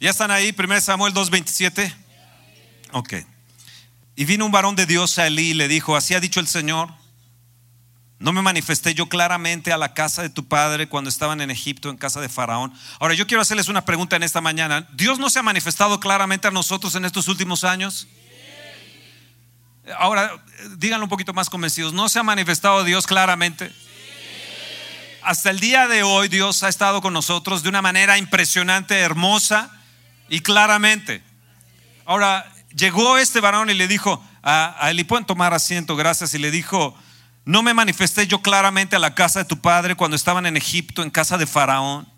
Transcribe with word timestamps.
¿Ya 0.00 0.08
están 0.08 0.30
ahí? 0.30 0.54
1 0.58 0.80
Samuel 0.80 1.12
2.27. 1.12 1.94
Ok. 2.92 3.14
Y 4.16 4.24
vino 4.24 4.46
un 4.46 4.50
varón 4.50 4.74
de 4.74 4.86
Dios 4.86 5.18
a 5.18 5.26
Elí 5.26 5.50
y 5.50 5.54
le 5.54 5.68
dijo, 5.68 5.94
así 5.94 6.14
ha 6.14 6.20
dicho 6.20 6.40
el 6.40 6.48
Señor, 6.48 6.88
no 8.18 8.32
me 8.32 8.40
manifesté 8.40 8.94
yo 8.94 9.10
claramente 9.10 9.72
a 9.72 9.78
la 9.78 9.92
casa 9.92 10.22
de 10.22 10.30
tu 10.30 10.48
padre 10.48 10.88
cuando 10.88 11.10
estaban 11.10 11.42
en 11.42 11.50
Egipto, 11.50 11.90
en 11.90 11.98
casa 11.98 12.18
de 12.22 12.30
Faraón. 12.30 12.72
Ahora, 12.98 13.12
yo 13.12 13.26
quiero 13.26 13.42
hacerles 13.42 13.68
una 13.68 13.84
pregunta 13.84 14.16
en 14.16 14.22
esta 14.22 14.40
mañana. 14.40 14.88
¿Dios 14.94 15.18
no 15.18 15.28
se 15.28 15.38
ha 15.38 15.42
manifestado 15.42 16.00
claramente 16.00 16.48
a 16.48 16.50
nosotros 16.50 16.94
en 16.94 17.04
estos 17.04 17.28
últimos 17.28 17.62
años? 17.62 18.08
Ahora, 19.98 20.42
díganlo 20.78 21.04
un 21.04 21.10
poquito 21.10 21.34
más 21.34 21.50
convencidos. 21.50 21.92
¿No 21.92 22.08
se 22.08 22.18
ha 22.18 22.22
manifestado 22.22 22.84
Dios 22.84 23.06
claramente? 23.06 23.70
Hasta 25.22 25.50
el 25.50 25.60
día 25.60 25.88
de 25.88 26.02
hoy 26.02 26.28
Dios 26.28 26.62
ha 26.62 26.70
estado 26.70 27.02
con 27.02 27.12
nosotros 27.12 27.62
de 27.62 27.68
una 27.68 27.82
manera 27.82 28.16
impresionante, 28.16 28.98
hermosa 28.98 29.76
y 30.30 30.40
claramente. 30.40 31.22
Ahora, 32.06 32.50
llegó 32.74 33.18
este 33.18 33.40
varón 33.40 33.68
y 33.68 33.74
le 33.74 33.86
dijo 33.86 34.24
a, 34.42 34.74
a 34.80 34.90
Eli, 34.90 35.04
pueden 35.04 35.26
tomar 35.26 35.52
asiento, 35.52 35.96
gracias, 35.96 36.32
y 36.32 36.38
le 36.38 36.50
dijo, 36.50 36.96
no 37.44 37.62
me 37.62 37.74
manifesté 37.74 38.26
yo 38.26 38.40
claramente 38.40 38.96
a 38.96 39.00
la 39.00 39.14
casa 39.14 39.40
de 39.40 39.44
tu 39.44 39.60
padre 39.60 39.96
cuando 39.96 40.16
estaban 40.16 40.46
en 40.46 40.56
Egipto, 40.56 41.02
en 41.02 41.10
casa 41.10 41.36
de 41.36 41.46
Faraón. 41.46 42.08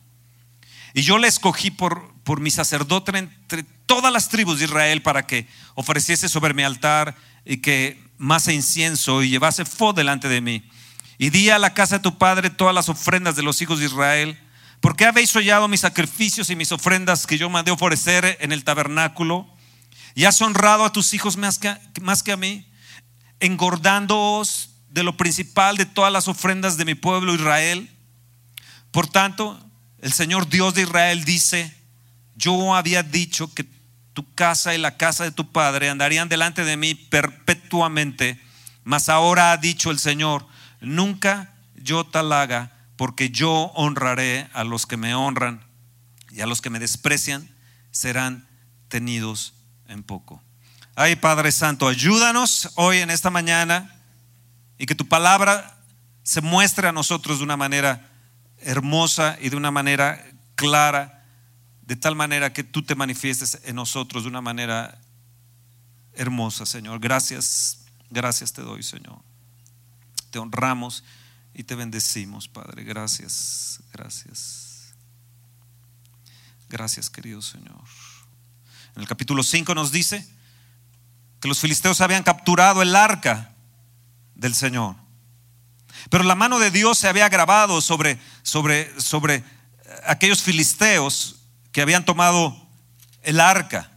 Y 0.94 1.02
yo 1.02 1.18
le 1.18 1.26
escogí 1.26 1.70
por, 1.70 2.14
por 2.22 2.40
mi 2.40 2.50
sacerdote 2.50 3.16
entre 3.16 3.64
todas 3.86 4.12
las 4.12 4.28
tribus 4.28 4.58
de 4.58 4.66
Israel 4.66 5.02
para 5.02 5.26
que 5.26 5.48
ofreciese 5.74 6.28
sobre 6.28 6.54
mi 6.54 6.62
altar 6.62 7.16
y 7.44 7.58
que 7.58 8.02
más 8.18 8.46
incienso 8.48 9.22
y 9.22 9.30
llevase 9.30 9.64
fo 9.64 9.92
delante 9.92 10.28
de 10.28 10.40
mí. 10.40 10.68
Y 11.18 11.30
di 11.30 11.50
a 11.50 11.58
la 11.58 11.74
casa 11.74 11.96
de 11.96 12.02
tu 12.02 12.18
padre 12.18 12.50
todas 12.50 12.74
las 12.74 12.88
ofrendas 12.88 13.36
de 13.36 13.42
los 13.42 13.60
hijos 13.62 13.78
de 13.78 13.86
Israel. 13.86 14.38
Porque 14.82 15.06
habéis 15.06 15.34
hollado 15.36 15.68
mis 15.68 15.80
sacrificios 15.80 16.50
y 16.50 16.56
mis 16.56 16.72
ofrendas 16.72 17.24
que 17.24 17.38
yo 17.38 17.48
mandé 17.48 17.70
ofrecer 17.70 18.36
en 18.40 18.50
el 18.50 18.64
tabernáculo? 18.64 19.48
Y 20.16 20.24
has 20.24 20.42
honrado 20.42 20.84
a 20.84 20.92
tus 20.92 21.14
hijos 21.14 21.36
más 21.36 21.60
que, 21.60 21.72
más 22.00 22.24
que 22.24 22.32
a 22.32 22.36
mí, 22.36 22.66
engordándoos 23.38 24.70
de 24.90 25.04
lo 25.04 25.16
principal 25.16 25.76
de 25.76 25.86
todas 25.86 26.12
las 26.12 26.26
ofrendas 26.26 26.76
de 26.76 26.84
mi 26.84 26.96
pueblo 26.96 27.32
Israel. 27.32 27.88
Por 28.90 29.06
tanto, 29.06 29.64
el 30.00 30.12
Señor 30.12 30.48
Dios 30.48 30.74
de 30.74 30.82
Israel 30.82 31.24
dice, 31.24 31.72
yo 32.34 32.74
había 32.74 33.04
dicho 33.04 33.54
que 33.54 33.64
tu 34.14 34.34
casa 34.34 34.74
y 34.74 34.78
la 34.78 34.96
casa 34.96 35.22
de 35.22 35.30
tu 35.30 35.52
padre 35.52 35.90
andarían 35.90 36.28
delante 36.28 36.64
de 36.64 36.76
mí 36.76 36.96
perpetuamente, 36.96 38.40
mas 38.82 39.08
ahora 39.08 39.52
ha 39.52 39.56
dicho 39.58 39.92
el 39.92 40.00
Señor, 40.00 40.44
nunca 40.80 41.54
yo 41.76 42.04
tal 42.04 42.32
haga, 42.32 42.72
porque 42.96 43.30
yo 43.30 43.72
honraré 43.74 44.48
a 44.52 44.64
los 44.64 44.86
que 44.86 44.96
me 44.96 45.14
honran 45.14 45.64
y 46.30 46.40
a 46.40 46.46
los 46.46 46.60
que 46.60 46.70
me 46.70 46.78
desprecian 46.78 47.48
serán 47.90 48.48
tenidos 48.88 49.54
en 49.88 50.02
poco. 50.02 50.42
Ay 50.94 51.16
Padre 51.16 51.52
Santo, 51.52 51.88
ayúdanos 51.88 52.70
hoy 52.74 52.98
en 52.98 53.10
esta 53.10 53.30
mañana 53.30 53.94
y 54.78 54.86
que 54.86 54.94
tu 54.94 55.08
palabra 55.08 55.78
se 56.22 56.40
muestre 56.40 56.88
a 56.88 56.92
nosotros 56.92 57.38
de 57.38 57.44
una 57.44 57.56
manera 57.56 58.10
hermosa 58.58 59.36
y 59.40 59.48
de 59.48 59.56
una 59.56 59.70
manera 59.70 60.24
clara, 60.54 61.24
de 61.82 61.96
tal 61.96 62.14
manera 62.14 62.52
que 62.52 62.62
tú 62.64 62.82
te 62.82 62.94
manifiestes 62.94 63.60
en 63.64 63.76
nosotros 63.76 64.24
de 64.24 64.28
una 64.28 64.40
manera 64.40 65.00
hermosa, 66.14 66.66
Señor. 66.66 67.00
Gracias, 67.00 67.86
gracias 68.10 68.52
te 68.52 68.62
doy, 68.62 68.82
Señor. 68.82 69.20
Te 70.30 70.38
honramos 70.38 71.04
y 71.54 71.64
te 71.64 71.74
bendecimos, 71.74 72.48
Padre. 72.48 72.84
Gracias, 72.84 73.80
gracias. 73.92 74.94
Gracias, 76.68 77.10
querido 77.10 77.42
Señor. 77.42 77.84
En 78.96 79.02
el 79.02 79.08
capítulo 79.08 79.42
5 79.42 79.74
nos 79.74 79.92
dice 79.92 80.26
que 81.40 81.48
los 81.48 81.60
filisteos 81.60 82.00
habían 82.00 82.22
capturado 82.22 82.82
el 82.82 82.96
arca 82.96 83.54
del 84.34 84.54
Señor. 84.54 84.96
Pero 86.10 86.24
la 86.24 86.34
mano 86.34 86.58
de 86.58 86.70
Dios 86.70 86.98
se 86.98 87.08
había 87.08 87.28
grabado 87.28 87.80
sobre, 87.80 88.18
sobre, 88.42 89.00
sobre 89.00 89.36
eh, 89.36 89.44
aquellos 90.06 90.42
filisteos 90.42 91.36
que 91.72 91.82
habían 91.82 92.04
tomado 92.04 92.56
el 93.22 93.40
arca. 93.40 93.90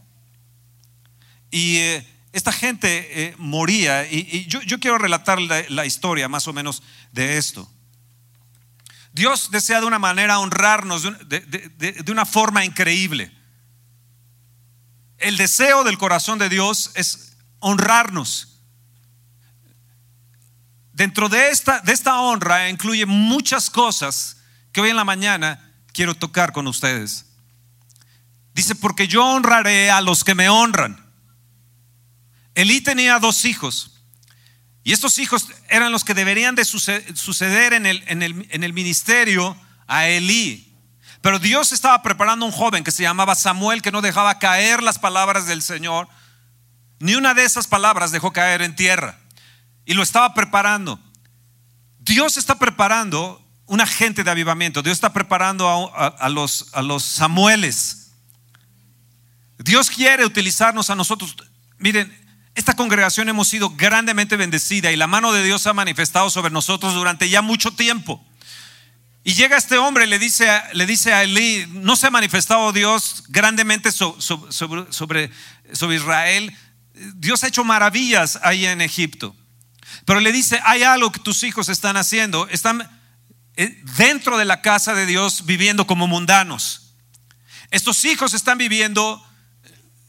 Y 1.50 1.78
eh, 1.78 2.15
esta 2.36 2.52
gente 2.52 3.28
eh, 3.28 3.34
moría. 3.38 4.06
Y, 4.10 4.44
yo, 4.46 4.78
quiero 4.78 4.98
relatar 4.98 5.40
la, 5.40 5.86
historia 5.86 6.28
más 6.28 6.46
o 6.46 6.52
menos 6.52 6.82
de 7.10 7.38
esto. 7.38 7.66
Dios 9.12 9.50
desea 9.50 9.80
de 9.80 9.86
una 9.86 9.98
manera 9.98 10.38
honrarnos 10.38 11.02
de 11.02 12.12
una 12.12 12.26
forma 12.26 12.62
increíble. 12.62 13.32
El 15.16 15.38
deseo 15.38 15.82
del 15.82 15.96
corazón 15.96 16.38
de 16.38 16.50
Dios 16.50 16.90
es 16.94 17.38
honrarnos. 17.58 18.60
Dentro 20.92 21.30
de 21.30 21.48
esta, 21.48 21.80
de 21.80 21.94
esta 21.94 22.20
honra 22.20 22.68
incluye 22.68 23.06
muchas 23.06 23.70
cosas 23.70 24.36
que 24.72 24.82
hoy 24.82 24.90
en 24.90 24.96
la 24.96 25.04
mañana 25.04 25.72
quiero 25.94 26.14
tocar 26.14 26.52
con 26.52 26.66
ustedes. 26.66 27.24
Dice, 28.52 28.74
porque 28.74 29.08
yo 29.08 29.24
honraré 29.24 29.90
a 29.90 30.02
los 30.02 30.22
que 30.22 30.34
me 30.34 30.50
honran. 30.50 31.05
Elí 32.56 32.80
tenía 32.80 33.18
dos 33.18 33.44
hijos. 33.44 33.92
Y 34.82 34.92
estos 34.92 35.18
hijos 35.18 35.48
eran 35.68 35.92
los 35.92 36.04
que 36.04 36.14
deberían 36.14 36.54
de 36.54 36.64
suceder 36.64 37.74
en 37.74 37.84
el, 37.84 38.02
en 38.06 38.22
el, 38.22 38.48
en 38.50 38.64
el 38.64 38.72
ministerio 38.72 39.56
a 39.86 40.06
Elí. 40.08 40.74
Pero 41.20 41.38
Dios 41.38 41.72
estaba 41.72 42.02
preparando 42.02 42.46
un 42.46 42.52
joven 42.52 42.82
que 42.82 42.90
se 42.90 43.02
llamaba 43.02 43.34
Samuel, 43.34 43.82
que 43.82 43.92
no 43.92 44.00
dejaba 44.00 44.38
caer 44.38 44.82
las 44.82 44.98
palabras 44.98 45.46
del 45.46 45.60
Señor. 45.60 46.08
Ni 46.98 47.14
una 47.14 47.34
de 47.34 47.44
esas 47.44 47.66
palabras 47.66 48.10
dejó 48.10 48.32
caer 48.32 48.62
en 48.62 48.74
tierra 48.74 49.18
y 49.84 49.92
lo 49.92 50.02
estaba 50.02 50.32
preparando. 50.32 50.98
Dios 51.98 52.38
está 52.38 52.58
preparando 52.58 53.44
un 53.66 53.82
agente 53.82 54.24
de 54.24 54.30
avivamiento. 54.30 54.82
Dios 54.82 54.94
está 54.96 55.12
preparando 55.12 55.92
a, 55.94 56.28
los, 56.30 56.68
a 56.72 56.80
los 56.80 57.04
Samueles. 57.04 58.12
Dios 59.58 59.90
quiere 59.90 60.24
utilizarnos 60.24 60.88
a 60.88 60.94
nosotros. 60.94 61.36
Miren, 61.76 62.25
esta 62.56 62.74
congregación 62.74 63.28
hemos 63.28 63.48
sido 63.48 63.70
grandemente 63.70 64.36
bendecida 64.36 64.90
y 64.90 64.96
la 64.96 65.06
mano 65.06 65.32
de 65.32 65.44
Dios 65.44 65.66
ha 65.66 65.74
manifestado 65.74 66.30
sobre 66.30 66.50
nosotros 66.50 66.94
durante 66.94 67.28
ya 67.28 67.42
mucho 67.42 67.70
tiempo. 67.70 68.24
Y 69.22 69.34
llega 69.34 69.58
este 69.58 69.76
hombre 69.76 70.04
y 70.04 70.08
le 70.08 70.18
dice, 70.18 70.48
le 70.72 70.86
dice 70.86 71.12
a 71.12 71.22
Elí, 71.22 71.66
no 71.68 71.96
se 71.96 72.06
ha 72.06 72.10
manifestado 72.10 72.72
Dios 72.72 73.24
grandemente 73.28 73.92
sobre, 73.92 74.22
sobre, 74.52 75.30
sobre 75.72 75.96
Israel. 75.96 76.56
Dios 77.16 77.44
ha 77.44 77.48
hecho 77.48 77.62
maravillas 77.62 78.38
ahí 78.42 78.64
en 78.64 78.80
Egipto. 78.80 79.36
Pero 80.06 80.20
le 80.20 80.32
dice, 80.32 80.60
hay 80.64 80.82
algo 80.82 81.12
que 81.12 81.20
tus 81.20 81.42
hijos 81.42 81.68
están 81.68 81.96
haciendo. 81.96 82.48
Están 82.48 82.88
eh, 83.56 83.82
dentro 83.98 84.38
de 84.38 84.44
la 84.46 84.62
casa 84.62 84.94
de 84.94 85.04
Dios 85.04 85.44
viviendo 85.44 85.86
como 85.86 86.06
mundanos. 86.06 86.94
Estos 87.70 88.04
hijos 88.06 88.32
están 88.32 88.56
viviendo 88.56 89.22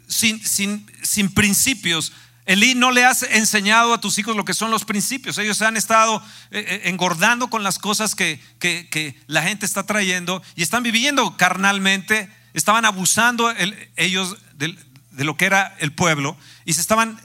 sin, 0.08 0.46
sin, 0.46 0.90
sin 1.02 1.34
principios. 1.34 2.14
Elí 2.48 2.74
no 2.74 2.90
le 2.90 3.06
has 3.06 3.22
enseñado 3.22 3.94
a 3.94 4.02
tus 4.02 4.18
hijos 4.18 4.36
lo 4.36 4.46
que 4.46 4.56
son 4.56 4.72
los 4.72 4.86
principios. 4.86 5.38
Ellos 5.38 5.62
han 5.62 5.78
estado 5.78 6.24
eh, 6.50 6.82
engordando 6.86 7.50
con 7.50 7.62
las 7.62 7.78
cosas 7.78 8.16
que, 8.16 8.42
que, 8.58 9.22
la 9.28 9.44
gente 9.44 9.68
está 9.68 9.86
trayendo 9.86 10.42
y 10.56 10.64
están 10.64 10.82
viviendo 10.82 11.38
carnalmente. 11.38 12.34
Estaban 12.54 12.86
abusando 12.86 13.54
ellos 13.96 14.38
de 14.56 15.24
lo 15.24 15.38
que 15.38 15.46
era 15.46 15.76
el 15.78 15.94
pueblo 15.94 16.36
y 16.66 16.74
se 16.74 16.82
estaban 16.82 17.22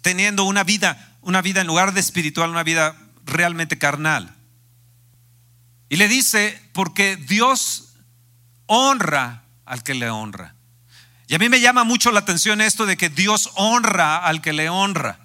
teniendo 0.00 0.44
una 0.44 0.64
vida 0.64 1.10
una 1.22 1.42
vida 1.42 1.60
en 1.60 1.66
lugar 1.66 1.92
de 1.92 2.00
espiritual, 2.00 2.50
una 2.50 2.62
vida 2.62 2.96
realmente 3.24 3.78
carnal. 3.78 4.34
Y 5.88 5.96
le 5.96 6.08
dice, 6.08 6.60
porque 6.72 7.16
Dios 7.16 7.94
honra 8.66 9.44
al 9.64 9.82
que 9.82 9.94
le 9.94 10.08
honra. 10.08 10.54
Y 11.30 11.36
a 11.36 11.38
mí 11.38 11.48
me 11.48 11.60
llama 11.60 11.84
mucho 11.84 12.10
la 12.10 12.18
atención 12.18 12.60
esto 12.60 12.86
de 12.86 12.96
que 12.96 13.08
Dios 13.08 13.50
honra 13.54 14.16
al 14.16 14.42
que 14.42 14.52
le 14.52 14.68
honra. 14.68 15.20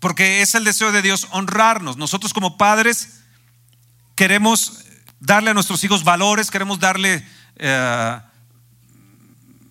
Porque 0.00 0.42
es 0.42 0.54
el 0.54 0.64
deseo 0.64 0.92
de 0.92 1.00
Dios 1.00 1.28
honrarnos. 1.30 1.96
Nosotros 1.96 2.34
como 2.34 2.58
padres 2.58 3.20
queremos 4.16 4.84
darle 5.18 5.48
a 5.48 5.54
nuestros 5.54 5.82
hijos 5.82 6.04
valores, 6.04 6.50
queremos 6.50 6.78
darle, 6.78 7.26
eh, 7.56 8.20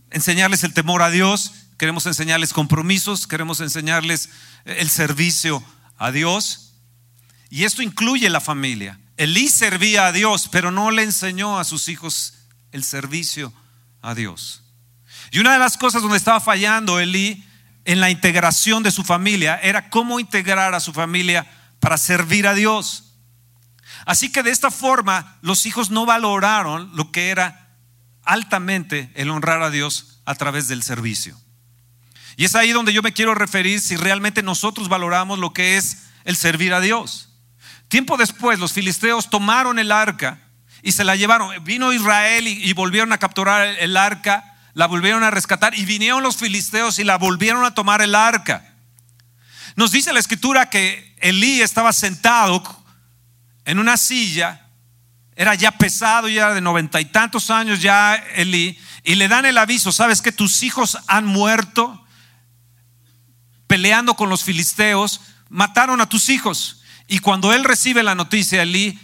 enseñarles 0.09 0.63
el 0.63 0.73
temor 0.73 1.03
a 1.03 1.11
Dios, 1.11 1.51
queremos 1.77 2.07
enseñarles 2.07 2.51
compromisos, 2.51 3.27
queremos 3.27 3.59
enseñarles 3.59 4.29
el 4.65 4.89
servicio 4.89 5.63
a 5.99 6.11
Dios. 6.11 6.73
Y 7.51 7.65
esto 7.65 7.83
incluye 7.83 8.27
la 8.31 8.41
familia. 8.41 8.99
Elí 9.17 9.49
servía 9.49 10.07
a 10.07 10.11
Dios, 10.11 10.49
pero 10.51 10.71
no 10.71 10.89
le 10.89 11.03
enseñó 11.03 11.59
a 11.59 11.63
sus 11.63 11.89
hijos 11.89 12.39
el 12.71 12.83
servicio 12.83 13.53
a 14.07 14.15
Dios. 14.15 14.63
Y 15.31 15.39
una 15.39 15.51
de 15.51 15.59
las 15.59 15.77
cosas 15.77 16.01
donde 16.01 16.17
estaba 16.17 16.39
fallando 16.39 16.99
Elí 16.99 17.43
en 17.83 17.99
la 17.99 18.09
integración 18.09 18.81
de 18.81 18.91
su 18.91 19.03
familia 19.03 19.59
era 19.61 19.89
cómo 19.89 20.21
integrar 20.21 20.73
a 20.73 20.79
su 20.79 20.93
familia 20.93 21.45
para 21.81 21.97
servir 21.97 22.47
a 22.47 22.53
Dios. 22.53 23.15
Así 24.05 24.31
que 24.31 24.43
de 24.43 24.51
esta 24.51 24.71
forma 24.71 25.37
los 25.41 25.65
hijos 25.65 25.89
no 25.89 26.05
valoraron 26.05 26.89
lo 26.95 27.11
que 27.11 27.29
era 27.29 27.75
altamente 28.23 29.11
el 29.15 29.29
honrar 29.29 29.61
a 29.61 29.69
Dios 29.69 30.21
a 30.23 30.35
través 30.35 30.69
del 30.69 30.83
servicio. 30.83 31.37
Y 32.37 32.45
es 32.45 32.55
ahí 32.55 32.71
donde 32.71 32.93
yo 32.93 33.01
me 33.01 33.13
quiero 33.13 33.35
referir 33.35 33.81
si 33.81 33.97
realmente 33.97 34.41
nosotros 34.41 34.87
valoramos 34.87 35.39
lo 35.39 35.51
que 35.51 35.75
es 35.75 36.03
el 36.23 36.37
servir 36.37 36.73
a 36.73 36.79
Dios. 36.79 37.29
Tiempo 37.89 38.15
después 38.15 38.59
los 38.59 38.71
filisteos 38.71 39.29
tomaron 39.29 39.79
el 39.79 39.91
arca 39.91 40.46
y 40.81 40.91
se 40.91 41.03
la 41.03 41.15
llevaron. 41.15 41.63
Vino 41.63 41.93
Israel 41.93 42.47
y, 42.47 42.73
volvieron 42.73 43.13
a 43.13 43.17
capturar 43.17 43.67
el 43.79 43.97
arca, 43.97 44.55
la 44.73 44.87
volvieron 44.87 45.23
a 45.23 45.31
rescatar 45.31 45.75
y 45.75 45.85
vinieron 45.85 46.23
los 46.23 46.37
filisteos 46.37 46.99
y 46.99 47.03
la 47.03 47.17
volvieron 47.17 47.65
a 47.65 47.73
tomar 47.73 48.01
el 48.01 48.15
arca. 48.15 48.75
Nos 49.75 49.91
dice 49.91 50.13
la 50.13 50.19
escritura 50.19 50.69
que 50.69 51.15
Elí 51.19 51.61
estaba 51.61 51.93
sentado 51.93 52.63
en 53.65 53.79
una 53.79 53.97
silla, 53.97 54.67
era 55.35 55.53
ya 55.55 55.71
pesado, 55.71 56.27
ya 56.27 56.53
de 56.53 56.61
noventa 56.61 56.99
y 56.99 57.05
tantos 57.05 57.51
años 57.51 57.81
ya 57.81 58.15
Elí, 58.15 58.79
y 59.03 59.15
le 59.15 59.27
dan 59.27 59.45
el 59.45 59.57
aviso, 59.57 59.91
sabes 59.91 60.21
que 60.21 60.31
tus 60.31 60.63
hijos 60.63 60.97
han 61.07 61.25
muerto 61.25 62.03
peleando 63.67 64.15
con 64.15 64.29
los 64.29 64.43
filisteos, 64.43 65.21
mataron 65.49 66.01
a 66.01 66.09
tus 66.09 66.29
hijos. 66.29 66.81
Y 67.07 67.19
cuando 67.19 67.53
él 67.53 67.63
recibe 67.63 68.03
la 68.03 68.15
noticia, 68.15 68.63
Elí, 68.63 68.99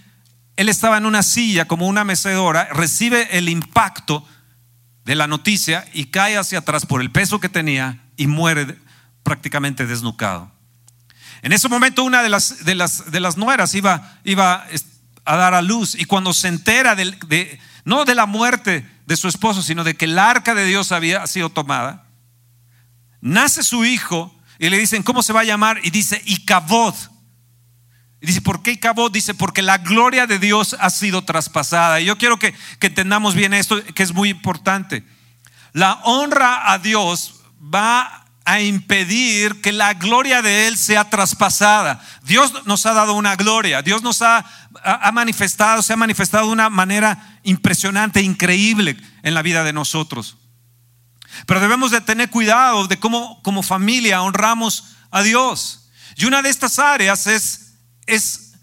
él 0.55 0.69
estaba 0.69 0.97
en 0.97 1.05
una 1.05 1.23
silla 1.23 1.65
como 1.65 1.88
una 1.88 2.03
mecedora, 2.03 2.67
recibe 2.71 3.38
el 3.38 3.50
impacto 3.50 4.27
de 5.05 5.15
la 5.15 5.27
noticia 5.27 5.85
y 5.94 6.05
cae 6.05 6.38
hacia 6.38 6.59
atrás 6.59 6.85
por 6.85 7.01
el 7.01 7.11
peso 7.11 7.39
que 7.39 7.50
tenía 7.50 8.03
y 8.15 8.27
muere 8.27 8.77
prácticamente 9.23 9.85
desnucado. 9.85 10.51
En 11.41 11.51
ese 11.51 11.67
momento 11.67 12.03
una 12.03 12.23
de 12.23 12.29
las, 12.29 12.63
de 12.63 12.75
las, 12.75 13.11
de 13.11 13.19
las 13.19 13.35
nueras 13.35 13.73
iba, 13.75 14.17
iba 14.23 14.65
a 15.25 15.35
dar 15.35 15.53
a 15.53 15.61
luz 15.61 15.95
y 15.95 16.05
cuando 16.05 16.33
se 16.33 16.47
entera 16.47 16.95
de, 16.95 17.59
no 17.83 18.05
de 18.05 18.15
la 18.15 18.25
muerte 18.25 18.88
de 19.05 19.17
su 19.17 19.27
esposo, 19.27 19.61
sino 19.61 19.83
de 19.83 19.95
que 19.95 20.05
el 20.05 20.17
arca 20.19 20.55
de 20.55 20.65
Dios 20.65 20.91
había 20.91 21.25
sido 21.27 21.50
tomada, 21.50 22.05
nace 23.19 23.63
su 23.63 23.83
hijo 23.83 24.33
y 24.59 24.69
le 24.69 24.77
dicen, 24.77 25.03
¿cómo 25.03 25.23
se 25.23 25.33
va 25.33 25.41
a 25.41 25.45
llamar? 25.45 25.79
Y 25.83 25.89
dice, 25.89 26.21
Icabod. 26.25 26.95
Dice, 28.28 28.42
¿por 28.42 28.62
qué 28.62 28.72
Icabod? 28.72 29.12
Dice, 29.12 29.34
porque 29.34 29.62
la 29.62 29.80
gloria 29.80 30.25
de 30.28 30.40
Dios 30.40 30.75
ha 30.80 30.90
sido 30.90 31.24
traspasada. 31.24 32.00
Y 32.00 32.06
yo 32.06 32.18
quiero 32.18 32.40
que, 32.40 32.54
que 32.80 32.88
entendamos 32.88 33.36
bien 33.36 33.54
esto, 33.54 33.84
que 33.84 34.04
es 34.04 34.14
muy 34.14 34.30
importante. 34.30 35.04
La 35.74 36.00
honra 36.04 36.72
a 36.72 36.80
Dios 36.80 37.42
va 37.62 38.24
a 38.46 38.62
impedir 38.62 39.62
que 39.62 39.72
la 39.72 39.94
gloria 39.94 40.42
de 40.42 40.68
Él 40.68 40.78
sea 40.78 41.10
traspasada. 41.10 42.02
Dios 42.24 42.66
nos 42.66 42.86
ha 42.86 42.94
dado 42.94 43.14
una 43.14 43.36
gloria, 43.36 43.81
Dios 43.81 44.04
nos 44.04 44.22
ha, 44.22 44.46
ha, 44.84 45.12
manifestado, 45.12 45.81
se 45.81 45.94
ha 45.94 45.98
manifestado 45.98 46.48
de 46.48 46.54
una 46.54 46.70
manera 46.70 47.40
impresionante, 47.44 48.22
increíble 48.22 48.98
en 49.24 49.34
la 49.34 49.42
vida 49.42 49.64
de 49.64 49.74
nosotros. 49.74 50.38
Pero 51.46 51.60
debemos 51.60 51.92
de 51.92 52.02
tener 52.02 52.30
cuidado 52.30 52.88
de 52.88 53.00
cómo 53.00 53.42
como 53.44 53.64
familia 53.64 54.22
honramos 54.22 54.96
a 55.10 55.22
Dios. 55.24 55.90
Y 56.16 56.25
una 56.25 56.42
de 56.42 56.50
estas 56.50 56.80
áreas 56.80 57.28
es, 57.28 57.73
es 58.07 58.53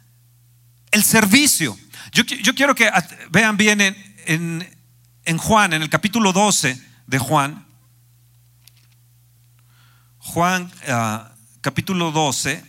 el 0.90 1.04
servicio. 1.04 1.78
Yo, 2.12 2.24
yo 2.24 2.54
quiero 2.54 2.74
que 2.74 2.90
vean 3.30 3.56
bien 3.56 3.80
en, 4.26 5.38
Juan, 5.38 5.72
en 5.72 5.82
el 5.82 5.90
capítulo 5.90 6.32
12 6.32 6.80
de 7.06 7.18
Juan, 7.18 7.66
Juan 10.18 10.70
ah, 10.88 11.32
capítulo 11.60 12.12
12, 12.12 12.64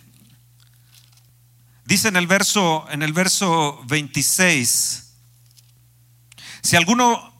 dice 1.85 2.07
en 2.07 2.15
el 2.15 2.27
verso, 2.27 2.87
en 2.91 3.03
el 3.03 3.13
verso 3.13 3.81
26, 3.87 5.13
si 6.61 6.75
alguno 6.75 7.33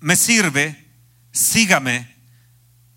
me 0.00 0.16
sirve, 0.16 0.88
sígame, 1.32 2.16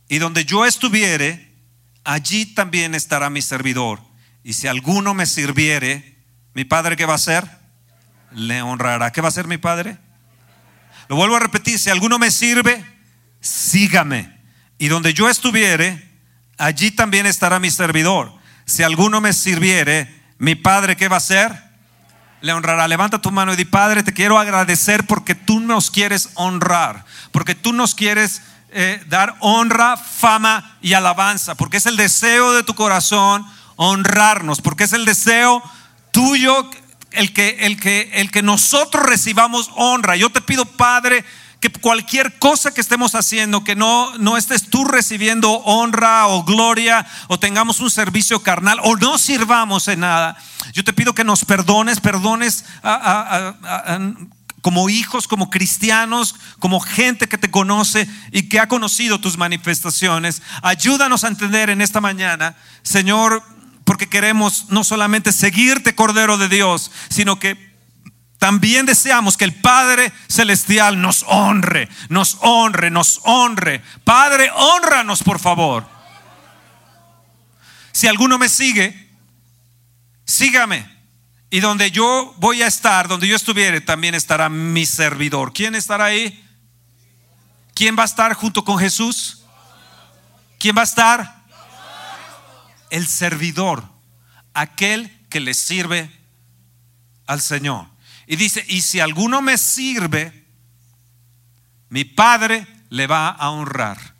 y 0.08 0.18
donde 0.18 0.44
yo 0.46 0.66
estuviere, 0.66 1.56
allí 2.04 2.46
también 2.46 2.96
estará 2.96 3.30
mi 3.30 3.42
servidor. 3.42 4.11
Y 4.44 4.54
si 4.54 4.68
alguno 4.68 5.14
me 5.14 5.26
sirviere, 5.26 6.18
mi 6.54 6.66
padre, 6.66 6.96
¿qué 6.96 7.06
va 7.06 7.14
a 7.14 7.18
hacer? 7.18 7.46
Le 8.32 8.62
honrará. 8.62 9.12
¿Qué 9.12 9.22
va 9.22 9.28
a 9.28 9.30
hacer 9.30 9.48
mi 9.48 9.58
padre? 9.58 9.98
Lo 11.08 11.16
vuelvo 11.16 11.36
a 11.36 11.40
repetir, 11.40 11.78
si 11.78 11.90
alguno 11.90 12.18
me 12.18 12.32
sirve, 12.32 12.86
sígame. 13.42 14.40
Y 14.78 14.88
donde 14.88 15.14
yo 15.14 15.30
estuviere, 15.30 16.10
allí 16.58 16.92
también 16.92 17.26
estará 17.26 17.60
mi 17.60 17.70
servidor. 17.70 18.34
Si 18.66 18.84
alguno 18.84 19.22
me 19.22 19.34
sirviere, 19.34 20.22
mi 20.38 20.56
Padre, 20.56 20.96
¿qué 20.96 21.08
va 21.08 21.18
a 21.18 21.18
hacer? 21.18 21.52
Le 22.42 22.54
honrará. 22.54 22.88
Levanta 22.88 23.22
tu 23.22 23.30
mano 23.30 23.54
y 23.54 23.58
di, 23.58 23.66
Padre, 23.66 24.04
te 24.04 24.14
quiero 24.14 24.40
agradecer 24.40 25.06
porque 25.06 25.36
tú 25.36 25.60
nos 25.60 25.92
quieres 25.92 26.30
honrar, 26.36 27.06
porque 27.32 27.54
tú 27.54 27.74
nos 27.74 27.94
quieres 27.94 28.42
eh, 28.70 29.04
dar 29.08 29.36
honra, 29.40 29.98
fama 29.98 30.78
y 30.82 30.94
alabanza, 30.94 31.56
porque 31.56 31.78
es 31.78 31.86
el 31.86 31.98
deseo 31.98 32.54
de 32.54 32.64
tu 32.64 32.74
corazón 32.74 33.46
honrarnos, 33.84 34.62
porque 34.62 34.84
es 34.84 34.94
el 34.94 35.06
deseo 35.06 35.64
tuyo 36.12 36.70
el 37.10 37.34
que, 37.34 37.58
el 37.62 37.80
que, 37.80 38.12
el 38.14 38.30
que 38.30 38.44
nosotros 38.44 39.04
recibamos 39.04 39.72
honra. 39.76 40.16
Yo 40.16 40.30
te 40.30 40.40
pido, 40.40 40.66
Padre, 40.66 41.26
que 41.60 41.72
cualquier 41.72 42.38
cosa 42.38 42.72
que 42.76 42.80
estemos 42.80 43.16
haciendo, 43.16 43.64
que 43.64 43.76
no, 43.76 44.16
no 44.20 44.38
estés 44.38 44.70
tú 44.70 44.86
recibiendo 44.86 45.52
honra 45.52 46.28
o 46.28 46.44
gloria 46.44 47.08
o 47.28 47.40
tengamos 47.40 47.80
un 47.80 47.90
servicio 47.90 48.44
carnal 48.44 48.80
o 48.84 48.96
no 48.98 49.18
sirvamos 49.18 49.88
en 49.88 50.02
nada. 50.02 50.38
Yo 50.74 50.84
te 50.84 50.94
pido 50.94 51.16
que 51.16 51.24
nos 51.24 51.44
perdones, 51.44 52.00
perdones 52.02 52.66
como 54.62 54.90
hijos, 54.90 55.28
como 55.28 55.50
cristianos, 55.50 56.36
como 56.60 56.82
gente 56.82 57.28
que 57.28 57.40
te 57.40 57.50
conoce 57.50 58.08
y 58.32 58.48
que 58.48 58.60
ha 58.60 58.68
conocido 58.68 59.20
tus 59.20 59.40
manifestaciones. 59.40 60.44
Ayúdanos 60.62 61.24
a 61.24 61.30
entender 61.30 61.72
en 61.72 61.82
esta 61.82 62.00
mañana, 62.00 62.56
Señor, 62.84 63.44
porque 63.92 64.08
queremos 64.08 64.68
no 64.70 64.86
solamente 64.86 65.34
seguirte, 65.34 65.96
Cordero 65.96 66.38
de 66.38 66.48
Dios, 66.48 66.92
sino 67.10 67.40
que 67.40 67.58
también 68.40 68.86
deseamos 68.86 69.36
que 69.36 69.44
el 69.44 69.54
Padre 69.54 70.14
Celestial 70.30 71.02
nos 71.02 71.26
honre, 71.28 71.90
nos 72.08 72.38
honre, 72.40 72.90
nos 72.90 73.20
honre. 73.26 73.84
Padre, 74.06 74.50
honranos 74.56 75.24
por 75.24 75.40
favor. 75.40 75.86
Si 77.92 78.08
alguno 78.08 78.38
me 78.38 78.48
sigue, 78.48 79.10
sígame. 80.24 80.90
Y 81.50 81.60
donde 81.60 81.92
yo 81.92 82.34
voy 82.38 82.62
a 82.62 82.68
estar, 82.68 83.10
donde 83.10 83.28
yo 83.28 83.36
estuviere, 83.36 83.82
también 83.82 84.16
estará 84.16 84.48
mi 84.48 84.86
servidor. 84.86 85.52
¿Quién 85.52 85.76
estará 85.76 86.06
ahí? 86.06 86.42
¿Quién 87.74 87.98
va 88.00 88.04
a 88.04 88.06
estar 88.06 88.36
junto 88.36 88.64
con 88.64 88.80
Jesús? 88.80 89.44
¿Quién 90.58 90.78
va 90.78 90.82
a 90.82 90.86
estar? 90.86 91.41
El 92.92 93.08
servidor, 93.08 93.84
aquel 94.54 95.28
que 95.30 95.40
le 95.40 95.56
sirve 95.56 96.12
al 97.26 97.42
Señor. 97.42 97.88
Y 98.28 98.36
dice, 98.36 98.64
y 98.68 98.82
si 98.82 99.00
alguno 99.00 99.42
me 99.42 99.58
sirve, 99.58 100.46
mi 101.90 102.06
Padre 102.06 102.68
le 102.90 103.08
va 103.08 103.30
a 103.30 103.50
honrar. 103.50 104.16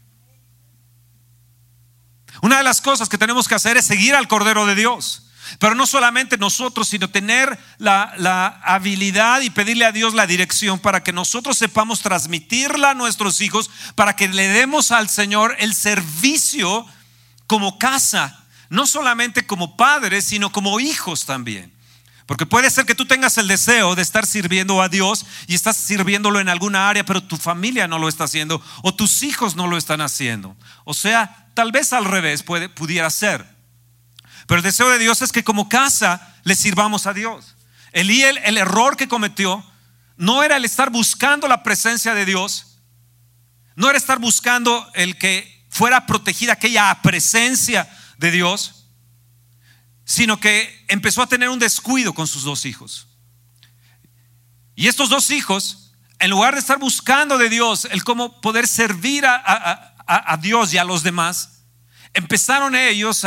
Una 2.42 2.58
de 2.58 2.64
las 2.64 2.82
cosas 2.82 3.08
que 3.08 3.18
tenemos 3.18 3.48
que 3.48 3.56
hacer 3.56 3.78
es 3.78 3.86
seguir 3.86 4.16
al 4.16 4.28
Cordero 4.28 4.66
de 4.66 4.76
Dios. 4.76 5.28
Pero 5.60 5.76
no 5.76 5.86
solamente 5.86 6.38
nosotros, 6.38 6.88
sino 6.88 7.10
tener 7.10 7.58
la, 7.78 8.14
la, 8.18 8.48
habilidad 8.64 9.42
y 9.42 9.50
pedirle 9.50 9.86
a 9.86 9.92
Dios 9.92 10.14
la 10.14 10.28
dirección 10.28 10.80
para 10.80 11.04
que 11.04 11.12
nosotros 11.12 11.58
sepamos 11.58 12.02
transmitirla 12.02 12.92
a 12.92 12.96
nuestros 12.96 13.42
hijos, 13.42 13.70
para 13.96 14.16
que 14.16 14.28
le 14.28 14.48
demos 14.48 14.92
al 14.92 15.10
Señor 15.10 15.56
el 15.60 15.74
servicio 15.74 16.86
como 17.48 17.78
casa, 17.78 18.46
no 18.72 18.88
solamente 18.88 19.46
como 19.46 19.76
padres, 19.76 20.24
sino 20.24 20.50
como 20.50 20.80
hijos 20.80 21.26
también. 21.26 21.74
Porque 22.26 22.46
puede 22.46 22.70
ser 22.70 22.86
que 22.86 22.96
tú 22.96 23.06
tengas 23.06 23.38
el 23.38 23.50
deseo 23.50 23.96
de 23.96 24.02
estar 24.02 24.26
sirviendo 24.26 24.82
a 24.82 24.88
Dios 24.88 25.26
y 25.48 25.56
estás 25.56 25.76
sirviéndolo 25.76 26.40
en 26.40 26.48
alguna 26.48 26.88
área, 26.88 27.06
pero 27.06 27.22
tu 27.22 27.36
familia 27.36 27.90
no 27.90 28.00
lo 28.00 28.08
está 28.08 28.24
haciendo 28.24 28.64
o 28.82 28.96
tus 28.96 29.24
hijos 29.24 29.58
no 29.58 29.68
lo 29.68 29.76
están 29.76 30.00
haciendo. 30.00 30.56
O 30.86 30.94
sea, 30.94 31.50
tal 31.54 31.74
vez 31.74 31.92
al 31.92 32.06
revés 32.06 32.44
puede, 32.44 32.70
pudiera 32.70 33.10
ser. 33.10 33.46
Pero 34.48 34.60
el 34.60 34.64
deseo 34.64 34.90
de 34.90 35.00
Dios 35.00 35.22
es 35.22 35.34
que 35.34 35.44
como 35.44 35.68
casa 35.68 36.36
le 36.46 36.56
sirvamos 36.56 37.08
a 37.08 37.14
Dios. 37.14 37.58
Elí 37.92 38.24
el, 38.24 38.38
el 38.38 38.58
error 38.58 38.96
que 38.96 39.10
cometió 39.10 39.66
no 40.16 40.44
era 40.44 40.56
el 40.56 40.64
estar 40.64 40.92
buscando 40.92 41.50
la 41.50 41.62
presencia 41.62 42.14
de 42.14 42.26
Dios, 42.26 42.78
no 43.76 43.90
era 43.90 43.98
estar 43.98 44.20
buscando 44.20 44.90
el 44.94 45.18
que 45.18 45.66
fuera 45.70 46.06
protegida 46.06 46.54
aquella 46.54 46.98
presencia 47.02 47.90
de 48.22 48.30
Dios, 48.30 48.86
sino 50.06 50.40
que 50.40 50.86
empezó 50.88 51.24
a 51.24 51.28
tener 51.28 51.50
un 51.50 51.58
descuido 51.58 52.14
con 52.14 52.28
sus 52.28 52.44
dos 52.44 52.66
hijos. 52.66 53.08
Y 54.76 54.88
estos 54.88 55.10
dos 55.10 55.32
hijos, 55.32 55.92
en 56.20 56.30
lugar 56.30 56.54
de 56.54 56.60
estar 56.60 56.78
buscando 56.78 57.40
de 57.40 57.50
Dios 57.50 57.86
el 57.86 58.04
cómo 58.04 58.40
poder 58.40 58.68
servir 58.68 59.26
a, 59.26 60.38
Dios 60.40 60.72
y 60.72 60.78
a 60.78 60.84
los 60.84 61.02
demás, 61.02 61.64
empezaron 62.14 62.76
ellos 62.76 63.26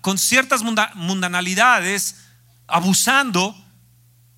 con 0.00 0.16
ciertas 0.16 0.62
mundanalidades, 0.94 2.16
abusando 2.66 3.54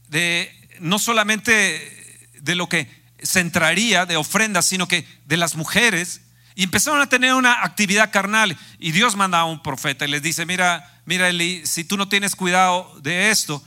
de 0.08 0.52
no 0.80 0.98
solamente 0.98 2.28
de 2.40 2.56
lo 2.56 2.68
que 2.68 2.88
centraría 3.22 4.06
de 4.06 4.16
ofrendas, 4.16 4.66
sino 4.66 4.88
que 4.88 5.06
de 5.26 5.36
las 5.36 5.54
mujeres. 5.54 6.22
Y 6.54 6.64
empezaron 6.64 7.00
a 7.00 7.08
tener 7.08 7.34
una 7.34 7.64
actividad 7.64 8.10
carnal. 8.10 8.56
Y 8.78 8.92
Dios 8.92 9.16
manda 9.16 9.40
a 9.40 9.44
un 9.44 9.62
profeta 9.62 10.04
y 10.04 10.10
les 10.10 10.22
dice, 10.22 10.46
mira, 10.46 11.00
mira 11.04 11.28
Eli, 11.28 11.66
si 11.66 11.84
tú 11.84 11.96
no 11.96 12.08
tienes 12.08 12.36
cuidado 12.36 12.98
de 13.02 13.30
esto, 13.30 13.62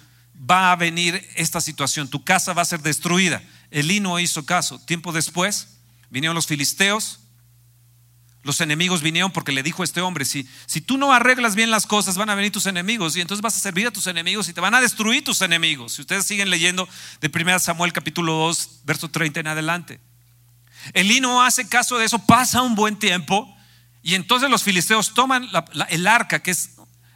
va 0.50 0.72
a 0.72 0.75
venir 0.75 1.28
esta 1.36 1.62
situación, 1.62 2.10
tu 2.10 2.24
casa 2.24 2.54
va 2.54 2.62
a 2.62 2.66
ser 2.66 2.82
destruida. 2.82 3.42
Elí 3.72 4.00
no 4.00 4.20
hizo 4.20 4.46
caso. 4.46 4.80
Tiempo 4.80 5.12
después 5.12 5.78
vinieron 6.10 6.36
los 6.36 6.48
filisteos, 6.48 7.20
los 8.44 8.60
enemigos 8.60 9.02
vinieron 9.02 9.32
porque 9.32 9.54
le 9.54 9.63
dijo 9.63 9.84
a 9.84 9.86
este 9.86 10.02
hombre, 10.02 10.25
si, 10.25 10.48
si 10.66 10.82
tú 10.82 10.98
no 10.98 11.13
arreglas 11.13 11.56
bien 11.56 11.72
las 11.72 11.88
cosas, 11.88 12.18
van 12.18 12.30
a 12.30 12.36
venir 12.36 12.52
tus 12.52 12.66
enemigos 12.66 13.16
y 13.16 13.22
entonces 13.22 13.42
vas 13.42 13.56
a 13.56 13.60
servir 13.60 13.88
a 13.88 13.92
tus 13.92 14.06
enemigos 14.08 14.50
y 14.50 14.54
te 14.54 14.62
van 14.62 14.75
a 14.75 14.82
destruir 14.82 15.24
tus 15.24 15.42
enemigos. 15.42 15.94
Si 15.94 16.02
ustedes 16.02 16.25
siguen 16.25 16.50
leyendo 16.50 16.88
de 17.22 17.32
1 17.34 17.60
Samuel 17.60 17.94
capítulo 17.94 18.34
2, 18.34 18.82
verso 18.84 19.10
30 19.10 19.40
en 19.40 19.48
adelante. 19.48 20.00
Elí 20.94 21.22
no 21.22 21.44
hace 21.44 21.68
caso 21.68 21.98
de 21.98 22.06
eso, 22.06 22.20
pasa 22.20 22.62
un 22.62 22.75
buen 22.75 22.98
tiempo 22.98 23.56
y 24.02 24.16
entonces 24.16 24.50
los 24.50 24.63
filisteos 24.63 25.13
toman 25.13 25.50
el 25.90 26.08
arca, 26.08 26.40
que 26.40 26.52
es, 26.52 26.72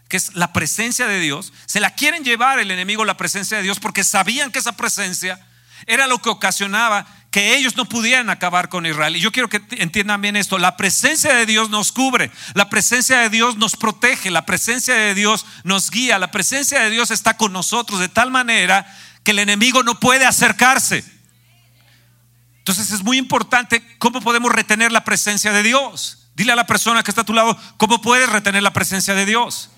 que 0.07 0.17
es 0.17 0.35
la 0.35 0.53
presencia 0.53 1.05
de 1.05 1.19
Dios, 1.19 1.51
se 1.65 1.81
la 1.81 1.91
quieren 1.91 2.23
llevar 2.23 2.59
el 2.59 2.71
enemigo 2.71 3.03
la 3.03 3.17
presencia 3.17 3.57
de 3.57 3.63
Dios 3.63 3.79
porque 3.79 4.03
sabían 4.03 4.51
que 4.51 4.59
esa 4.59 4.77
presencia 4.77 5.45
era 5.85 6.07
lo 6.07 6.19
que 6.19 6.29
ocasionaba 6.29 7.05
que 7.29 7.55
ellos 7.55 7.75
no 7.75 7.85
pudieran 7.85 8.29
acabar 8.29 8.69
con 8.69 8.85
Israel. 8.85 9.15
Y 9.15 9.19
yo 9.19 9.31
quiero 9.31 9.49
que 9.49 9.61
entiendan 9.71 10.21
bien 10.21 10.35
esto, 10.35 10.57
la 10.57 10.77
presencia 10.77 11.33
de 11.33 11.45
Dios 11.45 11.69
nos 11.69 11.91
cubre, 11.91 12.31
la 12.53 12.69
presencia 12.69 13.19
de 13.19 13.29
Dios 13.29 13.57
nos 13.57 13.75
protege, 13.75 14.31
la 14.31 14.45
presencia 14.45 14.95
de 14.95 15.13
Dios 15.13 15.45
nos 15.63 15.91
guía, 15.91 16.19
la 16.19 16.31
presencia 16.31 16.79
de 16.81 16.89
Dios 16.89 17.11
está 17.11 17.37
con 17.37 17.53
nosotros 17.53 17.99
de 17.99 18.09
tal 18.09 18.31
manera 18.31 18.87
que 19.23 19.31
el 19.31 19.39
enemigo 19.39 19.83
no 19.83 19.99
puede 19.99 20.25
acercarse. 20.25 21.16
Entonces 22.67 22.91
es 22.91 23.01
muy 23.01 23.17
importante 23.17 23.81
cómo 23.97 24.19
podemos 24.19 24.51
retener 24.51 24.91
la 24.91 25.05
presencia 25.05 25.53
de 25.53 25.63
Dios. 25.63 26.27
Dile 26.35 26.51
a 26.51 26.55
la 26.57 26.67
persona 26.67 27.01
que 27.01 27.11
está 27.11 27.21
a 27.21 27.25
tu 27.25 27.31
lado, 27.33 27.57
¿cómo 27.77 28.01
puedes 28.01 28.27
retener 28.29 28.61
la 28.61 28.73
presencia 28.73 29.13
de 29.13 29.25
Dios? 29.25 29.69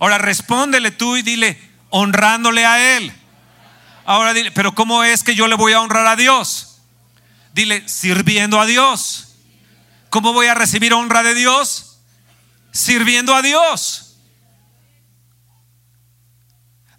Ahora 0.00 0.18
respóndele 0.18 0.90
tú 0.90 1.16
y 1.16 1.22
dile, 1.22 1.56
honrándole 1.90 2.66
a 2.66 2.96
Él. 2.96 3.12
Ahora 4.04 4.32
dile, 4.32 4.50
pero 4.50 4.74
¿cómo 4.74 5.04
es 5.04 5.22
que 5.22 5.36
yo 5.36 5.46
le 5.46 5.54
voy 5.54 5.72
a 5.72 5.80
honrar 5.80 6.04
a 6.04 6.16
Dios? 6.16 6.80
Dile, 7.54 7.88
sirviendo 7.88 8.60
a 8.60 8.66
Dios. 8.66 9.36
¿Cómo 10.10 10.32
voy 10.32 10.48
a 10.48 10.54
recibir 10.54 10.92
honra 10.94 11.22
de 11.22 11.34
Dios? 11.34 12.00
Sirviendo 12.72 13.36
a 13.36 13.42
Dios. 13.42 14.16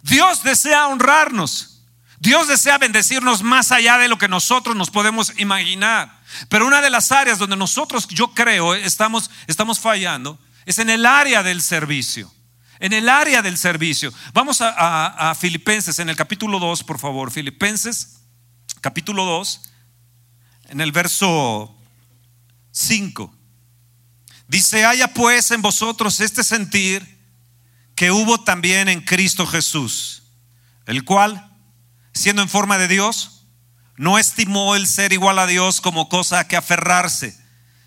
Dios 0.00 0.42
desea 0.42 0.86
honrarnos. 0.86 1.73
Dios 2.24 2.48
desea 2.48 2.78
bendecirnos 2.78 3.42
más 3.42 3.70
allá 3.70 3.98
de 3.98 4.08
lo 4.08 4.16
que 4.16 4.28
nosotros 4.28 4.74
nos 4.74 4.90
podemos 4.90 5.32
imaginar. 5.36 6.22
Pero 6.48 6.66
una 6.66 6.80
de 6.80 6.88
las 6.88 7.12
áreas 7.12 7.38
donde 7.38 7.54
nosotros, 7.54 8.08
yo 8.08 8.32
creo, 8.32 8.74
estamos, 8.74 9.30
estamos 9.46 9.78
fallando 9.78 10.38
es 10.64 10.78
en 10.78 10.88
el 10.88 11.04
área 11.04 11.42
del 11.42 11.60
servicio 11.60 12.32
en 12.80 12.92
el 12.92 13.08
área 13.08 13.40
del 13.40 13.56
servicio. 13.56 14.12
Vamos 14.32 14.58
a, 14.60 15.34
Filipenses 15.38 15.98
en 16.00 16.08
el 16.10 16.16
capítulo 16.16 16.58
2, 16.58 16.82
por 16.84 16.98
favor. 16.98 17.30
Filipenses, 17.30 18.20
capítulo 18.80 19.24
2, 19.24 19.62
en 20.70 20.80
el 20.80 20.92
verso 20.92 21.74
5. 22.72 23.34
Dice, 24.48 24.84
haya 24.84 25.14
pues 25.14 25.50
en 25.50 25.62
vosotros 25.62 26.20
este 26.20 26.44
sentir 26.44 27.18
que 27.94 28.10
hubo 28.10 28.42
también 28.42 28.88
en 28.88 29.00
Cristo 29.00 29.46
Jesús, 29.46 30.24
el 30.86 31.04
cual, 31.04 31.53
siendo 32.14 32.42
en 32.42 32.48
forma 32.48 32.78
de 32.78 32.88
Dios, 32.88 33.46
no 33.96 34.18
estimó 34.18 34.76
el 34.76 34.86
ser 34.86 35.12
igual 35.12 35.38
a 35.38 35.46
Dios 35.46 35.80
como 35.80 36.08
cosa 36.08 36.38
a 36.40 36.48
que 36.48 36.56
aferrarse 36.56 37.44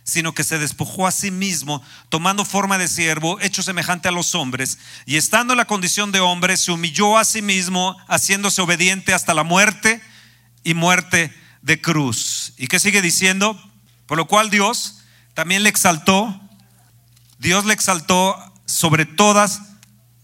sino 0.08 0.34
que 0.34 0.46
se 0.46 0.58
despojó 0.58 1.06
a 1.06 1.12
sí 1.12 1.32
mismo, 1.32 1.84
tomando 2.08 2.46
forma 2.46 2.78
de 2.78 2.88
siervo, 2.88 3.42
hecho 3.42 3.62
semejante 3.62 4.08
a 4.08 4.12
los 4.12 4.36
hombres, 4.36 4.78
y 5.06 5.18
estando 5.18 5.52
en 5.52 5.58
la 5.58 5.66
condición 5.66 6.14
de 6.14 6.22
hombre, 6.22 6.56
se 6.56 6.72
humilló 6.72 7.18
a 7.18 7.26
sí 7.26 7.42
mismo, 7.42 7.98
haciéndose 8.08 8.62
obediente 8.62 9.14
hasta 9.14 9.34
la 9.34 9.44
muerte 9.44 10.02
y 10.64 10.76
muerte 10.76 11.36
de 11.62 11.82
cruz. 11.82 12.54
¿Y 12.58 12.68
qué 12.68 12.80
sigue 12.80 13.02
diciendo? 13.02 13.62
Por 14.06 14.18
lo 14.18 14.30
cual 14.30 14.50
Dios 14.50 15.00
también 15.34 15.64
le 15.64 15.70
exaltó, 15.70 16.40
Dios 17.38 17.66
le 17.66 17.74
exaltó 17.74 18.54
sobre 18.66 19.06
todas 19.06 19.60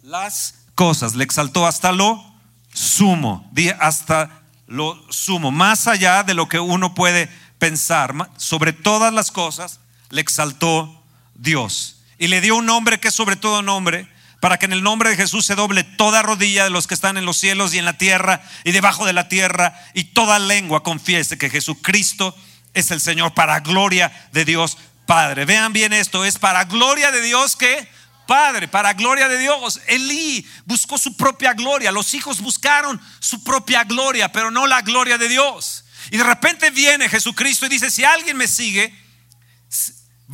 las 0.01 0.55
cosas, 0.75 1.13
le 1.13 1.25
exaltó 1.25 1.67
hasta 1.67 1.91
lo 1.91 2.33
sumo, 2.74 3.51
hasta 3.80 4.44
lo 4.68 5.06
sumo, 5.12 5.51
más 5.51 5.88
allá 5.88 6.24
de 6.24 6.34
lo 6.34 6.48
que 6.50 6.60
uno 6.60 6.94
puede 6.94 7.30
pensar, 7.60 8.13
sobre 8.38 8.74
todas 8.74 9.13
las 9.13 9.32
cosas, 9.32 9.80
le 10.10 10.22
exaltó 10.22 11.03
Dios. 11.36 12.01
Y 12.18 12.27
le 12.27 12.42
dio 12.42 12.56
un 12.56 12.65
nombre 12.65 13.00
que 13.00 13.10
es 13.10 13.13
sobre 13.13 13.36
todo 13.36 13.62
nombre, 13.62 14.08
para 14.39 14.60
que 14.60 14.65
en 14.65 14.74
el 14.74 14.84
nombre 14.84 15.10
de 15.10 15.15
Jesús 15.15 15.46
se 15.46 15.56
doble 15.56 15.86
toda 15.86 16.22
rodilla 16.22 16.65
de 16.65 16.70
los 16.70 16.86
que 16.86 16.94
están 16.94 17.18
en 17.18 17.25
los 17.25 17.38
cielos 17.38 17.74
y 17.74 17.80
en 17.80 17.86
la 17.86 17.98
tierra 17.98 18.42
y 18.65 18.74
debajo 18.74 19.06
de 19.06 19.13
la 19.13 19.30
tierra, 19.30 19.80
y 19.94 20.06
toda 20.06 20.39
lengua 20.39 20.84
confiese 20.84 21.38
que 21.38 21.50
Jesucristo 21.50 22.36
es 22.74 22.92
el 22.92 23.00
Señor, 23.00 23.34
para 23.34 23.62
gloria 23.62 24.12
de 24.34 24.44
Dios 24.44 24.77
Padre. 25.06 25.46
Vean 25.46 25.74
bien 25.74 25.94
esto, 25.94 26.25
es 26.25 26.39
para 26.39 26.65
gloria 26.65 27.12
de 27.12 27.22
Dios 27.22 27.56
que 27.56 27.88
Padre, 28.25 28.68
para 28.68 28.94
gloria 28.94 29.27
de 29.27 29.38
Dios. 29.38 29.82
Elí 29.88 30.48
buscó 30.65 30.98
su 30.98 31.15
propia 31.15 31.53
gloria, 31.53 31.92
los 31.92 32.13
hijos 32.13 32.42
buscaron 32.42 33.01
su 33.20 33.44
propia 33.44 33.84
gloria, 33.84 34.32
pero 34.32 34.51
no 34.51 34.68
la 34.68 34.82
gloria 34.82 35.18
de 35.18 35.30
Dios. 35.30 35.86
Y 36.12 36.18
de 36.18 36.24
repente 36.24 36.70
viene 36.70 37.10
Jesucristo 37.10 37.65
y 37.65 37.70
dice, 37.70 37.89
si 37.89 38.03
alguien 38.03 38.38
me 38.38 38.48
sigue, 38.48 38.94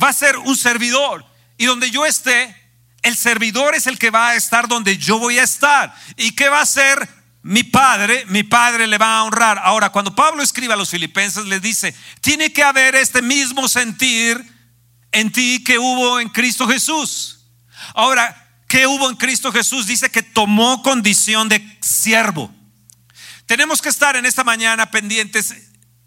va 0.00 0.08
a 0.08 0.12
ser 0.12 0.36
un 0.36 0.56
servidor. 0.56 1.24
Y 1.56 1.66
donde 1.66 1.90
yo 1.90 2.06
esté, 2.06 2.56
el 3.02 3.16
servidor 3.16 3.74
es 3.74 3.86
el 3.86 3.98
que 3.98 4.10
va 4.10 4.30
a 4.30 4.34
estar 4.34 4.68
donde 4.68 4.96
yo 4.96 5.18
voy 5.18 5.38
a 5.38 5.42
estar. 5.42 5.94
¿Y 6.16 6.32
qué 6.32 6.48
va 6.48 6.58
a 6.58 6.62
hacer 6.62 7.08
mi 7.42 7.64
padre? 7.64 8.24
Mi 8.26 8.42
padre 8.42 8.86
le 8.86 8.98
va 8.98 9.18
a 9.18 9.24
honrar. 9.24 9.60
Ahora, 9.62 9.90
cuando 9.90 10.14
Pablo 10.14 10.42
escribe 10.42 10.74
a 10.74 10.76
los 10.76 10.90
filipenses, 10.90 11.46
les 11.46 11.62
dice, 11.62 11.94
tiene 12.20 12.52
que 12.52 12.62
haber 12.62 12.94
este 12.94 13.22
mismo 13.22 13.68
sentir 13.68 14.42
en 15.12 15.32
ti 15.32 15.62
que 15.64 15.78
hubo 15.78 16.20
en 16.20 16.28
Cristo 16.28 16.68
Jesús. 16.68 17.39
Ahora, 17.94 18.48
¿qué 18.66 18.86
hubo 18.86 19.08
en 19.08 19.16
Cristo 19.16 19.52
Jesús? 19.52 19.86
Dice 19.86 20.10
que 20.10 20.22
tomó 20.22 20.82
condición 20.82 21.48
de 21.48 21.78
siervo. 21.80 22.52
Tenemos 23.46 23.82
que 23.82 23.88
estar 23.88 24.16
en 24.16 24.26
esta 24.26 24.44
mañana 24.44 24.90
pendientes 24.90 25.54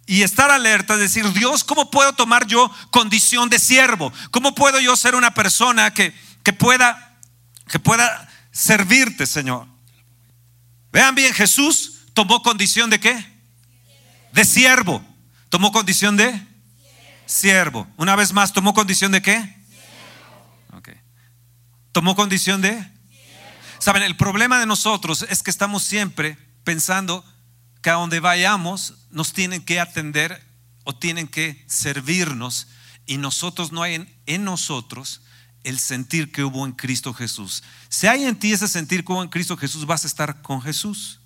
y 0.05 0.21
estar 0.21 0.51
alerta, 0.51 0.97
decir, 0.97 1.31
Dios, 1.33 1.63
¿cómo 1.63 1.89
puedo 1.89 2.13
tomar 2.13 2.45
yo 2.47 2.71
condición 2.91 3.49
de 3.49 3.59
siervo? 3.59 4.11
¿Cómo 4.31 4.53
puedo 4.53 4.79
yo 4.79 4.95
ser 4.95 5.15
una 5.15 5.33
persona 5.33 5.93
que, 5.93 6.13
que, 6.43 6.53
pueda, 6.53 7.19
que 7.67 7.79
pueda 7.79 8.29
servirte, 8.51 9.25
Señor? 9.25 9.67
Vean 10.91 11.15
bien, 11.15 11.33
Jesús 11.33 12.05
tomó 12.13 12.41
condición 12.43 12.89
de 12.89 12.99
qué? 12.99 13.33
De 14.33 14.45
siervo. 14.45 15.03
¿Tomó 15.49 15.71
condición 15.71 16.17
de? 16.17 16.47
Siervo. 17.25 17.87
Una 17.97 18.15
vez 18.15 18.33
más, 18.33 18.53
¿tomó 18.53 18.73
condición 18.73 19.11
de 19.11 19.21
qué? 19.21 19.62
¿Tomó 21.93 22.15
condición 22.15 22.59
de? 22.61 22.91
Saben, 23.77 24.01
el 24.01 24.17
problema 24.17 24.59
de 24.59 24.65
nosotros 24.65 25.25
es 25.29 25.43
que 25.43 25.51
estamos 25.51 25.83
siempre 25.83 26.37
pensando 26.63 27.23
que 27.83 27.91
a 27.91 27.93
donde 27.93 28.19
vayamos 28.19 28.95
nos 29.11 29.31
tienen 29.31 29.63
que 29.63 29.79
atender 29.79 30.43
o 30.85 30.95
tienen 30.95 31.27
que 31.27 31.63
servirnos 31.67 32.67
y 33.05 33.17
nosotros 33.17 33.71
no 33.71 33.83
hay 33.83 34.07
en, 34.25 34.43
nosotros 34.43 35.21
el 35.63 35.77
sentir 35.77 36.31
que 36.31 36.43
hubo 36.43 36.65
en 36.65 36.71
Cristo 36.71 37.13
Jesús. 37.13 37.63
Si 37.89 38.07
hay 38.07 38.25
en 38.25 38.39
ti 38.39 38.53
ese 38.53 38.67
sentir 38.67 39.05
que 39.05 39.11
hubo 39.11 39.21
en 39.21 39.29
Cristo 39.29 39.55
Jesús, 39.55 39.85
vas 39.85 40.03
a 40.03 40.07
estar 40.07 40.41
con 40.41 40.63
Jesús. 40.63 41.19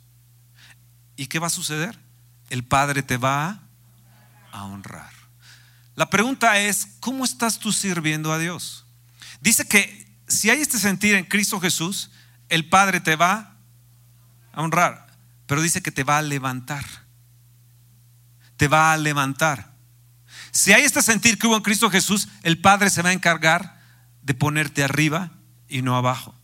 ¿Y 1.15 1.27
qué 1.27 1.39
va 1.39 1.47
a 1.47 1.51
suceder? 1.51 1.97
El 2.49 2.65
Padre 2.65 3.03
te 3.03 3.15
va 3.15 3.61
a 4.51 4.65
honrar. 4.65 5.13
La 5.95 6.09
pregunta 6.09 6.59
es, 6.59 6.89
¿cómo 6.99 7.23
estás 7.23 7.57
tú 7.57 7.71
sirviendo 7.71 8.33
a 8.33 8.37
Dios? 8.37 8.83
Dice 9.39 9.65
que 9.65 10.06
si 10.27 10.49
hay 10.49 10.61
este 10.61 10.77
sentir 10.79 11.15
en 11.15 11.25
Cristo 11.25 11.59
Jesús, 11.59 12.11
el 12.49 12.67
Padre 12.69 12.99
te 12.99 13.15
va 13.15 13.57
a 14.53 14.61
honrar 14.61 15.07
pero 15.47 15.61
dice 15.61 15.81
que 15.81 15.91
te 15.91 16.03
va 16.03 16.19
a 16.19 16.21
levantar. 16.21 16.85
Te 18.57 18.67
va 18.67 18.91
a 18.91 18.97
levantar. 18.97 19.73
Si 20.51 20.73
hay 20.73 20.83
este 20.83 21.01
sentir 21.01 21.39
que 21.39 21.47
hubo 21.47 21.55
en 21.55 21.63
Cristo 21.63 21.89
Jesús, 21.89 22.27
el 22.43 22.59
Padre 22.59 22.89
se 22.89 23.01
va 23.01 23.09
a 23.09 23.13
encargar 23.13 23.79
de 24.21 24.33
ponerte 24.33 24.83
arriba 24.83 25.31
y 25.69 25.81
no 25.81 25.95
abajo. 25.95 26.35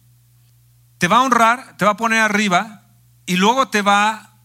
Te 0.97 1.07
va 1.07 1.17
a 1.17 1.21
honrar, 1.21 1.75
te 1.77 1.85
va 1.85 1.91
a 1.91 1.97
poner 1.97 2.19
arriba 2.19 2.85
y 3.25 3.35
luego 3.35 3.67
te 3.67 3.81
va 3.81 4.37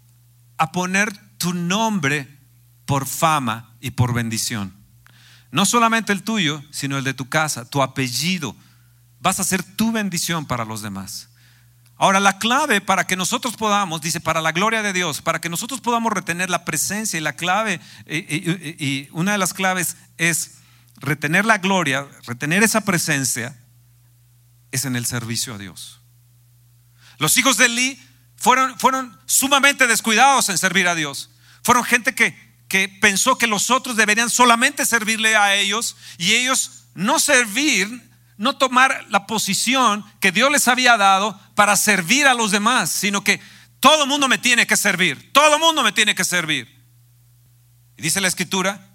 a 0.56 0.72
poner 0.72 1.16
tu 1.38 1.54
nombre 1.54 2.40
por 2.84 3.06
fama 3.06 3.76
y 3.80 3.92
por 3.92 4.12
bendición. 4.12 4.74
No 5.52 5.66
solamente 5.66 6.12
el 6.12 6.24
tuyo, 6.24 6.64
sino 6.70 6.98
el 6.98 7.04
de 7.04 7.14
tu 7.14 7.28
casa, 7.28 7.64
tu 7.64 7.80
apellido. 7.80 8.56
Vas 9.20 9.40
a 9.40 9.44
ser 9.44 9.62
tu 9.62 9.92
bendición 9.92 10.46
para 10.46 10.64
los 10.64 10.82
demás. 10.82 11.28
Ahora, 11.96 12.20
la 12.20 12.38
clave 12.38 12.80
para 12.80 13.08
que 13.08 13.16
nosotros 13.16 13.56
podamos, 13.56 14.00
dice, 14.00 14.20
para 14.20 14.40
la 14.40 14.52
gloria 14.52 14.82
de 14.82 14.92
Dios, 14.92 15.20
para 15.20 15.40
que 15.40 15.48
nosotros 15.48 15.80
podamos 15.80 16.12
retener 16.12 16.48
la 16.48 16.64
presencia 16.64 17.18
y 17.18 17.22
la 17.22 17.32
clave, 17.32 17.80
y, 18.06 19.08
una 19.10 19.32
de 19.32 19.38
las 19.38 19.52
claves 19.52 19.96
es 20.16 20.58
retener 20.96 21.44
la 21.44 21.58
gloria, 21.58 22.06
retener 22.24 22.62
esa 22.62 22.82
presencia, 22.82 23.58
es 24.70 24.84
en 24.84 24.94
el 24.94 25.06
servicio 25.06 25.54
a 25.54 25.58
Dios. 25.58 26.00
Los 27.18 27.36
hijos 27.36 27.56
de 27.56 27.66
Eli 27.66 28.00
fueron, 28.36 28.78
fueron 28.78 29.18
sumamente 29.26 29.88
descuidados 29.88 30.48
en 30.50 30.58
servir 30.58 30.86
a 30.86 30.94
Dios. 30.94 31.30
Fueron 31.64 31.82
gente 31.82 32.14
que, 32.14 32.36
que 32.68 32.88
pensó 32.88 33.38
que 33.38 33.48
los 33.48 33.70
otros 33.70 33.96
deberían 33.96 34.30
solamente 34.30 34.86
servirle 34.86 35.34
a 35.34 35.56
ellos 35.56 35.96
y 36.16 36.34
ellos 36.34 36.84
no 36.94 37.18
servir 37.18 38.07
no 38.38 38.56
tomar 38.56 39.04
la 39.10 39.26
posición 39.26 40.04
que 40.20 40.32
Dios 40.32 40.50
les 40.50 40.68
había 40.68 40.96
dado 40.96 41.38
para 41.54 41.76
servir 41.76 42.26
a 42.26 42.34
los 42.34 42.52
demás, 42.52 42.88
sino 42.88 43.22
que 43.22 43.40
todo 43.80 44.04
el 44.04 44.08
mundo 44.08 44.28
me 44.28 44.38
tiene 44.38 44.66
que 44.66 44.76
servir, 44.76 45.32
todo 45.32 45.54
el 45.54 45.60
mundo 45.60 45.82
me 45.82 45.92
tiene 45.92 46.14
que 46.14 46.24
servir. 46.24 46.78
Y 47.96 48.02
dice 48.02 48.20
la 48.20 48.28
escritura 48.28 48.88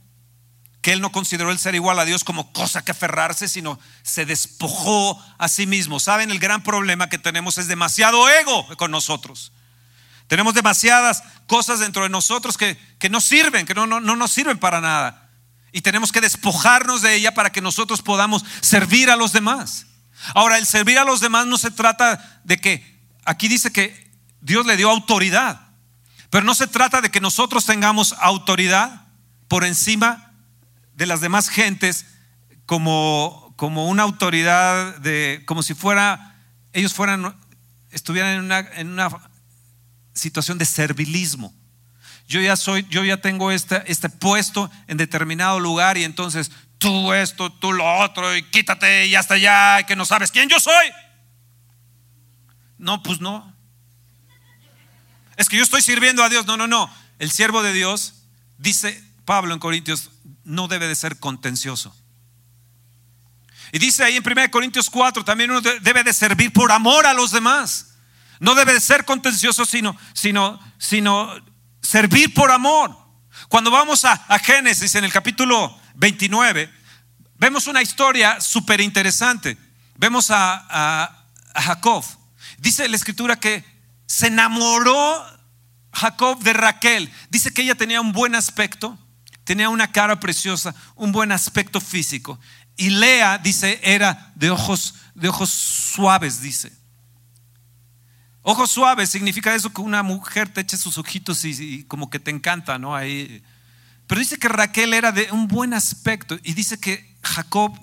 que 0.82 0.94
él 0.94 1.02
no 1.02 1.12
consideró 1.12 1.52
el 1.52 1.60
ser 1.60 1.76
igual 1.76 2.00
a 2.00 2.06
Dios 2.06 2.24
como 2.24 2.52
cosa 2.52 2.84
que 2.84 2.92
aferrarse, 2.92 3.48
sino 3.48 3.80
se 4.02 4.26
despojó 4.26 5.22
a 5.38 5.48
sí 5.48 5.66
mismo. 5.66 6.00
¿Saben? 6.00 6.32
El 6.32 6.40
gran 6.40 6.64
problema 6.64 7.10
que 7.10 7.18
tenemos 7.18 7.58
es 7.58 7.68
demasiado 7.68 8.30
ego 8.30 8.68
con 8.78 8.92
nosotros. 8.92 9.54
Tenemos 10.28 10.54
demasiadas 10.54 11.24
cosas 11.48 11.80
dentro 11.80 12.04
de 12.04 12.10
nosotros 12.10 12.58
que, 12.58 12.78
que 13.00 13.10
no 13.10 13.22
sirven, 13.22 13.66
que 13.66 13.74
no, 13.74 13.88
no, 13.88 14.00
no 14.00 14.16
nos 14.16 14.32
sirven 14.32 14.58
para 14.58 14.82
nada. 14.82 15.23
Y 15.74 15.82
tenemos 15.82 16.12
que 16.12 16.22
despojarnos 16.22 17.02
de 17.02 17.16
ella 17.16 17.34
para 17.34 17.52
que 17.52 17.60
nosotros 17.60 18.04
podamos 18.04 18.46
servir 18.62 19.10
a 19.10 19.16
los 19.16 19.34
demás. 19.34 19.88
Ahora, 20.36 20.60
el 20.60 20.68
servir 20.68 21.00
a 21.00 21.04
los 21.04 21.20
demás 21.20 21.48
no 21.48 21.58
se 21.58 21.72
trata 21.72 22.42
de 22.44 22.58
que, 22.58 23.02
aquí 23.26 23.48
dice 23.48 23.74
que 23.74 24.12
Dios 24.40 24.68
le 24.68 24.78
dio 24.78 24.90
autoridad, 24.90 25.60
pero 26.30 26.46
no 26.46 26.54
se 26.54 26.68
trata 26.68 27.02
de 27.02 27.10
que 27.10 27.20
nosotros 27.20 27.66
tengamos 27.66 28.14
autoridad 28.20 29.08
por 29.48 29.66
encima 29.66 30.32
de 30.94 31.08
las 31.08 31.22
demás 31.22 31.50
gentes 31.50 32.06
como, 32.68 33.54
como 33.58 33.88
una 33.88 34.04
autoridad 34.04 34.98
de, 34.98 35.42
como 35.46 35.64
si 35.64 35.74
fuera, 35.74 36.40
ellos 36.72 36.94
fueran, 36.94 37.36
estuvieran 37.90 38.36
en 38.36 38.42
una, 38.42 38.60
en 38.60 38.90
una 38.90 39.10
situación 40.14 40.60
de 40.60 40.66
servilismo 40.66 41.52
yo 42.34 42.42
ya 42.42 42.56
soy, 42.56 42.84
yo 42.90 43.04
ya 43.04 43.18
tengo 43.18 43.52
este, 43.52 43.84
este 43.86 44.10
puesto 44.10 44.72
en 44.88 44.98
determinado 44.98 45.60
lugar 45.60 46.00
y 46.00 46.04
entonces 46.04 46.50
tú 46.80 47.14
esto, 47.14 47.52
tú 47.52 47.72
lo 47.72 47.86
otro, 48.00 48.36
y 48.36 48.42
quítate 48.42 49.06
y 49.06 49.14
hasta 49.14 49.36
allá, 49.36 49.84
que 49.84 49.96
no 49.96 50.04
sabes 50.04 50.32
quién 50.32 50.50
yo 50.50 50.60
soy. 50.60 50.92
No, 52.80 53.04
pues 53.04 53.22
no. 53.22 53.54
Es 55.38 55.48
que 55.48 55.58
yo 55.58 55.64
estoy 55.64 55.84
sirviendo 55.84 56.24
a 56.24 56.30
Dios. 56.30 56.48
No, 56.48 56.58
no, 56.58 56.66
no. 56.66 56.92
El 57.20 57.30
siervo 57.30 57.62
de 57.62 57.72
Dios, 57.72 58.26
dice 58.58 59.04
Pablo 59.26 59.54
en 59.54 59.60
Corintios, 59.60 60.10
no 60.44 60.68
debe 60.68 60.88
de 60.88 60.96
ser 60.96 61.20
contencioso. 61.20 61.96
Y 63.72 63.78
dice 63.78 64.04
ahí 64.04 64.18
en 64.18 64.24
1 64.26 64.50
Corintios 64.50 64.90
4, 64.90 65.24
también 65.24 65.52
uno 65.52 65.62
debe 65.62 66.04
de 66.04 66.14
servir 66.14 66.52
por 66.52 66.72
amor 66.72 67.06
a 67.06 67.14
los 67.14 67.30
demás. 67.30 67.94
No 68.40 68.56
debe 68.56 68.74
de 68.74 68.82
ser 68.82 69.06
contencioso, 69.06 69.66
sino, 69.66 69.96
sino, 70.14 70.60
sino 70.80 71.53
servir 71.84 72.34
por 72.34 72.50
amor. 72.50 72.98
Cuando 73.50 73.70
vamos 73.70 74.06
a, 74.06 74.18
Génesis 74.40 74.96
en 74.96 75.04
el 75.04 75.12
capítulo 75.12 75.80
29, 75.96 76.72
vemos 77.36 77.68
una 77.68 77.82
historia 77.84 78.42
súper 78.42 78.82
interesante. 78.82 79.58
Vemos 79.96 80.32
a, 80.32 80.66
a 81.54 81.62
Jacob. 81.62 82.04
Dice 82.58 82.88
la 82.88 82.96
escritura 82.96 83.36
que 83.36 83.64
se 84.08 84.28
enamoró 84.28 85.24
Jacob 85.92 86.40
de 86.40 86.54
Raquel. 86.54 87.12
Dice 87.30 87.54
que 87.54 87.62
ella 87.62 87.76
tenía 87.76 88.02
un 88.02 88.12
buen 88.12 88.36
aspecto, 88.36 88.98
tenía 89.44 89.70
una 89.70 89.92
cara 89.92 90.20
preciosa, 90.20 90.74
un 90.96 91.12
buen 91.12 91.32
aspecto 91.32 91.80
físico. 91.80 92.40
Y 92.76 92.90
Lea, 92.90 93.38
dice, 93.38 93.80
era 93.84 94.32
de 94.36 94.50
ojos, 94.50 94.96
de 95.14 95.30
ojos 95.30 95.50
suaves, 95.50 96.42
dice. 96.42 96.83
Ojos 98.46 98.72
suaves 98.72 99.10
significa 99.10 99.56
eso 99.56 99.72
que 99.72 99.80
una 99.80 100.04
mujer 100.04 100.50
te 100.50 100.62
eche 100.62 100.76
sus 100.76 100.98
ojitos 100.98 101.46
y, 101.46 101.86
como 101.86 102.10
que 102.10 102.20
te 102.20 102.30
encanta, 102.30 102.78
¿no? 102.78 102.98
Pero 102.98 104.20
dice 104.20 104.38
que 104.38 104.50
Raquel 104.50 104.94
era 104.94 105.14
de 105.14 105.32
un 105.32 105.48
buen 105.48 105.74
aspecto 105.74 106.38
y 106.44 106.54
dice 106.54 106.78
que 106.78 107.18
Jacob 107.24 107.74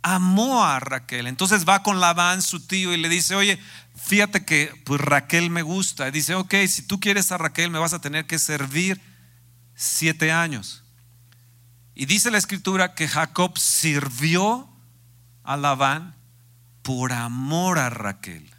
amó 0.00 0.64
a 0.64 0.80
Raquel. 0.80 1.26
Entonces 1.26 1.68
va 1.68 1.82
con 1.82 2.00
Labán, 2.00 2.40
su 2.40 2.66
tío, 2.66 2.94
y 2.94 2.96
le 2.96 3.10
dice, 3.10 3.34
oye, 3.34 3.60
fíjate 3.94 4.46
que 4.46 4.72
pues 4.86 4.98
Raquel 4.98 5.50
me 5.50 5.60
gusta. 5.60 6.08
Y 6.08 6.10
dice, 6.10 6.34
ok, 6.34 6.54
si 6.66 6.80
tú 6.80 6.98
quieres 6.98 7.30
a 7.30 7.36
Raquel 7.36 7.70
me 7.70 7.78
vas 7.78 7.92
a 7.92 8.00
tener 8.00 8.26
que 8.26 8.38
servir 8.38 8.98
siete 9.74 10.32
años. 10.32 10.84
Y 11.94 12.06
dice 12.06 12.30
la 12.30 12.38
escritura 12.38 12.94
que 12.94 13.08
Jacob 13.08 13.58
sirvió 13.58 14.70
a 15.44 15.58
Labán 15.58 16.16
por 16.80 17.12
amor 17.12 17.78
a 17.78 17.90
Raquel 17.90 18.50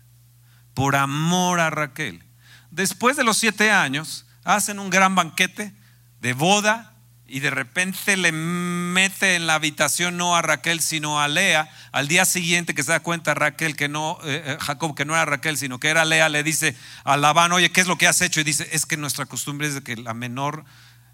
por 0.74 0.96
amor 0.96 1.60
a 1.60 1.70
Raquel. 1.70 2.24
Después 2.70 3.18
de 3.18 3.24
los 3.24 3.38
siete 3.38 3.72
años, 3.72 4.26
hacen 4.44 4.80
un 4.80 4.90
gran 4.90 5.16
banquete 5.16 5.74
de 6.20 6.34
boda 6.34 6.94
y 7.28 7.40
de 7.40 7.50
repente 7.50 8.18
le 8.18 8.34
mete 8.34 9.36
en 9.36 9.48
la 9.48 9.56
habitación 9.56 10.18
no 10.18 10.36
a 10.36 10.42
Raquel, 10.42 10.82
sino 10.82 11.22
a 11.22 11.30
Lea. 11.30 11.70
Al 11.94 12.10
día 12.10 12.26
siguiente 12.26 12.76
que 12.76 12.84
se 12.84 12.92
da 12.92 13.00
cuenta 13.00 13.34
Raquel 13.34 13.78
que 13.78 13.88
no, 13.88 14.18
eh, 14.24 14.44
eh, 14.46 14.58
Jacob, 14.60 14.96
que 14.96 15.06
no 15.06 15.14
era 15.14 15.24
Raquel, 15.26 15.58
sino 15.58 15.80
que 15.80 15.88
era 15.88 16.04
Lea, 16.04 16.28
le 16.28 16.44
dice 16.44 16.76
a 17.06 17.16
Labán, 17.16 17.54
oye, 17.54 17.72
¿qué 17.72 17.80
es 17.80 17.88
lo 17.88 17.98
que 17.98 18.08
has 18.08 18.22
hecho? 18.22 18.42
Y 18.42 18.44
dice, 18.44 18.68
es 18.74 18.86
que 18.86 18.98
nuestra 18.98 19.26
costumbre 19.26 19.68
es 19.68 19.80
que 19.80 19.96
la 19.96 20.14
menor 20.14 20.66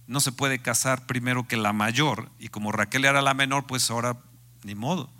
no 0.08 0.20
se 0.20 0.32
puede 0.32 0.60
casar 0.60 1.06
primero 1.06 1.48
que 1.48 1.56
la 1.56 1.72
mayor. 1.72 2.32
Y 2.40 2.48
como 2.48 2.72
Raquel 2.72 3.06
era 3.06 3.22
la 3.22 3.36
menor, 3.36 3.68
pues 3.68 3.90
ahora 3.92 4.18
ni 4.64 4.74
modo. 4.74 5.12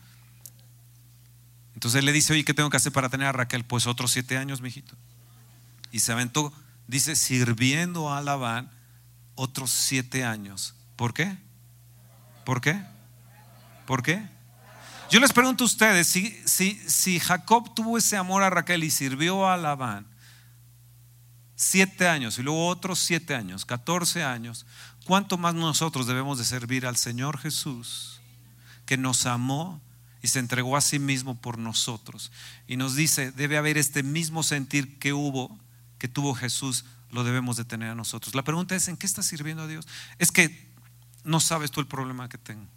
Entonces 1.78 2.04
le 2.04 2.12
dice, 2.12 2.34
oye, 2.34 2.44
¿qué 2.44 2.56
tengo 2.56 2.72
que 2.72 2.78
hacer 2.78 2.92
para 2.92 3.08
tener 3.08 3.28
a 3.28 3.32
Raquel? 3.32 3.64
Pues 3.64 3.86
otros 3.86 4.10
siete 4.10 4.36
años, 4.36 4.62
mijito. 4.62 4.96
Y 5.92 6.00
se 6.00 6.12
aventó, 6.12 6.52
dice, 6.88 7.16
sirviendo 7.16 8.12
a 8.12 8.20
Labán 8.20 8.72
otros 9.36 9.70
siete 9.70 10.26
años. 10.26 10.74
¿Por 10.96 11.14
qué? 11.14 11.38
¿Por 12.46 12.62
qué? 12.62 12.84
¿Por 13.86 14.02
qué? 14.02 14.28
Yo 15.12 15.20
les 15.20 15.32
pregunto 15.32 15.66
a 15.66 15.68
ustedes, 15.68 16.08
si, 16.08 16.36
si, 16.48 16.74
si 16.90 17.20
Jacob 17.20 17.76
tuvo 17.76 18.00
ese 18.00 18.18
amor 18.18 18.42
a 18.42 18.50
Raquel 18.50 18.84
y 18.84 18.90
sirvió 18.90 19.48
a 19.48 19.56
Labán 19.56 20.08
siete 21.56 22.08
años 22.08 22.40
y 22.40 22.42
luego 22.42 22.70
otros 22.70 22.98
siete 22.98 23.36
años, 23.36 23.66
catorce 23.66 24.24
años, 24.24 24.66
¿cuánto 25.06 25.38
más 25.38 25.54
nosotros 25.54 26.08
debemos 26.08 26.40
de 26.40 26.46
servir 26.46 26.88
al 26.88 26.98
Señor 26.98 27.38
Jesús 27.38 28.20
que 28.88 28.98
nos 28.98 29.28
amó 29.28 29.80
y 30.22 30.28
se 30.30 30.40
entregó 30.40 30.78
a 30.78 30.82
sí 30.82 31.00
mismo 31.00 31.40
por 31.40 31.58
nosotros. 31.58 32.32
Y 32.68 32.78
nos 32.78 32.96
dice, 32.96 33.32
debe 33.32 33.58
haber 33.58 33.78
este 33.78 34.04
mismo 34.04 34.44
sentir 34.44 34.98
que 35.00 35.14
hubo, 35.14 35.58
que 35.98 36.08
tuvo 36.08 36.34
Jesús, 36.34 36.86
lo 37.12 37.24
debemos 37.24 37.58
de 37.58 37.66
tener 37.66 37.90
a 37.90 37.96
nosotros. 37.96 38.36
La 38.36 38.44
pregunta 38.44 38.76
es, 38.76 38.88
¿en 38.88 38.98
qué 38.98 39.06
estás 39.06 39.26
sirviendo 39.26 39.64
a 39.64 39.68
Dios? 39.68 39.88
Es 40.18 40.32
que 40.32 40.68
no 41.24 41.40
sabes 41.40 41.72
tú 41.72 41.80
el 41.80 41.88
problema 41.88 42.30
que 42.30 42.38
tengo. 42.38 42.68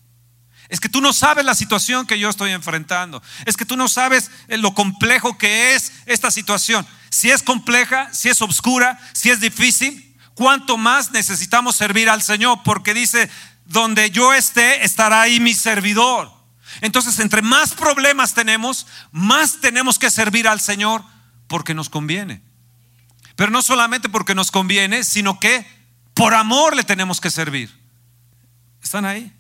Es 0.69 0.79
que 0.79 0.89
tú 0.89 1.01
no 1.01 1.13
sabes 1.13 1.45
la 1.45 1.55
situación 1.55 2.07
que 2.07 2.19
yo 2.19 2.29
estoy 2.29 2.53
enfrentando. 2.53 3.23
Es 3.45 3.57
que 3.57 3.65
tú 3.65 3.77
no 3.77 3.89
sabes 3.89 4.31
lo 4.49 4.75
complejo 4.75 5.37
que 5.37 5.75
es 5.75 5.93
esta 6.07 6.31
situación. 6.31 6.87
Si 7.09 7.31
es 7.31 7.43
compleja, 7.43 8.13
si 8.13 8.29
es 8.29 8.41
oscura, 8.41 8.99
si 9.13 9.31
es 9.31 9.41
difícil, 9.41 10.17
cuánto 10.35 10.77
más 10.77 11.11
necesitamos 11.11 11.75
servir 11.77 12.09
al 12.09 12.23
Señor, 12.23 12.61
porque 12.65 12.95
dice, 12.95 13.29
donde 13.65 14.11
yo 14.11 14.33
esté, 14.33 14.85
estará 14.85 15.23
ahí 15.23 15.41
mi 15.41 15.55
servidor. 15.55 16.40
Entonces, 16.81 17.19
entre 17.19 17.43
más 17.43 17.75
problemas 17.75 18.35
tenemos, 18.35 18.87
más 19.13 19.61
tenemos 19.61 19.99
que 19.99 20.11
servir 20.11 20.49
al 20.49 20.61
Señor 20.61 21.05
porque 21.47 21.75
nos 21.75 21.89
conviene. 21.89 22.43
Pero 23.37 23.51
no 23.51 23.63
solamente 23.63 24.09
porque 24.09 24.35
nos 24.35 24.51
conviene, 24.51 25.05
sino 25.05 25.41
que 25.41 25.67
por 26.15 26.35
amor 26.35 26.77
le 26.77 26.85
tenemos 26.85 27.21
que 27.21 27.31
servir. 27.31 27.71
¿Están 28.83 29.05
ahí? 29.05 29.33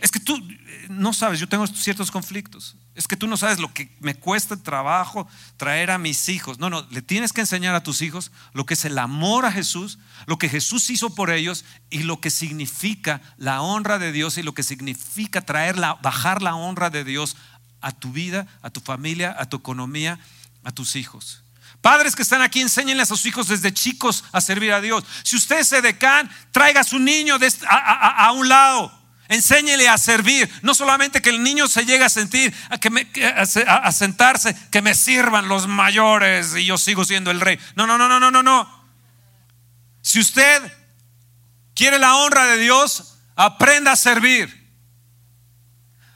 Es 0.00 0.10
que 0.10 0.20
tú 0.20 0.36
eh, 0.36 0.86
no 0.88 1.12
sabes, 1.12 1.40
yo 1.40 1.48
tengo 1.48 1.66
ciertos 1.66 2.10
conflictos. 2.10 2.76
Es 2.94 3.06
que 3.06 3.16
tú 3.16 3.26
no 3.26 3.36
sabes 3.36 3.60
lo 3.60 3.72
que 3.72 3.96
me 4.00 4.14
cuesta 4.14 4.54
el 4.54 4.62
trabajo 4.62 5.28
traer 5.56 5.90
a 5.90 5.98
mis 5.98 6.28
hijos. 6.28 6.58
No, 6.58 6.68
no, 6.70 6.86
le 6.90 7.02
tienes 7.02 7.32
que 7.32 7.40
enseñar 7.40 7.74
a 7.74 7.82
tus 7.82 8.02
hijos 8.02 8.32
lo 8.52 8.66
que 8.66 8.74
es 8.74 8.84
el 8.84 8.98
amor 8.98 9.46
a 9.46 9.52
Jesús, 9.52 9.98
lo 10.26 10.38
que 10.38 10.48
Jesús 10.48 10.90
hizo 10.90 11.14
por 11.14 11.30
ellos 11.30 11.64
y 11.88 12.02
lo 12.02 12.20
que 12.20 12.30
significa 12.30 13.22
la 13.36 13.62
honra 13.62 13.98
de 13.98 14.12
Dios 14.12 14.38
y 14.38 14.42
lo 14.42 14.54
que 14.54 14.64
significa 14.64 15.40
traer 15.40 15.78
la, 15.78 15.94
bajar 15.94 16.42
la 16.42 16.56
honra 16.56 16.90
de 16.90 17.04
Dios 17.04 17.36
a 17.80 17.92
tu 17.92 18.12
vida, 18.12 18.46
a 18.60 18.70
tu 18.70 18.80
familia, 18.80 19.34
a 19.38 19.48
tu 19.48 19.56
economía, 19.58 20.18
a 20.64 20.72
tus 20.72 20.96
hijos. 20.96 21.44
Padres 21.80 22.14
que 22.14 22.22
están 22.22 22.42
aquí, 22.42 22.60
enséñenle 22.60 23.04
a 23.04 23.06
sus 23.06 23.24
hijos 23.24 23.48
desde 23.48 23.72
chicos 23.72 24.24
a 24.32 24.40
servir 24.40 24.72
a 24.72 24.80
Dios. 24.80 25.04
Si 25.22 25.36
usted 25.36 25.62
se 25.62 25.80
decan, 25.80 26.28
traiga 26.50 26.80
a 26.80 26.84
su 26.84 26.98
niño 26.98 27.38
a 27.66 28.32
un 28.32 28.48
lado 28.48 28.99
Enséñele 29.30 29.88
a 29.88 29.96
servir. 29.96 30.50
No 30.60 30.74
solamente 30.74 31.22
que 31.22 31.30
el 31.30 31.40
niño 31.40 31.68
se 31.68 31.86
llegue 31.86 32.04
a 32.04 32.08
sentir, 32.08 32.52
a, 32.68 32.78
que 32.78 32.90
me, 32.90 33.06
a, 33.68 33.92
sentarse, 33.92 34.56
que 34.72 34.82
me 34.82 34.92
sirvan 34.92 35.46
los 35.46 35.68
mayores 35.68 36.56
y 36.56 36.66
yo 36.66 36.76
sigo 36.76 37.04
siendo 37.04 37.30
el 37.30 37.40
rey. 37.40 37.56
No, 37.76 37.86
no, 37.86 37.96
no, 37.96 38.08
no, 38.08 38.18
no, 38.18 38.32
no, 38.32 38.42
no. 38.42 38.90
Si 40.02 40.18
usted 40.18 40.76
quiere 41.76 42.00
la 42.00 42.16
honra 42.16 42.44
de 42.46 42.56
Dios, 42.56 43.18
aprenda 43.36 43.92
a 43.92 43.96
servir. 43.96 44.68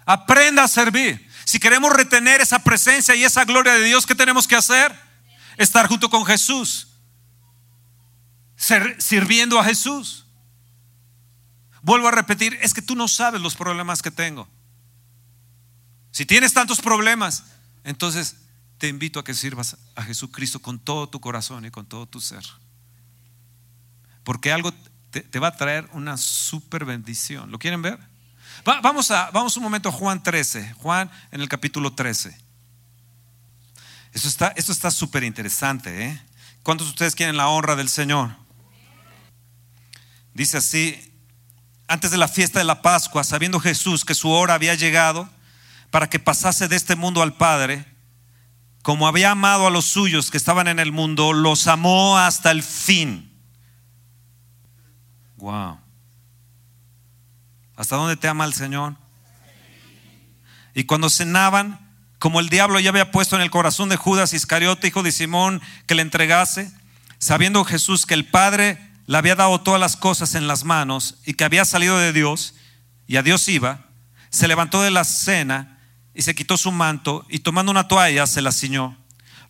Aprenda 0.07 0.65
a 0.65 0.69
servir. 0.69 1.31
Si 1.45 1.61
queremos 1.61 1.93
retener 1.93 2.41
esa 2.41 2.65
presencia 2.65 3.15
y 3.15 3.23
esa 3.23 3.45
gloria 3.45 3.75
de 3.75 3.85
Dios, 3.85 4.07
¿qué 4.07 4.17
tenemos 4.17 4.49
que 4.49 4.57
hacer? 4.57 4.93
Estar 5.57 5.87
junto 5.87 6.11
con 6.11 6.27
Jesús. 6.27 6.89
sirviendo 8.99 9.61
a 9.61 9.65
Jesús. 9.65 10.24
Vuelvo 11.85 12.09
a 12.09 12.13
repetir, 12.13 12.59
es 12.63 12.73
que 12.73 12.81
tú 12.81 12.97
no 12.97 13.09
sabes 13.09 13.43
los 13.43 13.57
problemas 13.57 14.01
que 14.01 14.11
tengo. 14.11 14.49
Si 16.13 16.25
tienes 16.25 16.55
tantos 16.55 16.81
problemas, 16.81 17.45
entonces 17.85 18.37
te 18.79 18.89
invito 18.89 19.21
a 19.21 19.25
que 19.25 19.35
sirvas 19.35 19.77
a 19.95 20.03
Jesucristo 20.03 20.63
con 20.63 20.79
todo 20.79 21.11
tu 21.11 21.21
corazón 21.21 21.67
y 21.67 21.71
con 21.71 21.85
todo 21.85 22.07
tu 22.07 22.23
ser. 22.23 22.43
Porque 24.23 24.51
algo 24.51 24.73
te, 25.11 25.39
va 25.39 25.49
a 25.49 25.57
traer 25.57 25.87
una 25.93 26.17
super 26.17 26.87
bendición. 26.87 27.51
¿Lo 27.51 27.59
quieren 27.59 27.83
ver? 27.83 27.99
vamos, 28.65 29.11
a, 29.11 29.31
vamos 29.31 29.55
un 29.59 29.63
momento 29.63 29.91
a 29.91 29.93
Juan 29.93 30.23
13. 30.23 30.73
Juan 30.79 31.11
en 31.33 31.43
el 31.43 31.51
capítulo 31.51 31.93
13. 31.93 32.35
Esto 34.15 34.73
está 34.73 34.91
súper 34.91 35.23
interesante. 35.23 36.07
¿eh? 36.07 36.23
¿Cuántos 36.63 36.87
de 36.87 36.93
ustedes 36.93 37.15
quieren 37.15 37.37
la 37.37 37.49
honra 37.49 37.77
del 37.77 37.91
Señor? 37.91 38.35
Dice 40.33 40.57
así 40.57 41.14
antes 41.87 42.11
de 42.11 42.17
la 42.17 42.29
fiesta 42.29 42.59
de 42.59 42.65
la 42.65 42.83
Pascua, 42.83 43.25
sabiendo 43.25 43.61
Jesús 43.61 44.05
que 44.05 44.15
su 44.15 44.31
hora 44.31 44.55
había 44.55 44.75
llegado 44.75 45.29
para 45.91 46.09
que 46.09 46.19
pasase 46.19 46.69
de 46.69 46.77
este 46.77 46.97
mundo 46.97 47.23
al 47.23 47.35
Padre, 47.35 47.87
como 48.83 49.07
había 49.07 49.31
amado 49.31 49.67
a 49.67 49.71
los 49.71 49.87
suyos 49.87 50.31
que 50.31 50.37
estaban 50.37 50.69
en 50.69 50.79
el 50.79 50.93
mundo, 50.93 51.33
los 51.33 51.67
amó 51.69 52.19
hasta 52.19 52.51
el 52.51 52.63
fin. 52.63 53.33
Wow. 55.37 55.79
¿Hasta 57.77 57.97
dónde 57.97 58.17
te 58.17 58.29
ama 58.29 58.45
el 58.45 58.55
Señor? 58.55 58.97
Y 60.75 60.85
cuando 60.85 61.09
cenaban, 61.09 61.81
como 62.19 62.41
el 62.41 62.49
diablo 62.49 62.81
ya 62.81 62.91
había 62.91 63.11
puesto 63.11 63.37
en 63.37 63.43
el 63.43 63.51
corazón 63.51 63.89
de 63.89 63.97
Judas 63.97 64.33
Iscariote, 64.33 64.89
hijo 64.89 65.03
de 65.03 65.13
Simón, 65.13 65.63
que 65.87 65.95
le 65.95 66.03
entregase, 66.03 66.73
sabiendo 67.19 67.65
Jesús 67.65 68.07
que 68.07 68.15
el 68.15 68.27
Padre 68.27 68.94
le 69.07 69.19
había 69.19 69.35
dado 69.35 69.61
todas 69.61 69.81
las 69.81 69.97
cosas 69.97 70.35
en 70.35 70.47
las 70.47 70.65
manos 70.65 71.17
y 71.27 71.35
que 71.35 71.45
había 71.45 71.65
salido 71.65 71.99
de 71.99 72.13
Dios 72.13 72.55
y 73.07 73.17
a 73.17 73.23
Dios 73.23 73.49
iba, 73.49 73.87
se 74.31 74.49
levantó 74.49 74.83
de 74.83 74.91
la 74.91 75.05
cena 75.05 75.79
y 76.15 76.23
se 76.23 76.35
quitó 76.35 76.57
su 76.57 76.73
manto 76.73 77.27
y 77.29 77.41
tomando 77.41 77.71
una 77.71 77.89
toalla 77.89 78.27
se 78.27 78.43
la 78.43 78.53
ciñó. 78.53 78.97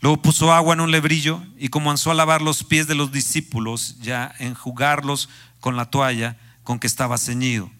Luego 0.01 0.21
puso 0.21 0.53
agua 0.53 0.75
en 0.75 0.81
un 0.81 0.91
lebrillo 0.91 1.43
y 1.57 1.69
comenzó 1.69 2.11
a 2.11 2.15
lavar 2.15 2.43
los 2.43 2.65
pies 2.65 2.87
de 2.87 2.95
los 2.95 3.13
discípulos, 3.13 3.97
ya 4.01 4.35
enjugarlos 4.39 5.29
con 5.61 5.77
la 5.77 5.87
toalla 5.87 6.37
con 6.63 6.79
que 6.79 6.87
estaba 6.87 7.17
ceñido. 7.17 7.71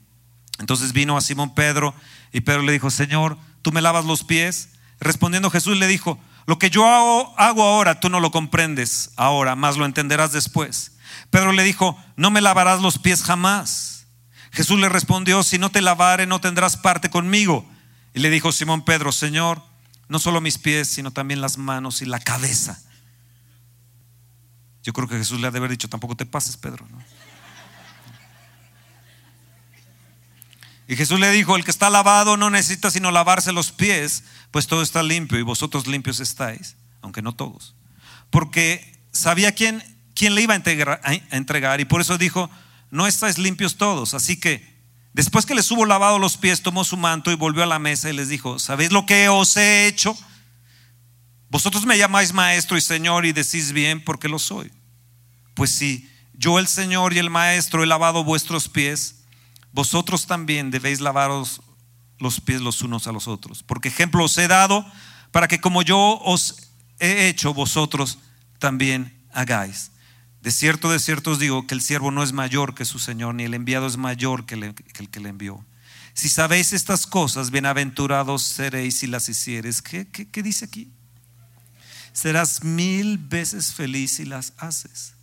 Entonces 0.59 0.93
vino 0.93 1.17
a 1.17 1.21
Simón 1.21 1.55
Pedro 1.55 1.95
y 2.33 2.41
Pedro 2.41 2.63
le 2.63 2.73
dijo, 2.73 2.91
Señor, 2.91 3.37
¿tú 3.63 3.73
me 3.73 3.83
lavas 3.83 4.05
los 4.05 4.25
pies? 4.25 4.71
Respondiendo 5.01 5.51
Jesús 5.51 5.77
le 5.77 5.87
dijo, 5.87 6.19
lo 6.47 6.59
que 6.59 6.71
yo 6.71 6.87
hago, 6.87 7.35
hago 7.37 7.63
ahora 7.63 8.01
tú 8.01 8.09
no 8.09 8.21
lo 8.21 8.31
comprendes 8.31 9.11
ahora, 9.17 9.57
más 9.57 9.77
lo 9.77 9.85
entenderás 9.85 10.33
después. 10.33 10.94
Pedro 11.31 11.53
le 11.53 11.63
dijo, 11.63 11.99
no 12.17 12.31
me 12.31 12.41
lavarás 12.41 12.81
los 12.81 12.99
pies 12.99 13.23
jamás. 13.23 14.07
Jesús 14.53 14.79
le 14.79 14.89
respondió, 14.89 15.43
si 15.43 15.59
no 15.59 15.71
te 15.71 15.81
lavare 15.81 16.27
no 16.27 16.41
tendrás 16.41 16.77
parte 16.77 17.11
conmigo. 17.11 17.69
Y 18.15 18.21
le 18.21 18.31
dijo 18.31 18.53
Simón 18.53 18.85
Pedro, 18.85 19.11
Señor, 19.11 19.63
no 20.09 20.19
solo 20.19 20.41
mis 20.41 20.59
pies, 20.59 20.89
sino 20.89 21.11
también 21.11 21.41
las 21.41 21.59
manos 21.59 22.03
y 22.03 22.07
la 22.07 22.21
cabeza. 22.21 22.81
Yo 24.85 24.93
creo 24.93 25.09
que 25.09 25.19
Jesús 25.19 25.41
le 25.41 25.49
ha 25.49 25.51
de 25.51 25.59
haber 25.59 25.71
dicho, 25.71 25.89
tampoco 25.89 26.15
te 26.17 26.27
pases, 26.27 26.57
Pedro. 26.57 26.87
Y 30.87 30.97
Jesús 30.97 31.19
le 31.19 31.31
dijo, 31.31 31.57
el 31.57 31.65
que 31.65 31.71
está 31.71 31.89
lavado 31.89 32.37
no 32.37 32.51
necesita 32.51 32.91
sino 32.91 33.11
lavarse 33.11 33.53
los 33.53 33.73
pies, 33.73 34.25
pues 34.51 34.67
todo 34.67 34.83
está 34.83 35.03
limpio 35.03 35.39
y 35.39 35.43
vosotros 35.43 35.87
limpios 35.87 36.21
estáis, 36.21 36.77
aunque 37.01 37.23
no 37.23 37.35
todos. 37.35 37.75
Porque 38.31 39.01
sabía 39.11 39.53
quién 39.53 39.83
quién 40.15 40.35
le 40.35 40.43
iba 40.43 40.55
a 40.55 41.13
entregar, 41.31 41.81
y 41.81 41.85
por 41.85 42.01
eso 42.01 42.19
dijo, 42.19 42.51
no 42.91 43.07
estáis 43.07 43.39
limpios 43.39 43.77
todos. 43.77 44.15
Así 44.15 44.39
que 44.39 44.65
después 45.13 45.47
que 45.47 45.55
les 45.55 45.71
hubo 45.71 45.85
lavado 45.87 46.19
los 46.19 46.37
pies, 46.37 46.63
tomó 46.63 46.85
su 46.85 46.97
manto 46.97 47.31
y 47.31 47.37
volvió 47.37 47.63
a 47.63 47.67
la 47.67 47.79
mesa 47.79 48.11
y 48.11 48.13
les 48.13 48.29
dijo, 48.29 48.59
¿sabéis 48.59 48.93
lo 48.93 49.07
que 49.07 49.29
os 49.29 49.57
he 49.57 49.87
hecho? 49.87 50.17
Vosotros 51.51 51.87
me 51.87 51.99
llamáis 51.99 52.33
maestro 52.33 52.77
y 52.77 52.81
señor 52.81 53.27
y 53.27 53.33
decís 53.33 53.73
bien 53.73 54.03
porque 54.03 54.29
lo 54.29 54.39
soy. 54.39 54.73
Pues 55.55 55.71
si 55.71 56.11
yo 56.37 56.59
el 56.59 56.67
Señor 56.67 57.13
y 57.13 57.19
el 57.19 57.31
maestro 57.31 57.83
he 57.83 57.87
lavado 57.87 58.25
vuestros 58.25 58.69
pies, 58.69 59.25
vosotros 59.73 60.27
también 60.27 60.71
debéis 60.71 61.01
lavaros 61.01 61.61
los 62.19 62.41
pies 62.41 62.61
los 62.61 62.83
unos 62.83 63.07
a 63.07 63.13
los 63.13 63.29
otros. 63.29 63.63
Porque 63.63 63.89
ejemplo 63.89 64.25
os 64.25 64.37
he 64.39 64.49
dado 64.49 64.85
para 65.31 65.49
que 65.49 65.61
como 65.61 65.83
yo 65.83 66.21
os 66.25 66.71
he 66.99 67.29
hecho, 67.29 67.55
vosotros 67.55 68.19
también 68.59 69.27
hagáis. 69.33 69.91
De 70.45 70.53
cierto, 70.53 70.91
de 70.91 71.01
cierto 71.01 71.31
os 71.31 71.39
digo 71.39 71.67
que 71.67 71.75
el 71.75 71.81
siervo 71.81 72.11
no 72.11 72.23
es 72.23 72.35
mayor 72.35 72.75
que 72.75 72.85
su 72.85 72.99
Señor, 72.99 73.35
ni 73.35 73.45
el 73.45 73.55
enviado 73.55 73.87
es 73.87 73.97
mayor 73.97 74.45
que, 74.45 74.55
el 74.55 75.09
que 75.11 75.21
le 75.21 75.31
envió. 75.31 75.65
Si 76.13 76.29
sabéis 76.29 76.75
estas 76.75 77.07
cosas, 77.07 77.51
bienaventurados 77.51 78.43
seréis 78.43 78.99
si 78.99 79.07
las 79.07 79.27
hicieres. 79.31 79.81
¿Qué, 79.81 80.07
qué 80.07 80.43
dice 80.43 80.67
aquí? 80.67 80.93
Serás 82.13 82.63
mil 82.63 83.17
veces 83.17 83.73
feliz 83.73 84.17
si 84.17 84.27
las 84.27 84.53
haces. 84.59 85.15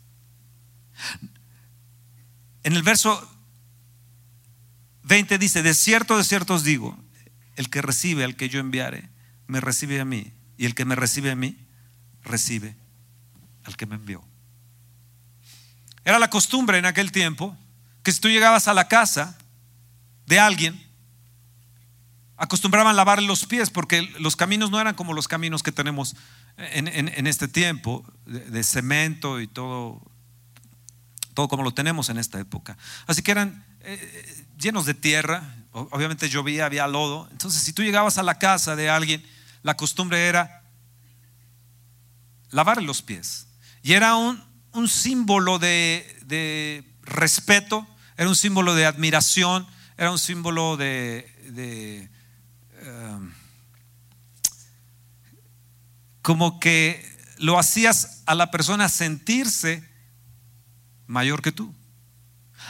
En 2.64 2.74
el 2.74 2.82
verso 2.82 3.32
20 5.04 5.38
dice, 5.38 5.62
de 5.62 5.76
cierto, 5.76 6.18
de 6.18 6.24
cierto 6.24 6.56
os 6.56 6.64
digo, 6.64 6.98
el 7.58 7.70
que 7.70 7.84
recibe 7.84 8.24
al 8.24 8.36
que 8.36 8.50
yo 8.50 8.60
enviare, 8.60 9.12
me 9.46 9.62
recibe 9.62 10.02
a 10.02 10.06
mí, 10.06 10.34
y 10.58 10.66
el 10.66 10.74
que 10.74 10.86
me 10.86 10.96
recibe 10.96 11.30
a 11.30 11.36
mí, 11.36 11.60
recibe 12.24 12.76
al 13.66 13.78
que 13.78 13.86
me 13.86 13.98
envió. 13.98 14.31
Era 16.04 16.20
la 16.20 16.30
costumbre 16.30 16.78
en 16.78 16.86
aquel 16.86 17.12
tiempo 17.12 17.56
que 18.04 18.12
si 18.12 18.20
tú 18.20 18.30
llegabas 18.30 18.68
a 18.68 18.74
la 18.74 18.88
casa 18.88 19.38
de 20.26 20.40
alguien, 20.40 20.82
acostumbraban 22.38 22.96
lavar 22.96 23.22
los 23.22 23.46
pies 23.46 23.70
porque 23.70 24.02
los 24.20 24.36
caminos 24.36 24.72
no 24.72 24.80
eran 24.80 24.96
como 24.96 25.14
los 25.14 25.28
caminos 25.28 25.62
que 25.62 25.72
tenemos 25.72 26.16
en, 26.58 27.28
este 27.28 27.48
tiempo, 27.48 28.04
de, 28.26 28.64
cemento 28.64 29.40
y 29.40 29.48
todo, 29.48 30.02
todo 31.36 31.48
como 31.48 31.64
lo 31.64 31.74
tenemos 31.74 32.10
en 32.10 32.18
esta 32.18 32.40
época. 32.40 32.78
Así 33.06 33.22
que 33.22 33.32
eran 33.32 33.64
eh, 33.82 34.46
llenos 34.58 34.86
de 34.86 34.96
tierra, 34.96 35.56
obviamente 35.72 36.30
llovía, 36.30 36.66
había 36.66 36.88
lodo. 36.88 37.28
Entonces, 37.32 37.62
si 37.62 37.74
tú 37.74 37.84
llegabas 37.84 38.18
a 38.18 38.24
la 38.24 38.40
casa 38.40 38.76
de 38.76 38.90
alguien, 38.90 39.24
la 39.62 39.78
costumbre 39.78 40.28
era 40.28 40.64
lavar 42.50 42.82
los 42.82 43.02
pies. 43.02 43.48
Y 43.84 43.94
era 43.94 44.16
un, 44.16 44.44
un 44.74 44.88
símbolo 44.88 45.60
de, 45.60 46.86
respeto, 47.04 47.88
era 48.18 48.30
un 48.30 48.36
símbolo 48.36 48.76
de 48.76 48.86
admiración, 48.86 49.68
era 49.98 50.12
un 50.12 50.20
símbolo 50.20 50.78
de, 50.78 52.10
um, 52.86 53.32
como 56.22 56.60
que 56.60 57.10
lo 57.38 57.60
hacías 57.60 58.24
a 58.26 58.36
la 58.36 58.52
persona 58.52 58.88
sentirse 58.90 59.88
mayor 61.08 61.42
que 61.42 61.52
tú. 61.52 61.74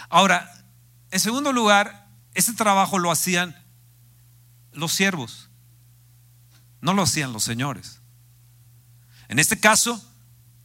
Ahora, 0.10 0.52
en 1.12 1.20
segundo 1.20 1.54
lugar, 1.54 2.08
ese 2.34 2.54
trabajo 2.54 2.98
lo 2.98 3.12
hacían 3.12 3.56
los 4.72 4.94
siervos, 4.94 5.50
no 6.80 6.94
lo 6.94 7.04
hacían 7.04 7.34
los 7.34 7.44
señores. 7.44 8.00
En 9.28 9.40
este 9.40 9.60
caso, 9.60 10.11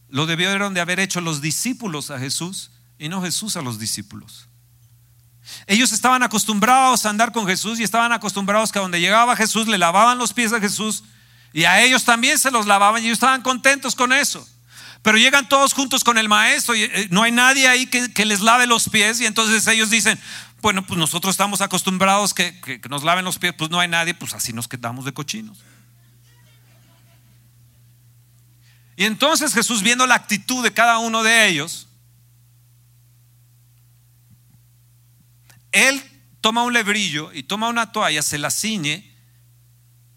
lo 0.09 0.25
debieron 0.25 0.73
de 0.73 0.81
haber 0.81 0.99
hecho 0.99 1.21
los 1.21 1.41
discípulos 1.41 2.11
a 2.11 2.19
Jesús 2.19 2.71
y 2.97 3.09
no 3.09 3.21
Jesús 3.21 3.57
a 3.57 3.61
los 3.61 3.79
discípulos. 3.79 4.47
Ellos 5.65 5.91
estaban 5.91 6.23
acostumbrados 6.23 7.05
a 7.05 7.09
andar 7.09 7.31
con 7.31 7.47
Jesús 7.47 7.79
y 7.79 7.83
estaban 7.83 8.11
acostumbrados 8.11 8.71
que 8.71 8.79
donde 8.79 8.99
llegaba 8.99 9.35
Jesús 9.35 9.67
le 9.67 9.77
lavaban 9.77 10.17
los 10.17 10.33
pies 10.33 10.53
a 10.53 10.59
Jesús 10.59 11.03
y 11.53 11.63
a 11.63 11.81
ellos 11.81 12.03
también 12.03 12.37
se 12.37 12.51
los 12.51 12.65
lavaban 12.65 13.01
y 13.01 13.05
ellos 13.07 13.17
estaban 13.17 13.41
contentos 13.41 13.95
con 13.95 14.13
eso. 14.13 14.47
Pero 15.01 15.17
llegan 15.17 15.47
todos 15.47 15.73
juntos 15.73 16.03
con 16.03 16.17
el 16.17 16.27
maestro 16.27 16.75
y 16.75 16.83
eh, 16.83 17.07
no 17.11 17.23
hay 17.23 17.31
nadie 17.31 17.67
ahí 17.67 17.85
que, 17.87 18.25
les 18.25 18.41
lave 18.41 18.67
los 18.67 18.89
pies 18.89 19.21
y 19.21 19.25
entonces 19.25 19.65
ellos 19.67 19.89
dicen, 19.89 20.19
bueno, 20.61 20.85
pues 20.85 20.97
nosotros 20.97 21.33
estamos 21.33 21.61
acostumbrados 21.61 22.33
que, 22.33 22.59
que 22.59 22.89
nos 22.89 23.03
laven 23.03 23.23
los 23.23 23.37
pies, 23.37 23.53
pues 23.57 23.69
no 23.69 23.79
hay 23.79 23.87
nadie, 23.87 24.13
pues 24.13 24.33
así 24.33 24.51
nos 24.53 24.67
quedamos 24.67 25.05
de 25.05 25.13
cochinos. 25.13 25.59
Y 28.97 29.05
entonces 29.05 29.53
Jesús, 29.53 29.83
viendo 29.83 30.05
la 30.05 30.15
actitud 30.15 30.61
de 30.63 30.73
cada 30.73 30.97
uno 30.97 31.23
de 31.23 31.47
ellos, 31.47 31.87
Él 35.71 36.01
toma 36.41 36.63
un 36.63 36.73
lebrillo 36.73 37.31
y 37.31 37.43
toma 37.43 37.69
una 37.69 37.91
toalla, 37.91 38.23
se 38.23 38.39
la 38.39 38.49
ciñe 38.49 39.15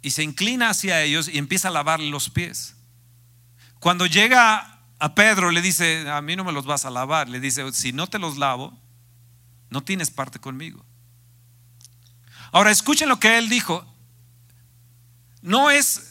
y 0.01 0.13
se 0.13 0.23
inclina 0.23 0.71
hacia 0.71 1.03
ellos 1.03 1.29
y 1.29 1.37
empieza 1.37 1.69
a 1.69 1.73
lavarle 1.73 2.09
los 2.09 2.31
pies. 2.31 2.75
Cuando 3.81 4.07
llega 4.07 4.81
a 4.99 5.15
Pedro 5.15 5.51
le 5.51 5.61
dice, 5.61 6.09
a 6.09 6.23
mí 6.23 6.35
no 6.35 6.45
me 6.45 6.53
los 6.53 6.65
vas 6.65 6.87
a 6.87 6.91
lavar, 6.91 7.29
le 7.29 7.39
dice, 7.39 7.71
si 7.73 7.93
no 7.93 8.07
te 8.07 8.19
los 8.19 8.39
lavo, 8.39 8.79
no 9.69 9.83
tienes 9.83 10.11
parte 10.11 10.39
conmigo. 10.39 10.85
Ahora 12.53 12.71
escuchen 12.71 13.09
lo 13.09 13.21
que 13.21 13.39
él 13.39 13.49
dijo. 13.49 13.87
No 15.43 15.71
es, 15.71 16.10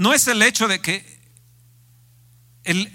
no 0.00 0.14
es 0.14 0.26
el 0.28 0.40
hecho 0.40 0.66
de 0.66 0.80
que 0.80 1.04
el, 2.64 2.90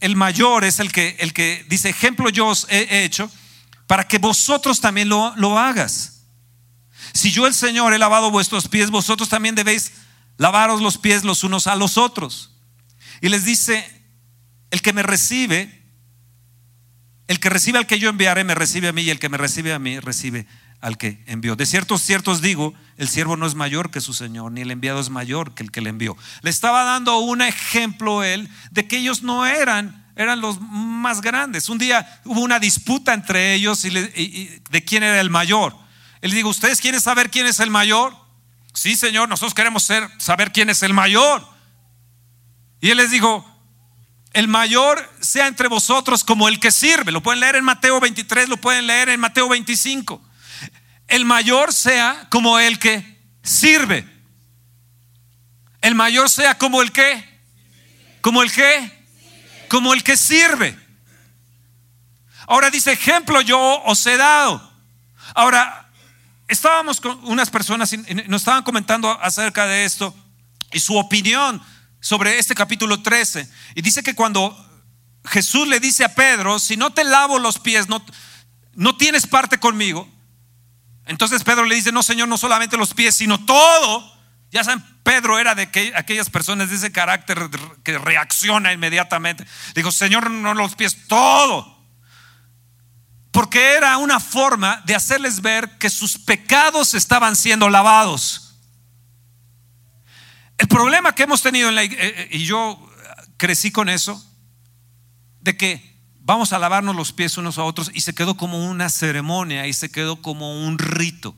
el 0.00 0.16
mayor 0.16 0.64
es 0.64 0.80
el 0.80 0.90
que, 0.90 1.14
el 1.20 1.32
que 1.32 1.64
dice, 1.68 1.90
ejemplo 1.90 2.28
yo 2.28 2.48
os 2.48 2.66
he 2.68 3.04
hecho, 3.04 3.30
para 3.86 4.08
que 4.08 4.18
vosotros 4.18 4.80
también 4.80 5.08
lo, 5.08 5.32
lo 5.36 5.60
hagas. 5.60 6.24
Si 7.14 7.30
yo 7.30 7.46
el 7.46 7.54
Señor 7.54 7.94
he 7.94 7.98
lavado 7.98 8.32
vuestros 8.32 8.66
pies, 8.66 8.90
vosotros 8.90 9.28
también 9.28 9.54
debéis 9.54 9.92
lavaros 10.38 10.82
los 10.82 10.98
pies 10.98 11.22
los 11.22 11.44
unos 11.44 11.68
a 11.68 11.76
los 11.76 11.98
otros. 11.98 12.50
Y 13.20 13.28
les 13.28 13.44
dice, 13.44 13.88
el 14.72 14.82
que 14.82 14.92
me 14.92 15.04
recibe, 15.04 15.84
el 17.28 17.38
que 17.38 17.48
recibe 17.48 17.78
al 17.78 17.86
que 17.86 18.00
yo 18.00 18.10
enviaré, 18.10 18.42
me 18.42 18.56
recibe 18.56 18.88
a 18.88 18.92
mí, 18.92 19.02
y 19.02 19.10
el 19.10 19.20
que 19.20 19.28
me 19.28 19.38
recibe 19.38 19.72
a 19.72 19.78
mí, 19.78 20.00
recibe 20.00 20.48
al 20.86 20.98
que 20.98 21.20
envió. 21.26 21.56
De 21.56 21.66
ciertos, 21.66 22.00
ciertos 22.00 22.40
digo, 22.40 22.72
el 22.96 23.08
siervo 23.08 23.36
no 23.36 23.44
es 23.44 23.56
mayor 23.56 23.90
que 23.90 24.00
su 24.00 24.14
Señor, 24.14 24.52
ni 24.52 24.60
el 24.60 24.70
enviado 24.70 25.00
es 25.00 25.10
mayor 25.10 25.52
que 25.52 25.64
el 25.64 25.72
que 25.72 25.80
le 25.80 25.90
envió. 25.90 26.16
Le 26.42 26.50
estaba 26.50 26.84
dando 26.84 27.18
un 27.18 27.42
ejemplo 27.42 28.22
él 28.22 28.48
de 28.70 28.86
que 28.86 28.98
ellos 28.98 29.24
no 29.24 29.46
eran, 29.46 30.06
eran 30.14 30.40
los 30.40 30.60
más 30.60 31.22
grandes. 31.22 31.68
Un 31.70 31.78
día 31.78 32.20
hubo 32.24 32.40
una 32.40 32.60
disputa 32.60 33.14
entre 33.14 33.54
ellos 33.54 33.84
y, 33.84 33.90
de 33.90 34.84
quién 34.84 35.02
era 35.02 35.20
el 35.20 35.28
mayor. 35.28 35.76
Él 36.20 36.30
dijo, 36.30 36.50
¿ustedes 36.50 36.80
quieren 36.80 37.00
saber 37.00 37.30
quién 37.30 37.48
es 37.48 37.58
el 37.58 37.70
mayor? 37.70 38.14
Sí, 38.72 38.94
Señor, 38.94 39.28
nosotros 39.28 39.54
queremos 39.54 39.82
ser, 39.82 40.08
saber 40.18 40.52
quién 40.52 40.70
es 40.70 40.84
el 40.84 40.94
mayor. 40.94 41.44
Y 42.80 42.90
él 42.90 42.98
les 42.98 43.10
dijo, 43.10 43.44
el 44.34 44.46
mayor 44.46 45.12
sea 45.20 45.48
entre 45.48 45.66
vosotros 45.66 46.22
como 46.22 46.46
el 46.46 46.60
que 46.60 46.70
sirve. 46.70 47.10
Lo 47.10 47.24
pueden 47.24 47.40
leer 47.40 47.56
en 47.56 47.64
Mateo 47.64 47.98
23, 47.98 48.48
lo 48.48 48.58
pueden 48.58 48.86
leer 48.86 49.08
en 49.08 49.18
Mateo 49.18 49.48
25 49.48 50.25
el 51.08 51.24
mayor 51.24 51.72
sea 51.72 52.26
como 52.30 52.58
el 52.58 52.78
que 52.78 53.20
sirve. 53.42 54.06
El 55.80 55.94
mayor 55.94 56.28
sea 56.28 56.58
como 56.58 56.82
el 56.82 56.90
que, 56.90 57.24
como 58.20 58.42
el 58.42 58.50
que, 58.50 59.06
como 59.68 59.94
el 59.94 60.02
que 60.02 60.16
sirve. 60.16 60.76
Ahora 62.46 62.70
dice, 62.70 62.92
ejemplo 62.92 63.40
yo 63.40 63.82
os 63.84 64.04
he 64.06 64.16
dado. 64.16 64.72
Ahora, 65.34 65.90
estábamos 66.48 67.00
con 67.00 67.24
unas 67.24 67.50
personas 67.50 67.92
y 67.92 67.98
nos 68.28 68.42
estaban 68.42 68.62
comentando 68.62 69.10
acerca 69.20 69.66
de 69.66 69.84
esto 69.84 70.14
y 70.72 70.80
su 70.80 70.96
opinión 70.96 71.62
sobre 72.00 72.38
este 72.38 72.54
capítulo 72.54 73.02
13. 73.02 73.48
Y 73.74 73.82
dice 73.82 74.02
que 74.02 74.14
cuando 74.14 74.56
Jesús 75.24 75.66
le 75.68 75.80
dice 75.80 76.04
a 76.04 76.14
Pedro, 76.14 76.58
si 76.58 76.76
no 76.76 76.90
te 76.90 77.04
lavo 77.04 77.38
los 77.38 77.58
pies, 77.58 77.88
no, 77.88 78.04
no 78.74 78.96
tienes 78.96 79.26
parte 79.26 79.58
conmigo. 79.58 80.08
Entonces 81.06 81.44
Pedro 81.44 81.64
le 81.64 81.76
dice, 81.76 81.92
no 81.92 82.02
Señor, 82.02 82.28
no 82.28 82.36
solamente 82.36 82.76
los 82.76 82.94
pies, 82.94 83.14
sino 83.14 83.44
todo. 83.44 84.12
Ya 84.50 84.64
saben, 84.64 84.84
Pedro 85.02 85.38
era 85.38 85.54
de 85.54 85.62
aquellas 85.94 86.30
personas 86.30 86.70
de 86.70 86.76
ese 86.76 86.92
carácter 86.92 87.48
que 87.84 87.98
reacciona 87.98 88.72
inmediatamente. 88.72 89.46
Dijo, 89.74 89.92
Señor, 89.92 90.30
no 90.30 90.54
los 90.54 90.74
pies, 90.74 91.06
todo. 91.06 91.76
Porque 93.30 93.74
era 93.74 93.98
una 93.98 94.18
forma 94.18 94.82
de 94.84 94.94
hacerles 94.94 95.42
ver 95.42 95.78
que 95.78 95.90
sus 95.90 96.18
pecados 96.18 96.94
estaban 96.94 97.36
siendo 97.36 97.68
lavados. 97.68 98.56
El 100.58 100.68
problema 100.68 101.14
que 101.14 101.24
hemos 101.24 101.42
tenido 101.42 101.68
en 101.68 101.74
la 101.74 101.82
eh, 101.84 101.96
eh, 101.98 102.28
y 102.32 102.44
yo 102.44 102.90
crecí 103.36 103.70
con 103.70 103.88
eso, 103.88 104.24
de 105.40 105.56
que 105.56 105.95
vamos 106.26 106.52
a 106.52 106.58
lavarnos 106.58 106.96
los 106.96 107.12
pies 107.12 107.38
unos 107.38 107.56
a 107.56 107.62
otros 107.62 107.90
y 107.94 108.00
se 108.00 108.12
quedó 108.12 108.36
como 108.36 108.68
una 108.68 108.90
ceremonia 108.90 109.68
y 109.68 109.72
se 109.72 109.90
quedó 109.90 110.20
como 110.20 110.66
un 110.66 110.76
rito. 110.76 111.36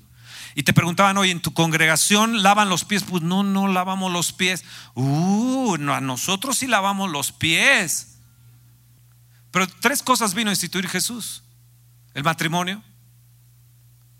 Y 0.54 0.62
te 0.62 0.72
preguntaban, 0.72 1.16
oye, 1.18 1.30
¿en 1.30 1.42
tu 1.42 1.52
congregación 1.52 2.42
lavan 2.42 2.70
los 2.70 2.84
pies? 2.84 3.04
Pues 3.04 3.22
no, 3.22 3.42
no 3.42 3.68
lavamos 3.68 4.10
los 4.10 4.32
pies. 4.32 4.64
Uh, 4.94 5.76
no, 5.78 5.94
a 5.94 6.00
nosotros 6.00 6.58
sí 6.58 6.66
lavamos 6.66 7.10
los 7.10 7.32
pies. 7.32 8.16
Pero 9.50 9.68
tres 9.68 10.02
cosas 10.02 10.34
vino 10.34 10.48
a 10.48 10.54
instituir 10.54 10.88
Jesús. 10.88 11.44
El 12.14 12.24
matrimonio, 12.24 12.82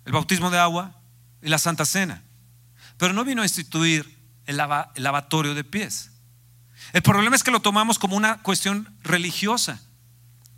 el 0.05 0.13
bautismo 0.13 0.51
de 0.51 0.59
agua 0.59 0.95
y 1.43 1.49
la 1.49 1.59
Santa 1.59 1.87
Cena. 1.87 2.23
Pero 2.99 3.15
no 3.15 3.25
vino 3.25 3.41
a 3.41 3.47
instituir 3.47 4.19
el 4.45 4.59
lavatorio 4.59 5.55
de 5.55 5.65
pies. 5.65 6.13
El 6.93 7.03
problema 7.03 7.35
es 7.35 7.43
que 7.43 7.51
lo 7.51 7.61
tomamos 7.61 7.99
como 7.99 8.17
una 8.17 8.43
cuestión 8.43 8.95
religiosa 9.03 9.81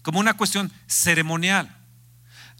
como 0.02 0.20
una 0.20 0.34
cuestión 0.34 0.72
ceremonial. 0.86 1.76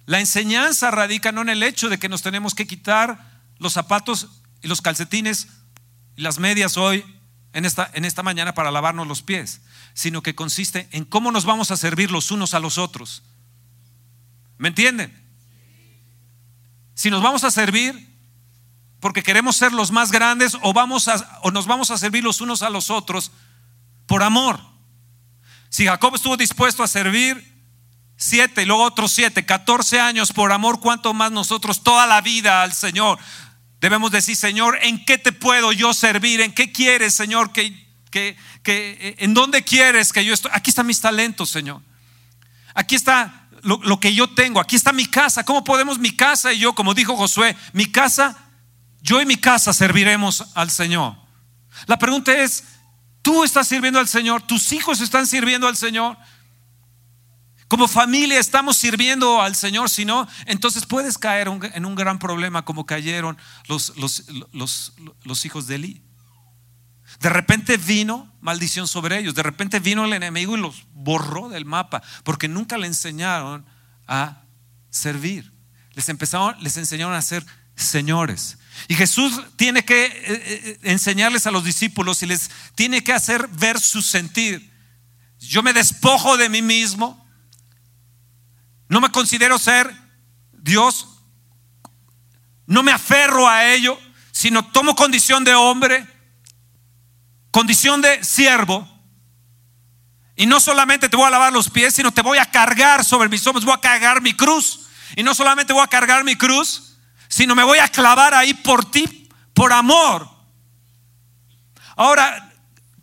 La 0.07 0.21
enseñanza 0.21 0.91
radica 0.91 1.33
no 1.33 1.43
en 1.43 1.49
el 1.49 1.63
hecho 1.63 1.89
de 1.89 1.99
que 1.99 2.09
nos 2.09 2.23
tenemos 2.23 2.55
que 2.55 2.67
quitar 2.67 3.43
los 3.59 3.73
zapatos 3.73 4.29
y 4.63 4.69
los 4.69 4.81
calcetines 4.81 5.49
y 6.17 6.23
las 6.23 6.39
medias 6.39 6.77
hoy 6.77 7.05
en 7.53 7.65
esta, 7.65 7.91
en 7.95 8.05
esta 8.05 8.23
mañana 8.23 8.55
para 8.55 8.71
lavarnos 8.71 9.07
los 9.07 9.23
pies, 9.23 9.61
sino 9.95 10.23
que 10.23 10.35
consiste 10.35 10.89
en 10.93 11.05
cómo 11.05 11.33
nos 11.33 11.45
vamos 11.45 11.71
a 11.71 11.77
servir 11.77 12.11
los 12.11 12.31
unos 12.31 12.55
a 12.55 12.61
los 12.61 12.79
otros. 12.79 13.23
¿Me 14.59 14.69
entienden? 14.69 15.17
Si 16.95 17.11
nos 17.11 17.23
vamos 17.23 17.45
a 17.45 17.51
servir 17.51 18.11
porque 19.01 19.23
queremos 19.23 19.57
ser 19.57 19.73
los 19.73 19.91
más 19.91 20.13
grandes 20.13 20.57
o, 20.63 20.73
vamos 20.73 21.09
o 21.43 21.51
nos 21.51 21.67
vamos 21.67 21.91
a 21.91 21.99
servir 21.99 22.23
los 22.23 22.41
unos 22.41 22.63
a 22.63 22.71
los 22.71 22.91
otros 22.91 23.33
por 24.07 24.23
amor. 24.23 24.61
Si 25.71 25.87
Jacob 25.87 26.15
estuvo 26.17 26.37
dispuesto 26.37 26.83
a 26.83 26.89
servir 26.89 27.43
siete 28.17 28.63
y 28.63 28.67
luego 28.67 28.83
otros 28.83 29.13
siete, 29.13 29.47
catorce 29.47 30.01
años 30.01 30.33
por 30.33 30.53
amor, 30.53 30.81
¿cuánto 30.81 31.15
más 31.15 31.31
nosotros 31.31 31.83
toda 31.83 32.07
la 32.09 32.21
vida 32.21 32.63
al 32.63 32.73
Señor? 32.73 33.19
Debemos 33.81 34.11
decir, 34.11 34.37
Señor, 34.37 34.79
¿en 34.83 35.05
qué 35.05 35.17
te 35.17 35.33
puedo 35.33 35.73
yo 35.73 35.95
servir? 35.95 36.41
¿En 36.41 36.53
qué 36.53 36.73
quieres, 36.73 37.15
Señor, 37.15 37.53
que, 37.53 37.89
en 38.63 39.33
dónde 39.33 39.63
quieres 39.63 40.13
que 40.13 40.25
yo 40.25 40.35
estoy? 40.35 40.51
Aquí 40.53 40.71
están 40.71 40.87
mis 40.87 41.01
talentos, 41.01 41.49
Señor. 41.49 41.81
Aquí 42.75 42.97
está 42.97 43.49
lo, 43.63 44.01
que 44.01 44.13
yo 44.13 44.29
tengo. 44.29 44.61
Aquí 44.61 44.75
está 44.75 44.93
mi 44.93 45.07
casa. 45.07 45.45
¿Cómo 45.45 45.63
podemos 45.63 45.99
mi 45.99 46.15
casa 46.15 46.53
y 46.53 46.59
yo, 46.59 46.75
como 46.75 46.95
dijo 46.95 47.17
Josué, 47.17 47.57
mi 47.73 47.87
casa, 47.87 48.37
yo 49.01 49.23
y 49.23 49.25
mi 49.27 49.37
casa 49.37 49.73
serviremos 49.73 50.45
al 50.55 50.71
Señor? 50.71 51.17
La 51.87 51.99
pregunta 51.99 52.35
es, 52.35 52.65
Tú 53.23 53.45
estás 53.45 53.69
sirviendo 53.69 53.99
al 53.99 54.09
Señor, 54.09 54.43
tus 54.43 54.73
hijos 54.73 55.01
están 55.01 55.27
sirviendo 55.27 55.69
al 55.69 55.77
Señor. 55.77 56.17
Como 57.71 57.87
familia 57.87 58.41
estamos 58.41 58.77
sirviendo 58.77 59.41
al 59.41 59.55
Señor, 59.55 59.91
si 59.91 60.05
no, 60.05 60.27
entonces 60.47 60.87
puedes 60.87 61.19
caer 61.19 61.47
en 61.47 61.85
un 61.85 61.95
gran 61.95 62.19
problema 62.19 62.65
como 62.65 62.85
cayeron 62.85 63.39
los, 63.69 63.93
los, 63.95 65.45
hijos 65.45 65.69
de 65.69 65.77
Eli. 65.77 66.03
De 67.21 67.29
repente 67.29 67.77
vino 67.77 68.33
maldición 68.41 68.89
sobre 68.89 69.19
ellos, 69.19 69.37
de 69.37 69.45
repente 69.45 69.79
vino 69.79 70.05
el 70.05 70.13
enemigo 70.13 70.57
y 70.57 70.61
los 70.61 70.85
borró 70.93 71.49
del 71.49 71.65
mapa, 71.65 72.03
porque 72.25 72.49
nunca 72.49 72.77
le 72.77 72.89
enseñaron 72.89 73.65
a 74.09 74.43
servir. 74.91 75.53
Les 75.93 76.09
empezaron, 76.09 76.57
les 76.61 76.77
enseñaron 76.77 77.15
a 77.15 77.23
ser 77.23 77.47
señores. 77.77 78.59
Y 78.89 78.95
Jesús 78.95 79.41
tiene 79.57 79.85
que 79.85 80.07
eh, 80.07 80.13
eh, 80.27 80.79
enseñarles 80.83 81.47
a 81.47 81.51
los 81.51 81.65
discípulos 81.65 82.23
y 82.23 82.27
les 82.27 82.51
tiene 82.75 83.03
que 83.05 83.13
hacer 83.13 83.49
ver 83.49 83.79
su 83.81 84.03
sentir. 84.03 84.71
Yo 85.39 85.63
me 85.63 85.73
despojo 85.73 86.37
de 86.37 86.49
mí 86.49 86.63
mismo. 86.63 87.27
No 88.89 89.01
me 89.01 89.11
considero 89.11 89.59
ser 89.59 89.95
Dios. 90.53 91.09
No 92.67 92.83
me 92.83 92.93
aferro 92.93 93.49
a 93.49 93.67
ello, 93.73 93.99
sino 94.33 94.65
tomo 94.65 94.95
condición 94.95 95.45
de 95.45 95.55
hombre, 95.55 96.07
condición 97.51 98.01
de 98.01 98.23
siervo. 98.23 98.89
Y 100.37 100.47
no 100.47 100.61
solamente 100.61 101.09
te 101.09 101.17
voy 101.17 101.27
a 101.27 101.31
lavar 101.31 101.53
los 101.53 101.69
pies, 101.69 101.95
sino 101.95 102.13
te 102.13 102.23
voy 102.23 102.39
a 102.39 102.47
cargar 102.47 103.05
sobre 103.05 103.29
mis 103.29 103.47
hombros, 103.47 103.65
voy 103.65 103.75
a 103.75 103.81
cargar 103.81 104.23
mi 104.23 104.35
cruz. 104.35 104.87
Y 105.17 105.23
no 105.23 105.35
solamente 105.35 105.73
voy 105.73 105.83
a 105.83 105.89
cargar 105.89 106.25
mi 106.25 106.37
cruz, 106.37 106.90
sino 107.31 107.55
me 107.55 107.65
voy 107.65 107.79
a 107.79 107.89
clavar 107.89 108.35
ahí 108.35 108.53
por 108.53 108.85
ti, 108.91 109.29
por 109.55 109.73
amor. 109.73 110.29
Ahora, 111.97 112.53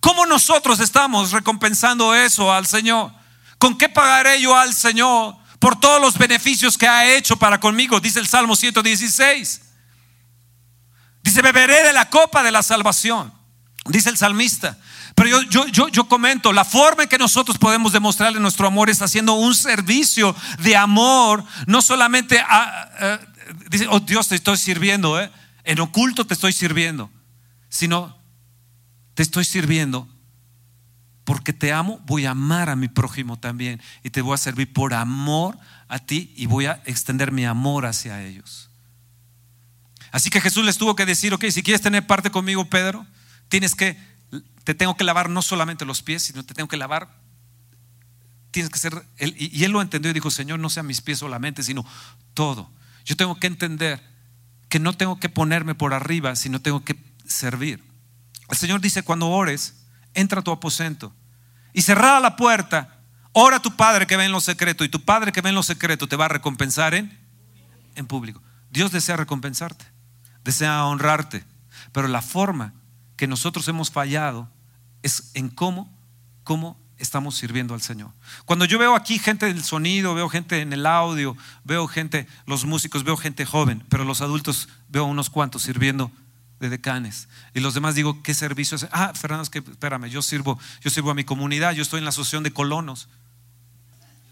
¿cómo 0.02 0.26
nosotros 0.26 0.82
estamos 0.82 1.32
recompensando 1.32 2.14
eso 2.14 2.52
al 2.54 2.68
Señor? 2.68 3.12
¿Con 3.58 3.78
qué 3.78 3.88
pagaré 3.88 4.42
yo 4.42 4.56
al 4.56 4.74
Señor 4.74 5.36
por 5.60 5.80
todos 5.80 6.02
los 6.02 6.18
beneficios 6.18 6.78
que 6.78 6.88
ha 6.88 7.10
hecho 7.10 7.38
para 7.38 7.60
conmigo? 7.60 8.02
Dice 8.02 8.20
el 8.20 8.28
Salmo 8.28 8.56
116. 8.56 9.62
Dice, 11.24 11.42
beberé 11.42 11.84
de 11.84 11.94
la 11.94 12.10
copa 12.10 12.44
de 12.44 12.52
la 12.52 12.62
salvación. 12.62 13.34
Dice 13.86 14.10
el 14.10 14.18
salmista, 14.18 14.78
Pero 15.16 15.30
yo, 15.30 15.42
yo, 15.44 15.68
yo, 15.68 15.88
yo 15.88 16.10
comento, 16.10 16.52
la 16.52 16.66
forma 16.66 17.04
en 17.04 17.10
que 17.10 17.18
nosotros 17.18 17.58
podemos 17.58 17.94
demostrarle 17.94 18.42
nuestro 18.42 18.68
amor 18.68 18.90
es 18.90 19.02
haciendo 19.02 19.34
un 19.34 19.56
servicio 19.56 20.36
de 20.60 20.76
amor, 20.76 21.46
no 21.66 21.82
solamente 21.82 22.40
a, 22.42 23.22
dice, 23.70 23.88
oh 23.90 24.00
Dios, 24.00 24.28
te 24.28 24.36
estoy 24.36 24.58
sirviendo, 24.58 25.20
¿eh? 25.20 25.32
en 25.64 25.80
oculto 25.82 26.26
te 26.26 26.34
estoy 26.34 26.54
sirviendo, 26.54 27.12
sino 27.70 28.18
te 29.14 29.24
estoy 29.24 29.46
sirviendo 29.46 30.08
porque 31.26 31.52
te 31.52 31.74
amo, 31.74 32.00
voy 32.06 32.26
a 32.26 32.32
amar 32.32 32.70
a 32.70 32.78
mi 32.78 32.88
prójimo 32.88 33.38
también 33.38 33.82
y 34.02 34.12
te 34.12 34.22
voy 34.22 34.34
a 34.34 34.38
servir 34.38 34.72
por 34.72 34.94
amor 34.94 35.60
a 35.90 36.00
ti 36.00 36.34
y 36.38 36.46
voy 36.46 36.68
a 36.68 36.82
extender 36.86 37.34
mi 37.34 37.44
amor 37.44 37.86
hacia 37.86 38.24
ellos. 38.24 38.70
Así 40.12 40.30
que 40.30 40.40
Jesús 40.40 40.64
les 40.64 40.78
tuvo 40.78 40.96
que 40.96 41.06
decir, 41.06 41.34
ok, 41.34 41.46
si 41.50 41.64
quieres 41.64 41.82
tener 41.82 42.08
parte 42.08 42.32
conmigo, 42.32 42.70
Pedro, 42.70 43.06
tienes 43.50 43.76
que, 43.76 43.98
te 44.64 44.74
tengo 44.74 44.96
que 44.96 45.04
lavar 45.04 45.30
no 45.30 45.42
solamente 45.42 45.84
los 45.84 46.02
pies, 46.02 46.24
sino 46.24 46.46
te 46.46 46.54
tengo 46.54 46.70
que 46.70 46.78
lavar, 46.78 47.10
tienes 48.52 48.72
que 48.72 48.80
ser, 48.80 49.06
y 49.20 49.66
él 49.66 49.72
lo 49.72 49.82
entendió 49.82 50.12
y 50.12 50.14
dijo, 50.14 50.32
Señor, 50.32 50.60
no 50.60 50.70
sean 50.70 50.88
mis 50.88 51.02
pies 51.02 51.20
solamente, 51.20 51.62
sino 51.62 51.86
todo. 52.34 52.72
Yo 53.08 53.16
tengo 53.16 53.40
que 53.40 53.48
entender 53.48 54.04
que 54.68 54.80
no 54.80 54.92
tengo 54.92 55.18
que 55.18 55.30
ponerme 55.30 55.76
por 55.76 55.94
arriba, 55.94 56.36
sino 56.36 56.62
tengo 56.62 56.84
que 56.84 57.02
servir. 57.26 57.82
El 58.50 58.58
Señor 58.58 58.82
dice, 58.82 59.02
cuando 59.02 59.30
ores, 59.30 59.86
entra 60.14 60.42
a 60.42 60.44
tu 60.44 60.52
aposento 60.52 61.16
y 61.72 61.84
cerrada 61.84 62.20
la 62.20 62.36
puerta, 62.36 63.00
ora 63.32 63.58
a 63.58 63.62
tu 63.62 63.78
Padre 63.78 64.08
que 64.08 64.18
ve 64.18 64.26
en 64.26 64.34
lo 64.34 64.42
secreto 64.42 64.84
y 64.84 64.90
tu 64.90 65.06
Padre 65.06 65.32
que 65.32 65.40
ve 65.40 65.50
en 65.50 65.56
lo 65.56 65.64
secreto 65.64 66.08
te 66.08 66.18
va 66.18 66.26
a 66.26 66.30
recompensar 66.30 66.94
en, 66.96 67.18
en 67.96 68.08
público. 68.08 68.42
Dios 68.72 68.92
desea 68.92 69.16
recompensarte, 69.16 69.86
desea 70.44 70.84
honrarte, 70.84 71.46
pero 71.94 72.10
la 72.10 72.22
forma 72.22 72.74
que 73.16 73.26
nosotros 73.26 73.70
hemos 73.70 73.90
fallado 73.90 74.52
es 75.02 75.32
en 75.34 75.48
cómo, 75.48 75.98
cómo 76.44 76.78
estamos 76.98 77.36
sirviendo 77.36 77.74
al 77.74 77.82
Señor. 77.82 78.12
Cuando 78.46 78.66
yo 78.66 78.80
veo 78.80 78.96
aquí 78.96 79.20
gente 79.20 79.46
del 79.46 79.64
sonido, 79.64 80.16
veo 80.16 80.30
gente 80.30 80.62
en 80.62 80.74
el 80.74 80.86
audio, 80.86 81.36
veo 81.64 81.88
gente, 81.88 82.28
los 82.46 82.66
músicos, 82.66 83.04
veo 83.04 83.18
gente 83.18 83.46
joven, 83.46 83.84
pero 83.90 84.04
los 84.04 84.22
adultos 84.22 84.70
veo 84.90 85.06
unos 85.06 85.30
cuantos 85.30 85.64
sirviendo 85.64 86.12
de 86.60 86.70
decanes. 86.70 87.28
Y 87.54 87.60
los 87.60 87.74
demás 87.74 87.96
digo, 87.96 88.22
¿qué 88.24 88.34
servicio 88.34 88.76
es? 88.76 88.88
Ah, 88.92 89.14
Fernando, 89.14 89.44
es 89.44 89.50
que 89.50 89.60
espérame, 89.60 90.10
yo 90.10 90.22
sirvo, 90.22 90.60
yo 90.82 90.90
sirvo 90.90 91.12
a 91.12 91.14
mi 91.14 91.24
comunidad, 91.24 91.74
yo 91.74 91.84
estoy 91.84 92.00
en 92.00 92.06
la 92.06 92.10
asociación 92.10 92.44
de 92.44 92.52
colonos. 92.52 93.08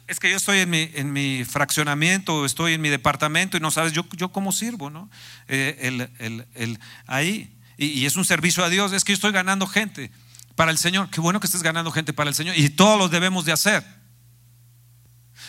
Es 0.07 0.19
que 0.19 0.29
yo 0.29 0.37
estoy 0.37 0.59
en 0.59 0.69
mi, 0.69 0.91
en 0.93 1.13
mi 1.13 1.45
fraccionamiento, 1.45 2.45
estoy 2.45 2.73
en 2.73 2.81
mi 2.81 2.89
departamento 2.89 3.57
y 3.57 3.59
no 3.59 3.71
sabes 3.71 3.91
yo, 3.91 4.05
yo 4.15 4.31
cómo 4.31 4.51
sirvo, 4.51 4.89
¿no? 4.89 5.09
Eh, 5.47 6.09
el, 6.19 6.79
ahí. 7.07 7.51
Y, 7.77 8.05
es 8.05 8.15
un 8.15 8.23
servicio 8.23 8.63
a 8.63 8.69
Dios, 8.69 8.93
es 8.93 9.03
que 9.03 9.13
yo 9.13 9.15
estoy 9.15 9.31
ganando 9.31 9.67
gente 9.67 10.11
para 10.55 10.71
el 10.71 10.77
Señor. 10.77 11.09
Qué 11.09 11.21
bueno 11.21 11.39
que 11.39 11.47
estés 11.47 11.63
ganando 11.63 11.91
gente 11.91 12.13
para 12.13 12.29
el 12.29 12.35
Señor 12.35 12.57
y 12.57 12.69
todos 12.69 12.97
lo 12.97 13.09
debemos 13.09 13.45
de 13.45 13.51
hacer. 13.51 13.85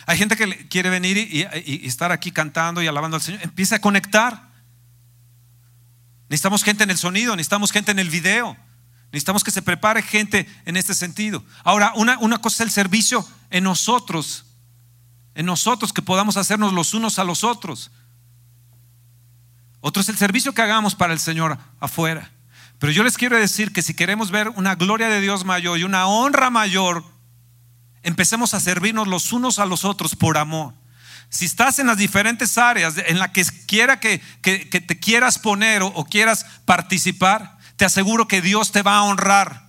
Hay 0.07 0.19
gente 0.19 0.37
que 0.37 0.69
quiere 0.69 0.91
venir 0.91 1.17
y, 1.17 1.47
y 1.65 1.87
estar 1.87 2.13
aquí 2.13 2.31
cantando 2.31 2.83
y 2.83 2.87
alabando 2.87 3.17
al 3.17 3.23
Señor. 3.23 3.41
Empieza 3.43 3.77
a 3.77 3.79
conectar. 3.81 4.51
Necesitamos 6.29 6.63
gente 6.65 6.85
en 6.85 6.91
el 6.91 6.99
sonido, 6.99 7.37
necesitamos 7.37 7.71
gente 7.71 7.93
en 7.93 8.01
el 8.01 8.11
video, 8.11 8.57
necesitamos 9.13 9.45
que 9.45 9.53
se 9.53 9.63
prepare 9.63 10.03
gente 10.03 10.49
en 10.65 10.77
este 10.77 10.95
sentido. 10.95 11.45
Ahora, 11.63 11.93
una, 11.95 12.19
una 12.19 12.39
cosa 12.39 12.57
es 12.57 12.69
el 12.69 12.71
servicio 12.73 13.27
en 13.51 13.63
nosotros, 13.65 14.45
en 15.35 15.47
nosotros 15.47 15.93
que 15.93 16.03
podamos 16.03 16.37
hacernos 16.37 16.73
los 16.73 16.95
unos 16.95 17.19
a 17.21 17.25
los 17.25 17.45
otros. 17.45 17.93
Otro 19.81 20.01
es 20.01 20.09
el 20.09 20.17
servicio 20.17 20.53
que 20.53 20.63
hagamos 20.63 20.97
para 20.97 21.13
el 21.13 21.21
Señor 21.21 21.59
afuera. 21.79 22.33
Pero 22.79 22.93
yo 22.93 23.03
les 23.03 23.17
quiero 23.17 23.39
decir 23.39 23.73
que 23.73 23.83
si 23.83 23.95
queremos 23.95 24.31
ver 24.31 24.51
una 24.51 24.75
gloria 24.75 25.09
de 25.09 25.21
Dios 25.21 25.45
mayor 25.45 25.79
y 25.79 25.85
una 25.85 26.07
honra 26.07 26.51
mayor, 26.51 27.05
empecemos 28.03 28.55
a 28.55 28.61
servirnos 28.61 29.09
los 29.09 29.33
unos 29.33 29.59
a 29.59 29.67
los 29.67 29.85
otros 29.85 30.15
por 30.15 30.37
amor. 30.37 30.75
Si 31.29 31.45
estás 31.45 31.79
en 31.79 31.89
las 31.89 31.97
diferentes 31.97 32.57
áreas 32.57 32.95
en 32.99 33.19
la 33.19 33.33
que 33.33 33.45
quiera 33.67 33.99
que, 33.99 34.19
te 34.43 35.01
quieras 35.01 35.39
poner 35.39 35.83
o, 35.83 36.05
quieras 36.05 36.47
participar, 36.65 37.59
te 37.77 37.85
aseguro 37.85 38.29
que 38.29 38.41
Dios 38.41 38.73
te 38.73 38.83
va 38.83 38.99
a 38.99 39.03
honrar. 39.03 39.67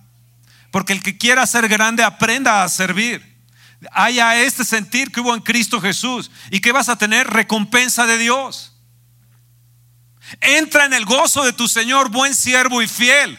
Porque 0.70 0.92
el 0.92 1.02
que 1.02 1.18
quiera 1.18 1.46
ser 1.46 1.66
grande 1.68 2.04
aprenda 2.04 2.62
a 2.62 2.68
servir. 2.68 3.38
Haya 3.92 4.40
este 4.40 4.64
sentir 4.64 5.10
que 5.10 5.20
hubo 5.20 5.34
en 5.34 5.40
Cristo 5.40 5.80
Jesús 5.80 6.30
y 6.50 6.60
que 6.60 6.72
vas 6.72 6.88
a 6.88 6.96
tener 6.96 7.26
recompensa 7.26 8.06
de 8.06 8.18
Dios. 8.18 8.67
Entra 10.40 10.84
en 10.84 10.92
el 10.92 11.04
gozo 11.04 11.44
de 11.44 11.52
tu 11.52 11.68
Señor, 11.68 12.10
buen 12.10 12.34
siervo 12.34 12.82
y 12.82 12.88
fiel. 12.88 13.38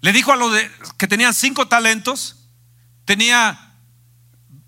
Le 0.00 0.12
dijo 0.12 0.32
a 0.32 0.36
los 0.36 0.52
que 0.96 1.08
tenían 1.08 1.34
cinco 1.34 1.68
talentos, 1.68 2.48
tenía 3.04 3.74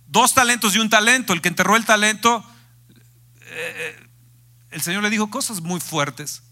dos 0.07 0.35
talentos 0.35 0.75
y 0.75 0.79
un 0.79 0.91
talento. 0.91 1.33
El 1.33 1.41
que 1.41 1.49
enterró 1.49 1.77
el 1.77 1.85
talento, 1.85 2.45
eh, 3.43 4.09
el 4.71 4.81
Señor 4.83 5.03
le 5.03 5.11
dijo 5.11 5.31
cosas 5.31 5.61
muy 5.61 5.81
fuertes. 5.81 6.43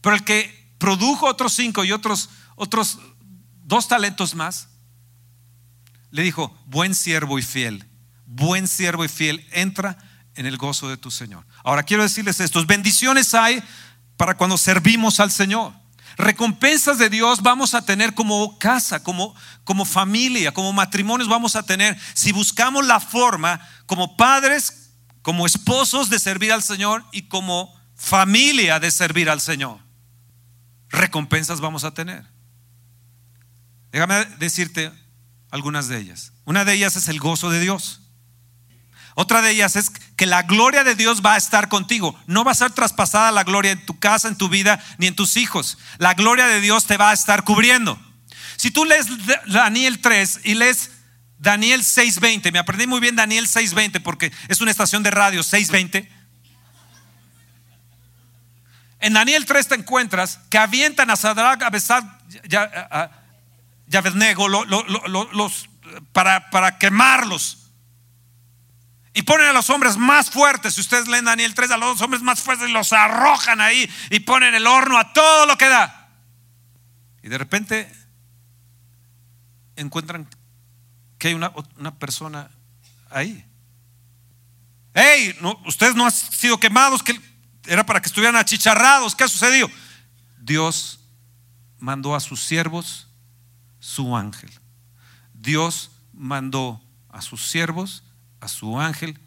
Pero 0.00 0.16
el 0.16 0.24
que 0.24 0.74
produjo 0.78 1.26
otros 1.26 1.52
cinco 1.52 1.84
y 1.84 1.92
otros, 1.92 2.30
otros 2.56 2.98
dos 3.64 3.86
talentos 3.88 4.34
más, 4.34 4.68
le 6.10 6.22
dijo, 6.22 6.56
buen 6.66 6.94
siervo 6.94 7.38
y 7.38 7.42
fiel, 7.42 7.86
buen 8.26 8.66
siervo 8.66 9.04
y 9.04 9.08
fiel, 9.08 9.46
entra 9.52 9.96
en 10.34 10.46
el 10.46 10.56
gozo 10.56 10.88
de 10.88 10.96
tu 10.96 11.10
Señor. 11.10 11.44
Ahora 11.64 11.82
quiero 11.82 12.02
decirles 12.02 12.40
esto, 12.40 12.64
bendiciones 12.66 13.34
hay 13.34 13.62
para 14.16 14.36
cuando 14.36 14.56
servimos 14.58 15.20
al 15.20 15.30
Señor 15.30 15.72
recompensas 16.20 16.98
de 16.98 17.08
Dios 17.10 17.42
vamos 17.42 17.74
a 17.74 17.84
tener 17.84 18.14
como 18.14 18.58
casa, 18.58 19.02
como, 19.02 19.34
como 19.64 19.84
familia, 19.84 20.52
como 20.52 20.72
matrimonios 20.72 21.28
vamos 21.28 21.56
a 21.56 21.62
tener 21.62 21.98
si 22.14 22.32
buscamos 22.32 22.86
la 22.86 23.00
forma 23.00 23.60
como 23.86 24.16
padres, 24.16 24.90
como 25.22 25.46
esposos 25.46 26.10
de 26.10 26.18
servir 26.18 26.52
al 26.52 26.62
Señor 26.62 27.04
y 27.12 27.22
como 27.22 27.74
familia 27.94 28.78
de 28.78 28.90
servir 28.90 29.28
al 29.28 29.40
Señor. 29.40 29.78
Recompensas 30.88 31.60
vamos 31.60 31.84
a 31.84 31.92
tener. 31.92 32.26
Déjame 33.92 34.24
decirte 34.38 34.92
algunas 35.50 35.88
de 35.88 35.98
ellas. 35.98 36.32
Una 36.44 36.64
de 36.64 36.74
ellas 36.74 36.96
es 36.96 37.08
el 37.08 37.18
gozo 37.18 37.50
de 37.50 37.60
Dios. 37.60 38.02
Otra 39.20 39.42
de 39.42 39.50
ellas 39.50 39.76
es 39.76 39.90
que 40.16 40.24
la 40.24 40.44
gloria 40.44 40.82
de 40.82 40.94
Dios 40.94 41.20
va 41.20 41.34
a 41.34 41.36
estar 41.36 41.68
contigo. 41.68 42.18
No 42.26 42.42
va 42.42 42.52
a 42.52 42.54
ser 42.54 42.70
traspasada 42.70 43.30
la 43.30 43.44
gloria 43.44 43.72
en 43.72 43.84
tu 43.84 43.98
casa, 43.98 44.28
en 44.28 44.36
tu 44.38 44.48
vida, 44.48 44.82
ni 44.96 45.08
en 45.08 45.14
tus 45.14 45.36
hijos. 45.36 45.76
La 45.98 46.14
gloria 46.14 46.46
de 46.46 46.62
Dios 46.62 46.86
te 46.86 46.96
va 46.96 47.10
a 47.10 47.12
estar 47.12 47.44
cubriendo. 47.44 48.00
Si 48.56 48.70
tú 48.70 48.86
lees 48.86 49.08
Daniel 49.46 50.00
3 50.00 50.40
y 50.44 50.54
lees 50.54 50.92
Daniel 51.36 51.82
6:20, 51.82 52.50
me 52.50 52.58
aprendí 52.58 52.86
muy 52.86 52.98
bien 52.98 53.14
Daniel 53.14 53.46
6:20 53.46 54.00
porque 54.00 54.32
es 54.48 54.62
una 54.62 54.70
estación 54.70 55.02
de 55.02 55.10
radio 55.10 55.42
6:20. 55.42 56.08
En 59.00 59.12
Daniel 59.12 59.44
3 59.44 59.68
te 59.68 59.74
encuentras 59.74 60.38
que 60.48 60.56
avientan 60.56 61.10
a 61.10 61.16
Sadrach, 61.16 61.62
a 61.62 61.68
Besad 61.68 62.04
y 63.86 63.96
Abednego 63.96 64.48
los, 64.48 65.68
para, 66.14 66.48
para 66.48 66.78
quemarlos. 66.78 67.59
Y 69.12 69.22
ponen 69.22 69.48
a 69.48 69.52
los 69.52 69.68
hombres 69.70 69.96
más 69.96 70.30
fuertes. 70.30 70.74
Si 70.74 70.80
ustedes 70.80 71.08
leen 71.08 71.24
Daniel 71.24 71.54
3, 71.54 71.72
a 71.72 71.76
los 71.76 72.00
hombres 72.00 72.22
más 72.22 72.40
fuertes 72.40 72.70
los 72.70 72.92
arrojan 72.92 73.60
ahí 73.60 73.90
y 74.10 74.20
ponen 74.20 74.54
el 74.54 74.66
horno 74.66 74.98
a 74.98 75.12
todo 75.12 75.46
lo 75.46 75.58
que 75.58 75.68
da. 75.68 76.08
Y 77.22 77.28
de 77.28 77.38
repente 77.38 77.92
encuentran 79.76 80.28
que 81.18 81.28
hay 81.28 81.34
una, 81.34 81.52
persona 81.98 82.50
ahí. 83.10 83.44
Hey, 84.94 85.36
ustedes 85.66 85.94
no 85.94 86.04
han 86.04 86.12
sido 86.12 86.58
quemados, 86.58 87.02
que 87.02 87.20
era 87.66 87.84
para 87.84 88.00
que 88.00 88.08
estuvieran 88.08 88.36
achicharrados. 88.36 89.14
¿Qué 89.14 89.24
ha 89.24 89.28
sucedido? 89.28 89.68
Dios 90.38 91.00
mandó 91.78 92.14
a 92.14 92.20
sus 92.20 92.42
siervos 92.42 93.08
su 93.80 94.16
ángel. 94.16 94.50
Dios 95.34 95.90
mandó 96.12 96.82
a 97.08 97.22
sus 97.22 97.48
siervos 97.48 98.02
a 98.40 98.48
su 98.48 98.80
ángel 98.80 99.18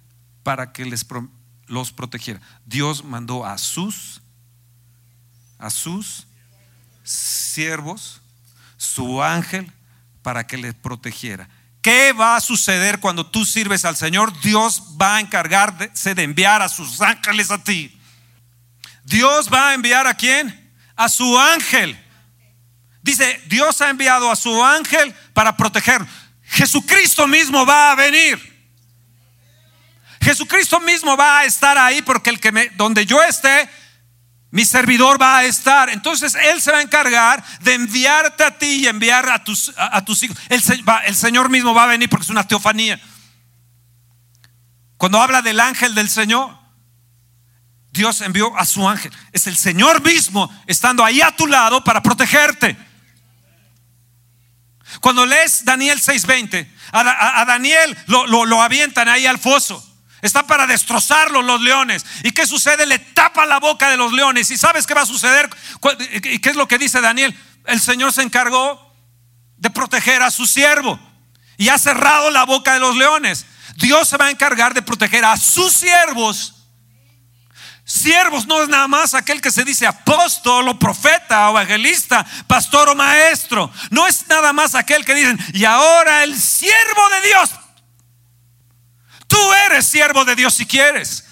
para 0.43 0.71
que 0.71 0.85
les 0.85 1.05
los 1.67 1.91
protegiera. 1.91 2.41
Dios 2.65 3.03
mandó 3.03 3.45
a 3.45 3.57
sus 3.57 4.21
a 5.59 5.69
sus 5.69 6.27
siervos 7.03 8.21
su 8.77 9.23
ángel 9.23 9.71
para 10.21 10.45
que 10.45 10.57
les 10.57 10.73
protegiera. 10.73 11.47
¿Qué 11.81 12.13
va 12.13 12.35
a 12.35 12.41
suceder 12.41 12.99
cuando 12.99 13.25
tú 13.25 13.45
sirves 13.45 13.85
al 13.85 13.95
Señor? 13.95 14.37
Dios 14.41 14.83
va 15.01 15.17
a 15.17 15.19
encargarse 15.19 16.15
de 16.15 16.23
enviar 16.23 16.61
a 16.61 16.69
sus 16.69 17.01
ángeles 17.01 17.51
a 17.51 17.61
ti. 17.61 17.97
Dios 19.03 19.49
va 19.51 19.69
a 19.69 19.73
enviar 19.73 20.07
a 20.07 20.13
quién? 20.13 20.73
A 20.95 21.09
su 21.09 21.37
ángel. 21.37 21.99
Dice, 23.01 23.41
Dios 23.47 23.81
ha 23.81 23.89
enviado 23.89 24.31
a 24.31 24.35
su 24.35 24.63
ángel 24.63 25.13
para 25.33 25.57
proteger. 25.57 26.05
Jesucristo 26.43 27.27
mismo 27.27 27.65
va 27.65 27.91
a 27.91 27.95
venir. 27.95 28.52
Jesucristo 30.23 30.79
mismo 30.79 31.17
va 31.17 31.39
a 31.39 31.45
estar 31.45 31.77
ahí 31.77 32.01
porque 32.01 32.29
el 32.29 32.39
que 32.39 32.51
me, 32.51 32.69
donde 32.69 33.05
yo 33.05 33.21
esté, 33.21 33.69
mi 34.51 34.65
servidor 34.65 35.21
va 35.21 35.39
a 35.39 35.45
estar. 35.45 35.89
Entonces 35.89 36.35
Él 36.35 36.61
se 36.61 36.71
va 36.71 36.77
a 36.77 36.81
encargar 36.81 37.43
de 37.61 37.73
enviarte 37.73 38.43
a 38.43 38.57
ti 38.57 38.83
y 38.83 38.87
enviar 38.87 39.27
a 39.29 39.43
tus, 39.43 39.73
a, 39.75 40.05
tus 40.05 40.23
hijos. 40.23 40.37
El, 40.47 41.15
Señor 41.15 41.49
mismo 41.49 41.73
va 41.73 41.83
a 41.83 41.87
venir 41.87 42.07
porque 42.07 42.23
es 42.23 42.29
una 42.29 42.47
teofanía. 42.47 43.01
Cuando 44.95 45.21
habla 45.21 45.41
del 45.41 45.59
ángel 45.59 45.95
del 45.95 46.09
Señor, 46.09 46.55
Dios 47.91 48.21
envió 48.21 48.55
a 48.57 48.65
su 48.65 48.87
ángel. 48.87 49.11
Es 49.31 49.47
el 49.47 49.57
Señor 49.57 50.01
mismo 50.03 50.49
estando 50.67 51.03
ahí 51.03 51.21
a 51.21 51.35
tu 51.35 51.47
lado 51.47 51.83
para 51.83 52.01
protegerte. 52.01 52.77
Cuando 55.01 55.25
lees 55.25 55.65
Daniel 55.65 55.99
6:20, 55.99 56.71
a, 56.91 57.43
Daniel 57.45 57.97
lo, 58.05 58.45
lo 58.45 58.61
avientan 58.61 59.09
ahí 59.09 59.25
al 59.25 59.39
foso. 59.39 59.92
Está 60.23 60.47
para 60.47 60.65
destrozarlo 60.65 61.41
los 61.41 61.61
leones. 61.61 62.05
¿Y 62.23 62.31
qué 62.31 62.47
sucede? 62.47 62.85
Le 62.85 62.97
tapa 62.97 63.45
la 63.45 63.59
boca 63.59 63.89
de 63.89 63.97
los 63.97 64.13
leones. 64.13 64.49
¿Y 64.51 64.57
sabes 64.57 64.87
qué 64.87 64.93
va 64.93 65.01
a 65.01 65.05
suceder? 65.05 65.49
¿Y 66.23 66.39
qué 66.39 66.49
es 66.49 66.55
lo 66.55 66.65
que 66.65 66.77
dice 66.77 67.01
Daniel? 67.01 67.37
El 67.65 67.81
Señor 67.81 68.13
se 68.13 68.21
encargó 68.21 68.95
de 69.57 69.69
proteger 69.69 70.23
a 70.23 70.31
su 70.31 70.47
siervo 70.47 70.97
y 71.57 71.67
ha 71.67 71.77
cerrado 71.77 72.31
la 72.31 72.45
boca 72.45 72.73
de 72.73 72.79
los 72.79 72.95
leones. 72.95 73.45
Dios 73.75 74.07
se 74.07 74.15
va 74.15 74.27
a 74.27 74.31
encargar 74.31 74.73
de 74.73 74.81
proteger 74.81 75.25
a 75.25 75.35
sus 75.35 75.73
siervos. 75.73 76.67
Siervos 77.83 78.47
no 78.47 78.63
es 78.63 78.69
nada 78.69 78.87
más 78.87 79.13
aquel 79.15 79.41
que 79.41 79.51
se 79.51 79.65
dice 79.65 79.85
apóstol 79.85 80.69
o 80.69 80.79
profeta 80.79 81.49
o 81.49 81.51
evangelista, 81.51 82.25
pastor 82.47 82.87
o 82.87 82.95
maestro. 82.95 83.69
No 83.89 84.07
es 84.07 84.25
nada 84.29 84.53
más 84.53 84.73
aquel 84.73 85.03
que 85.03 85.15
dicen, 85.15 85.37
y 85.53 85.65
ahora 85.65 86.23
el 86.23 86.39
siervo 86.39 87.09
de 87.09 87.27
Dios 87.27 87.49
Tú 89.33 89.53
eres 89.65 89.87
siervo 89.87 90.23
de 90.25 90.35
Dios 90.35 90.53
si 90.53 90.67
quieres. 90.67 91.25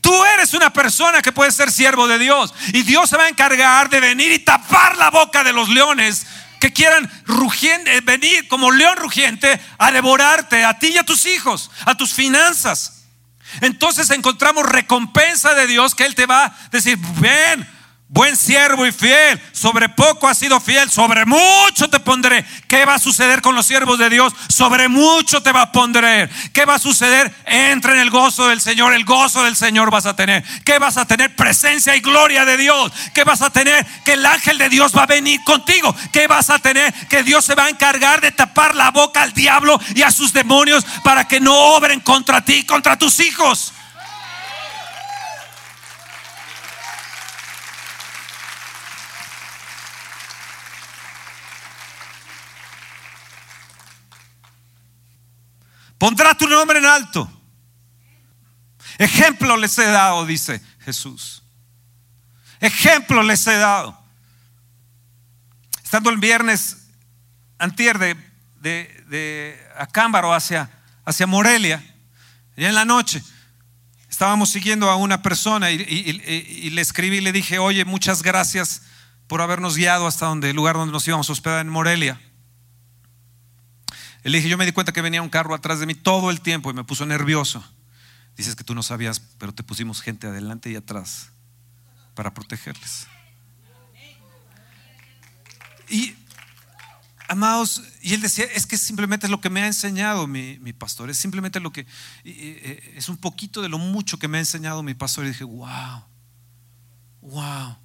Tú 0.00 0.24
eres 0.26 0.54
una 0.54 0.72
persona 0.72 1.20
que 1.22 1.32
puede 1.32 1.50
ser 1.50 1.72
siervo 1.72 2.06
de 2.06 2.20
Dios. 2.20 2.54
Y 2.68 2.84
Dios 2.84 3.10
se 3.10 3.16
va 3.16 3.24
a 3.24 3.28
encargar 3.28 3.90
de 3.90 3.98
venir 3.98 4.30
y 4.30 4.38
tapar 4.38 4.96
la 4.96 5.10
boca 5.10 5.42
de 5.42 5.52
los 5.52 5.68
leones 5.68 6.24
que 6.60 6.72
quieran 6.72 7.10
rugiente, 7.26 8.00
venir 8.02 8.46
como 8.46 8.70
león 8.70 8.96
rugiente 8.98 9.60
a 9.76 9.90
devorarte, 9.90 10.64
a 10.64 10.78
ti 10.78 10.92
y 10.94 10.98
a 10.98 11.02
tus 11.02 11.26
hijos, 11.26 11.72
a 11.84 11.96
tus 11.96 12.14
finanzas. 12.14 13.06
Entonces 13.60 14.10
encontramos 14.10 14.64
recompensa 14.64 15.52
de 15.54 15.66
Dios 15.66 15.96
que 15.96 16.04
Él 16.04 16.14
te 16.14 16.26
va 16.26 16.44
a 16.44 16.68
decir, 16.70 16.96
ven, 17.18 17.68
Buen 18.08 18.36
siervo 18.36 18.86
y 18.86 18.92
fiel, 18.92 19.40
sobre 19.50 19.88
poco 19.88 20.28
has 20.28 20.38
sido 20.38 20.60
fiel, 20.60 20.88
sobre 20.88 21.26
mucho 21.26 21.90
te 21.90 21.98
pondré. 21.98 22.46
¿Qué 22.68 22.84
va 22.84 22.94
a 22.94 22.98
suceder 23.00 23.42
con 23.42 23.56
los 23.56 23.66
siervos 23.66 23.98
de 23.98 24.08
Dios? 24.08 24.32
Sobre 24.48 24.86
mucho 24.86 25.42
te 25.42 25.50
va 25.50 25.62
a 25.62 25.72
poner. 25.72 26.30
¿Qué 26.52 26.64
va 26.64 26.76
a 26.76 26.78
suceder? 26.78 27.34
Entra 27.44 27.94
en 27.94 27.98
el 27.98 28.10
gozo 28.10 28.46
del 28.46 28.60
Señor, 28.60 28.94
el 28.94 29.04
gozo 29.04 29.42
del 29.42 29.56
Señor 29.56 29.90
vas 29.90 30.06
a 30.06 30.14
tener. 30.14 30.44
¿Qué 30.64 30.78
vas 30.78 30.96
a 30.98 31.04
tener? 31.04 31.34
Presencia 31.34 31.96
y 31.96 32.00
gloria 32.00 32.44
de 32.44 32.56
Dios. 32.56 32.92
¿Qué 33.12 33.24
vas 33.24 33.42
a 33.42 33.50
tener? 33.50 33.84
Que 34.04 34.12
el 34.12 34.24
ángel 34.24 34.56
de 34.56 34.68
Dios 34.68 34.96
va 34.96 35.02
a 35.02 35.06
venir 35.06 35.42
contigo. 35.42 35.92
¿Qué 36.12 36.28
vas 36.28 36.48
a 36.50 36.60
tener? 36.60 36.94
Que 37.08 37.24
Dios 37.24 37.44
se 37.44 37.56
va 37.56 37.64
a 37.64 37.70
encargar 37.70 38.20
de 38.20 38.30
tapar 38.30 38.76
la 38.76 38.92
boca 38.92 39.22
al 39.22 39.32
diablo 39.32 39.80
y 39.96 40.02
a 40.02 40.12
sus 40.12 40.32
demonios 40.32 40.86
para 41.02 41.26
que 41.26 41.40
no 41.40 41.54
obren 41.74 41.98
contra 41.98 42.44
ti, 42.44 42.64
contra 42.64 42.96
tus 42.96 43.18
hijos. 43.18 43.72
Pondrá 55.98 56.34
tu 56.34 56.46
nombre 56.46 56.78
en 56.78 56.86
alto. 56.86 57.30
Ejemplo 58.98 59.56
les 59.56 59.76
he 59.78 59.86
dado, 59.86 60.24
dice 60.26 60.60
Jesús. 60.80 61.42
Ejemplo 62.60 63.22
les 63.22 63.46
he 63.46 63.56
dado. 63.56 63.98
Estando 65.82 66.10
el 66.10 66.18
viernes 66.18 66.88
antier 67.58 67.98
de, 67.98 68.16
de, 68.60 69.66
Acámbaro 69.78 70.34
hacia, 70.34 70.70
hacia 71.04 71.26
Morelia, 71.26 71.82
y 72.56 72.64
en 72.64 72.74
la 72.74 72.84
noche 72.84 73.22
estábamos 74.08 74.50
siguiendo 74.50 74.90
a 74.90 74.96
una 74.96 75.22
persona 75.22 75.70
y, 75.70 75.76
y, 75.76 76.70
le 76.70 76.80
escribí 76.80 77.18
y 77.18 77.20
le 77.20 77.32
dije, 77.32 77.58
oye, 77.58 77.84
muchas 77.84 78.22
gracias 78.22 78.82
por 79.26 79.42
habernos 79.42 79.76
guiado 79.76 80.06
hasta 80.06 80.26
donde, 80.26 80.50
el 80.50 80.56
lugar 80.56 80.76
donde 80.76 80.92
nos 80.92 81.06
íbamos 81.06 81.28
a 81.28 81.32
hospedar 81.32 81.60
en 81.60 81.68
Morelia. 81.68 82.20
Le 84.30 84.38
dije, 84.38 84.48
yo 84.48 84.58
me 84.58 84.66
di 84.66 84.72
cuenta 84.72 84.92
que 84.92 85.02
venía 85.02 85.22
un 85.22 85.28
carro 85.28 85.54
atrás 85.54 85.78
de 85.78 85.86
mí 85.86 85.94
todo 85.94 86.30
el 86.30 86.40
tiempo 86.40 86.70
y 86.70 86.74
me 86.74 86.82
puso 86.82 87.06
nervioso. 87.06 87.64
Dices 88.36 88.56
que 88.56 88.64
tú 88.64 88.74
no 88.74 88.82
sabías, 88.82 89.20
pero 89.38 89.54
te 89.54 89.62
pusimos 89.62 90.02
gente 90.02 90.26
adelante 90.26 90.70
y 90.70 90.76
atrás 90.76 91.30
para 92.14 92.34
protegerles. 92.34 93.06
Y, 95.88 96.16
amados, 97.28 97.82
y 98.02 98.14
él 98.14 98.20
decía, 98.20 98.46
es 98.46 98.66
que 98.66 98.76
simplemente 98.76 99.26
es 99.26 99.30
lo 99.30 99.40
que 99.40 99.48
me 99.48 99.62
ha 99.62 99.66
enseñado 99.66 100.26
mi, 100.26 100.56
pastor, 100.72 101.08
es 101.08 101.18
simplemente 101.18 101.60
lo 101.60 101.70
que, 101.70 101.86
es 102.24 103.08
un 103.08 103.18
poquito 103.18 103.62
de 103.62 103.68
lo 103.68 103.78
mucho 103.78 104.18
que 104.18 104.26
me 104.26 104.38
ha 104.38 104.40
enseñado 104.40 104.82
mi 104.82 104.94
pastor. 104.94 105.24
Y 105.24 105.28
dije, 105.28 105.44
wow, 105.44 106.02
wow. 107.22 107.76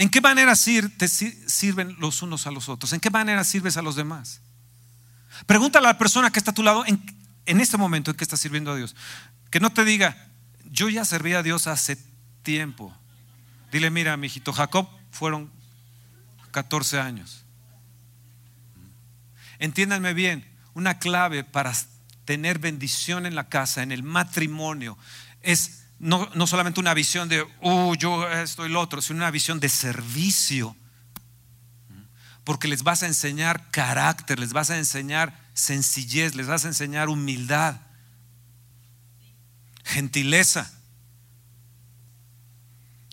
¿En 0.00 0.08
qué 0.08 0.22
manera 0.22 0.54
te 0.54 1.08
sirven 1.08 1.94
los 1.98 2.22
unos 2.22 2.46
a 2.46 2.50
los 2.50 2.70
otros? 2.70 2.94
¿En 2.94 3.00
qué 3.00 3.10
manera 3.10 3.44
sirves 3.44 3.76
a 3.76 3.82
los 3.82 3.96
demás? 3.96 4.40
Pregúntale 5.44 5.88
a 5.88 5.92
la 5.92 5.98
persona 5.98 6.32
que 6.32 6.38
está 6.38 6.52
a 6.52 6.54
tu 6.54 6.62
lado 6.62 6.84
en, 6.86 7.60
este 7.60 7.76
momento 7.76 8.10
en 8.10 8.16
que 8.16 8.24
estás 8.24 8.40
sirviendo 8.40 8.72
a 8.72 8.76
Dios. 8.76 8.96
Que 9.50 9.60
no 9.60 9.74
te 9.74 9.84
diga, 9.84 10.16
yo 10.70 10.88
ya 10.88 11.04
serví 11.04 11.34
a 11.34 11.42
Dios 11.42 11.66
hace 11.66 11.98
tiempo. 12.42 12.96
Dile, 13.72 13.90
mira, 13.90 14.16
mi 14.16 14.28
hijito 14.28 14.54
Jacob 14.54 14.88
fueron 15.10 15.50
14 16.50 16.98
años. 16.98 17.44
Entiéndanme 19.58 20.14
bien, 20.14 20.50
una 20.72 20.98
clave 20.98 21.44
para 21.44 21.74
tener 22.24 22.58
bendición 22.58 23.26
en 23.26 23.34
la 23.34 23.50
casa, 23.50 23.82
en 23.82 23.92
el 23.92 24.02
matrimonio, 24.02 24.96
es 25.42 25.79
no, 26.00 26.46
solamente 26.46 26.80
una 26.80 26.94
visión 26.94 27.28
de, 27.28 27.46
oh, 27.60 27.94
yo 27.94 28.28
esto 28.30 28.64
y 28.64 28.70
lo 28.70 28.80
otro, 28.80 29.02
sino 29.02 29.18
una 29.18 29.30
visión 29.30 29.60
de 29.60 29.68
servicio. 29.68 30.74
Porque 32.42 32.68
les 32.68 32.82
vas 32.82 33.02
a 33.02 33.06
enseñar 33.06 33.70
carácter, 33.70 34.38
les 34.38 34.54
vas 34.54 34.70
a 34.70 34.78
enseñar 34.78 35.38
sencillez, 35.52 36.34
les 36.34 36.46
vas 36.46 36.64
a 36.64 36.68
enseñar 36.68 37.10
humildad, 37.10 37.82
gentileza. 39.84 40.72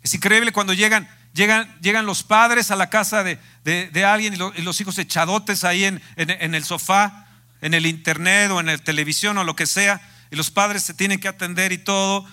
Es 0.01 0.13
increíble 0.13 0.53
cuando 0.53 0.73
llegan, 0.73 1.09
llegan, 1.33 1.77
llegan 1.81 2.05
los 2.05 2.23
padres 2.23 2.71
a 2.71 2.77
la 2.77 2.89
casa 2.89 3.21
de, 3.25 4.05
alguien 4.05 4.33
y, 4.33 4.61
los 4.61 4.79
hijos 4.79 4.97
echadotes 4.97 5.65
ahí 5.65 5.83
en, 5.83 6.01
en 6.15 6.55
el 6.55 6.63
sofá, 6.63 7.27
en 7.59 7.73
el 7.73 7.85
internet 7.85 8.49
o 8.51 8.61
en 8.61 8.67
la 8.67 8.77
televisión 8.77 9.37
o 9.37 9.43
lo 9.43 9.57
que 9.57 9.67
sea, 9.67 9.99
y 10.31 10.37
los 10.37 10.51
padres 10.51 10.83
se 10.83 10.93
tienen 10.93 11.19
que 11.19 11.27
atender 11.27 11.73
y 11.73 11.77
todo, 11.77 12.25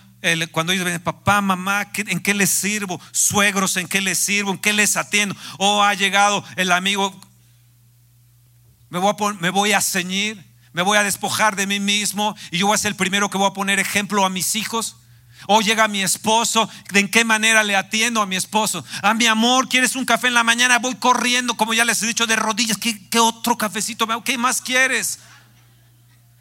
cuando 0.51 0.73
ellos 0.73 0.87
ven, 0.87 1.01
papá, 1.01 1.41
mamá, 1.43 1.91
¿en 1.95 2.21
qué 2.21 2.33
les 2.33 2.49
sirvo? 2.49 3.01
Suegros, 3.13 3.77
¿en 3.77 3.87
qué 3.87 4.01
les 4.01 4.19
sirvo? 4.19 4.53
¿En 4.53 4.59
qué 4.59 4.73
les 4.73 4.97
atiendo? 4.97 5.37
Oh, 5.59 5.83
ha 5.83 5.93
llegado 5.93 6.43
el 6.57 6.73
amigo, 6.73 7.15
me 8.89 8.99
voy, 9.51 9.73
a, 9.73 9.81
ceñir, 9.83 10.43
me 10.73 10.81
voy 10.81 10.97
a 10.97 11.03
despojar 11.03 11.57
de 11.57 11.67
mí 11.67 11.79
mismo 11.79 12.35
y 12.51 12.59
yo 12.59 12.69
voy 12.69 12.75
a 12.75 12.79
ser 12.79 12.93
el 12.93 12.97
primero 12.97 13.29
que 13.29 13.37
voy 13.37 13.49
a 13.49 13.53
poner 13.53 13.79
ejemplo 13.79 14.25
a 14.25 14.31
mis 14.31 14.55
hijos. 14.55 14.97
O 15.47 15.57
oh, 15.57 15.61
llega 15.61 15.89
mi 15.89 16.01
esposo, 16.01 16.71
¿de 16.91 17.01
en 17.01 17.11
qué 17.11 17.23
manera 17.23 17.63
le 17.63 17.77
atiendo 17.77 18.23
a 18.23 18.27
mi 18.27 18.37
esposo? 18.37 18.83
Ah, 19.03 19.13
mi 19.13 19.27
amor, 19.27 19.69
¿quieres 19.69 19.95
un 19.95 20.07
café 20.07 20.29
en 20.29 20.35
la 20.35 20.43
mañana? 20.43 20.79
Voy 20.79 20.95
corriendo, 20.95 21.55
como 21.55 21.75
ya 21.75 21.85
les 21.85 22.03
he 22.03 22.07
dicho, 22.07 22.27
de 22.27 22.37
rodillas. 22.37 22.79
¿Qué, 22.79 23.09
qué 23.11 23.19
otro 23.19 23.59
cafecito? 23.59 24.07
¿Qué 24.25 24.39
más 24.39 24.63
quieres? 24.63 25.19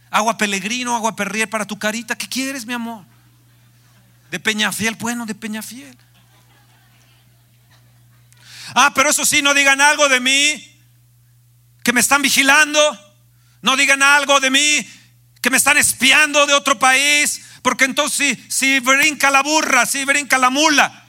Agua 0.10 0.38
Pellegrino, 0.38 0.96
agua 0.96 1.18
Perrier 1.18 1.50
para 1.50 1.66
tu 1.66 1.78
carita. 1.78 2.16
¿Qué 2.16 2.30
quieres, 2.30 2.66
mi 2.66 2.74
amor? 2.74 3.13
De 4.34 4.40
Peñafiel, 4.40 4.96
bueno, 4.96 5.28
de 5.28 5.36
Peñafiel. 5.36 5.96
Ah, 8.74 8.92
pero 8.96 9.12
eso 9.12 9.28
sí, 9.28 9.44
no 9.44 9.54
digan 9.54 9.80
algo 9.80 10.10
de 10.10 10.20
mí 10.20 10.76
que 11.84 11.94
me 11.94 12.00
están 12.00 12.24
vigilando. 12.24 12.80
No 13.62 13.78
digan 13.78 14.02
algo 14.02 14.40
de 14.40 14.50
mí 14.50 14.90
que 15.40 15.52
me 15.52 15.58
están 15.58 15.78
espiando 15.78 16.48
de 16.48 16.56
otro 16.56 16.80
país. 16.80 17.44
Porque 17.62 17.86
entonces 17.86 18.40
si, 18.50 18.80
brinca 18.80 19.30
la 19.30 19.44
burra, 19.44 19.86
si 19.86 20.04
brinca 20.04 20.40
la 20.40 20.50
mula. 20.50 21.06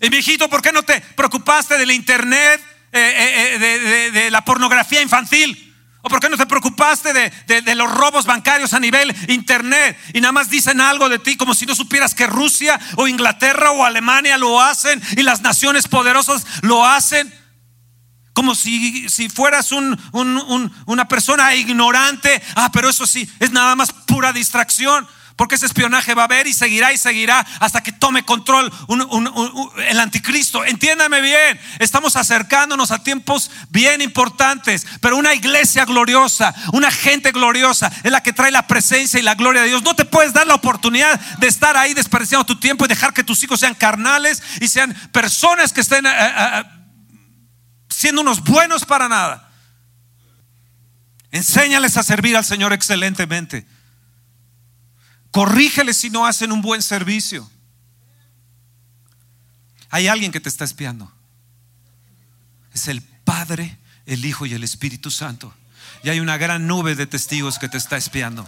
Y 0.00 0.10
mi 0.10 0.16
hijito, 0.16 0.50
¿por 0.50 0.60
qué 0.60 0.72
no 0.72 0.82
te 0.82 1.00
preocupaste 1.00 1.78
del 1.78 1.92
internet, 1.92 2.60
eh, 2.90 2.98
eh, 3.00 3.58
eh, 3.60 4.10
de 4.10 4.30
la 4.32 4.44
pornografía 4.44 5.00
infantil? 5.00 5.71
¿O 6.04 6.08
por 6.08 6.18
qué 6.18 6.28
no 6.28 6.36
te 6.36 6.46
preocupaste 6.46 7.12
de, 7.12 7.74
los 7.76 7.88
robos 7.88 8.26
bancarios 8.26 8.72
a 8.72 8.80
nivel 8.80 9.14
internet? 9.28 9.96
Y 10.12 10.20
nada 10.20 10.32
más 10.32 10.50
dicen 10.50 10.80
algo 10.80 11.08
de 11.08 11.20
ti 11.20 11.36
como 11.36 11.54
si 11.54 11.64
no 11.64 11.76
supieras 11.76 12.14
que 12.14 12.26
Rusia 12.26 12.78
o 12.96 13.06
Inglaterra 13.06 13.70
o 13.70 13.84
Alemania 13.84 14.36
lo 14.36 14.60
hacen 14.60 15.00
y 15.16 15.22
las 15.22 15.42
naciones 15.42 15.86
poderosas 15.86 16.44
lo 16.62 16.84
hacen. 16.84 17.32
Como 18.32 18.56
si, 18.56 19.08
si 19.08 19.28
fueras 19.28 19.70
una 19.72 21.06
persona 21.06 21.54
ignorante. 21.54 22.42
Ah, 22.56 22.70
pero 22.72 22.88
eso 22.88 23.06
sí, 23.06 23.30
es 23.38 23.52
nada 23.52 23.76
más 23.76 23.92
pura 23.92 24.32
distracción. 24.32 25.06
Porque 25.36 25.54
ese 25.54 25.66
espionaje 25.66 26.14
va 26.14 26.22
a 26.22 26.24
haber 26.26 26.46
y 26.46 26.52
seguirá 26.52 26.92
y 26.92 26.98
seguirá 26.98 27.40
hasta 27.60 27.82
que 27.82 27.92
tome 27.92 28.24
control 28.24 28.72
el 29.88 30.00
anticristo. 30.00 30.64
Entiéndame 30.64 31.20
bien, 31.20 31.60
estamos 31.78 32.16
acercándonos 32.16 32.90
a 32.90 33.02
tiempos 33.02 33.50
bien 33.70 34.00
importantes, 34.00 34.86
pero 35.00 35.16
una 35.16 35.34
iglesia 35.34 35.84
gloriosa, 35.84 36.54
una 36.72 36.90
gente 36.90 37.32
gloriosa 37.32 37.90
es 38.02 38.12
la 38.12 38.22
que 38.22 38.32
trae 38.32 38.50
la 38.50 38.66
presencia 38.66 39.18
y 39.18 39.22
la 39.22 39.34
gloria 39.34 39.62
de 39.62 39.68
Dios. 39.68 39.82
No 39.82 39.94
te 39.94 40.04
puedes 40.04 40.32
dar 40.32 40.46
la 40.46 40.54
oportunidad 40.54 41.18
de 41.38 41.46
estar 41.46 41.76
ahí 41.76 41.94
desperdiciando 41.94 42.44
tu 42.44 42.58
tiempo 42.58 42.84
y 42.84 42.88
dejar 42.88 43.12
que 43.12 43.24
tus 43.24 43.42
hijos 43.42 43.60
sean 43.60 43.74
carnales 43.74 44.42
y 44.60 44.68
sean 44.68 44.94
personas 45.12 45.72
que 45.72 45.80
estén... 45.80 46.06
Eh, 46.06 46.10
eh, 46.10 46.32
eh, 46.36 46.64
siendo 47.92 48.22
unos 48.22 48.42
buenos 48.42 48.84
para 48.84 49.08
nada. 49.08 49.50
Enséñales 51.30 51.96
a 51.96 52.02
servir 52.02 52.36
al 52.36 52.44
Señor 52.44 52.72
excelentemente. 52.72 53.66
Corrígeles 55.32 55.96
si 55.96 56.10
no 56.10 56.26
hacen 56.26 56.52
un 56.52 56.60
buen 56.60 56.82
servicio. 56.82 57.50
Hay 59.88 60.06
alguien 60.06 60.30
que 60.30 60.40
te 60.40 60.48
está 60.48 60.64
espiando. 60.64 61.10
Es 62.72 62.86
el 62.86 63.02
Padre, 63.02 63.78
el 64.06 64.24
Hijo 64.24 64.46
y 64.46 64.52
el 64.52 64.62
Espíritu 64.62 65.10
Santo. 65.10 65.52
Y 66.04 66.10
hay 66.10 66.20
una 66.20 66.36
gran 66.36 66.66
nube 66.66 66.94
de 66.94 67.06
testigos 67.06 67.58
que 67.58 67.68
te 67.68 67.78
está 67.78 67.96
espiando. 67.96 68.46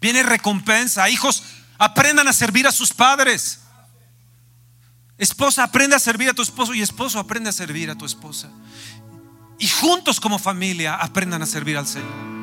Viene 0.00 0.22
recompensa. 0.22 1.08
Hijos, 1.10 1.42
aprendan 1.78 2.28
a 2.28 2.32
servir 2.32 2.68
a 2.68 2.72
sus 2.72 2.92
padres. 2.92 3.65
Esposa, 5.18 5.64
aprende 5.64 5.96
a 5.96 5.98
servir 5.98 6.28
a 6.28 6.34
tu 6.34 6.42
esposo 6.42 6.74
y 6.74 6.82
esposo, 6.82 7.18
aprende 7.18 7.48
a 7.48 7.52
servir 7.52 7.90
a 7.90 7.94
tu 7.94 8.04
esposa. 8.04 8.50
Y 9.58 9.66
juntos 9.68 10.20
como 10.20 10.38
familia 10.38 10.94
aprendan 10.94 11.42
a 11.42 11.46
servir 11.46 11.78
al 11.78 11.86
Señor. 11.86 12.36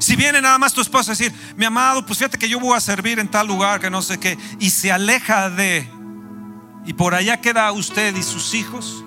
Si 0.00 0.16
viene 0.16 0.42
nada 0.42 0.58
más 0.58 0.74
tu 0.74 0.80
esposa 0.80 1.12
a 1.12 1.14
decir, 1.14 1.32
mi 1.56 1.64
amado, 1.64 2.04
pues 2.04 2.18
fíjate 2.18 2.36
que 2.36 2.48
yo 2.48 2.58
voy 2.58 2.76
a 2.76 2.80
servir 2.80 3.20
en 3.20 3.30
tal 3.30 3.46
lugar 3.46 3.80
que 3.80 3.88
no 3.88 4.02
sé 4.02 4.18
qué, 4.18 4.36
y 4.58 4.70
se 4.70 4.90
aleja 4.90 5.48
de, 5.48 5.88
y 6.84 6.92
por 6.92 7.14
allá 7.14 7.40
queda 7.40 7.70
usted 7.70 8.16
y 8.16 8.22
sus 8.24 8.52
hijos, 8.54 9.04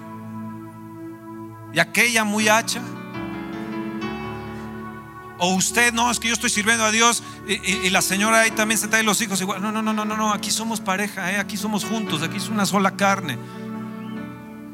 y 1.74 1.80
aquella 1.80 2.24
muy 2.24 2.48
hacha, 2.48 2.82
o 5.38 5.53
usted, 5.53 5.93
no, 5.93 6.09
es 6.09 6.19
que 6.19 6.29
yo 6.29 6.33
estoy 6.33 6.49
sirviendo 6.49 6.86
a 6.86 6.91
Dios 6.91 7.21
y, 7.47 7.89
la 7.89 8.01
señora 8.01 8.41
ahí 8.41 8.51
también 8.51 8.79
se 8.79 8.88
trae 8.88 9.03
los 9.03 9.21
hijos 9.21 9.41
igual. 9.41 9.61
No, 9.61 9.71
no, 9.71 9.81
no, 9.81 9.93
no, 9.93 10.05
no, 10.05 10.15
no, 10.15 10.33
aquí 10.33 10.49
somos 10.49 10.79
pareja, 10.79 11.31
¿eh? 11.31 11.38
aquí 11.38 11.57
somos 11.57 11.83
juntos, 11.83 12.23
aquí 12.23 12.38
es 12.38 12.47
una 12.47 12.65
sola 12.65 12.95
carne. 12.95 13.38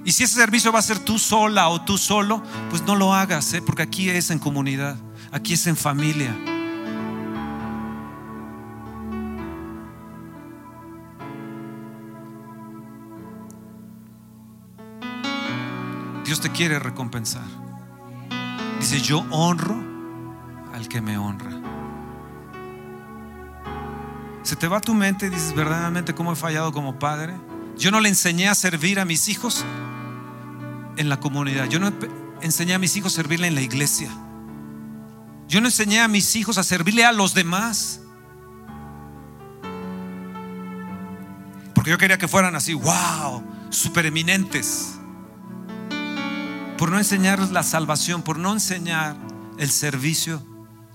Y 0.03 0.11
si 0.11 0.23
ese 0.23 0.35
servicio 0.35 0.71
va 0.71 0.79
a 0.79 0.83
ser 0.83 0.99
tú 0.99 1.19
sola 1.19 1.69
o 1.69 1.81
tú 1.81 1.97
solo, 1.97 2.43
pues 2.69 2.83
no 2.83 2.95
lo 2.95 3.13
hagas, 3.13 3.53
¿eh? 3.53 3.61
porque 3.61 3.83
aquí 3.83 4.09
es 4.09 4.29
en 4.29 4.39
comunidad, 4.39 4.97
aquí 5.31 5.53
es 5.53 5.65
en 5.67 5.75
familia. 5.75 6.35
Dios 16.23 16.39
te 16.39 16.51
quiere 16.51 16.79
recompensar. 16.79 17.43
Dice, 18.79 19.01
yo 19.01 19.25
honro 19.31 19.90
que 20.87 21.01
me 21.01 21.17
honra. 21.17 21.51
Se 24.43 24.55
te 24.55 24.67
va 24.67 24.81
tu 24.81 24.93
mente 24.93 25.27
y 25.27 25.29
dices, 25.29 25.55
verdaderamente, 25.55 26.15
¿cómo 26.15 26.33
he 26.33 26.35
fallado 26.35 26.71
como 26.71 26.97
padre? 26.97 27.35
Yo 27.77 27.91
no 27.91 27.99
le 27.99 28.09
enseñé 28.09 28.49
a 28.49 28.55
servir 28.55 28.99
a 28.99 29.05
mis 29.05 29.27
hijos 29.29 29.63
en 30.97 31.09
la 31.09 31.19
comunidad. 31.19 31.67
Yo 31.67 31.79
no 31.79 31.91
enseñé 32.41 32.73
a 32.73 32.79
mis 32.79 32.95
hijos 32.95 33.13
a 33.13 33.15
servirle 33.15 33.47
en 33.47 33.55
la 33.55 33.61
iglesia. 33.61 34.09
Yo 35.47 35.61
no 35.61 35.67
enseñé 35.67 35.99
a 35.99 36.07
mis 36.07 36.35
hijos 36.35 36.57
a 36.57 36.63
servirle 36.63 37.05
a 37.05 37.11
los 37.11 37.33
demás. 37.33 38.01
Porque 41.73 41.91
yo 41.91 41.97
quería 41.97 42.17
que 42.17 42.27
fueran 42.27 42.55
así, 42.55 42.73
wow, 42.73 43.43
super 43.69 44.05
eminentes. 44.05 44.99
Por 46.77 46.91
no 46.91 46.97
enseñarles 46.97 47.51
la 47.51 47.63
salvación, 47.63 48.21
por 48.21 48.39
no 48.39 48.53
enseñar 48.53 49.15
el 49.57 49.69
servicio 49.69 50.41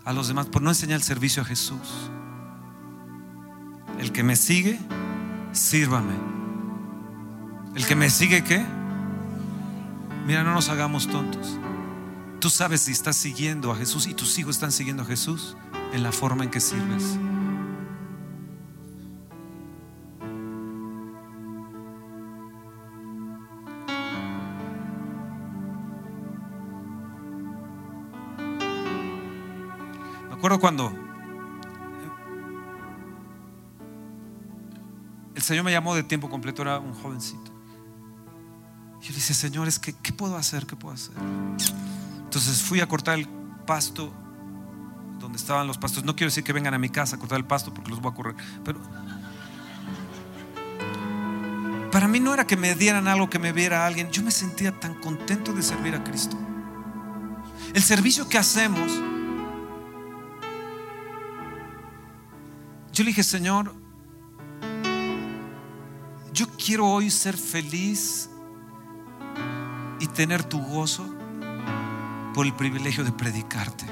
a 0.07 0.13
los 0.13 0.29
demás, 0.29 0.47
por 0.47 0.63
no 0.63 0.71
enseñar 0.71 0.97
el 0.97 1.03
servicio 1.03 1.43
a 1.43 1.45
Jesús. 1.45 2.11
El 3.99 4.13
que 4.13 4.23
me 4.23 4.37
sigue, 4.37 4.79
sírvame. 5.53 6.15
El 7.75 7.85
que 7.85 7.97
me 7.97 8.09
sigue, 8.09 8.45
¿qué? 8.45 8.65
Mira, 10.25 10.45
no 10.45 10.55
nos 10.55 10.69
hagamos 10.69 11.09
tontos. 11.09 11.59
Tú 12.39 12.51
sabes 12.51 12.83
si 12.83 12.93
estás 12.93 13.17
siguiendo 13.17 13.73
a 13.73 13.77
Jesús 13.77 14.07
y 14.07 14.15
tus 14.15 14.39
hijos 14.39 14.57
están 14.57 14.71
siguiendo 14.71 15.03
a 15.03 15.07
Jesús 15.07 15.57
en 15.93 16.05
la 16.05 16.13
forma 16.13 16.45
en 16.45 16.51
que 16.51 16.61
sirves. 16.61 17.19
Acuerdo 30.47 30.61
cuando 30.61 30.93
el 35.35 35.43
Señor 35.43 35.65
me 35.65 35.73
llamó 35.73 35.95
de 35.97 36.05
tiempo 36.05 36.31
completo, 36.31 36.63
era 36.63 36.79
un 36.79 36.95
jovencito. 36.95 37.51
Yo 39.03 39.09
le 39.09 39.15
dije, 39.17 39.35
Señor, 39.35 39.69
¿qué, 39.81 39.93
¿qué 39.93 40.13
puedo 40.13 40.37
hacer? 40.37 40.67
¿Qué 40.67 40.77
puedo 40.77 40.95
hacer? 40.95 41.15
Entonces 42.19 42.63
fui 42.63 42.81
a 42.81 42.87
cortar 42.87 43.19
el 43.19 43.29
pasto 43.67 44.13
donde 45.19 45.37
estaban 45.37 45.67
los 45.67 45.79
pastos. 45.79 46.05
No 46.05 46.15
quiero 46.15 46.29
decir 46.29 46.45
que 46.45 46.53
vengan 46.53 46.75
a 46.75 46.79
mi 46.79 46.91
casa 46.91 47.17
a 47.17 47.19
cortar 47.19 47.39
el 47.39 47.45
pasto 47.45 47.75
porque 47.75 47.91
los 47.91 48.01
voy 48.01 48.13
a 48.13 48.15
correr, 48.15 48.37
pero 48.65 48.81
para 51.91 52.07
mí 52.07 52.21
no 52.21 52.35
era 52.35 52.47
que 52.47 52.57
me 52.57 52.75
dieran 52.77 53.09
algo, 53.09 53.29
que 53.29 53.41
me 53.41 53.53
viera 53.53 53.85
alguien. 53.85 54.13
Yo 54.13 54.23
me 54.23 54.31
sentía 54.31 54.79
tan 54.79 54.95
contento 54.95 55.53
de 55.53 55.63
servir 55.63 55.95
a 55.97 56.05
Cristo. 56.05 56.37
El 57.75 57.83
servicio 57.83 58.29
que 58.29 58.39
hacemos 58.39 58.93
Yo 62.97 63.05
le 63.05 63.09
dije, 63.09 63.25
Señor, 63.25 63.75
yo 66.33 66.47
quiero 66.57 66.87
hoy 66.87 67.11
ser 67.11 67.37
feliz 67.37 68.31
y 70.01 70.07
tener 70.07 70.43
tu 70.43 70.63
gozo 70.63 71.05
por 72.33 72.47
el 72.47 72.55
privilegio 72.55 73.05
de 73.05 73.13
predicarte. 73.13 73.85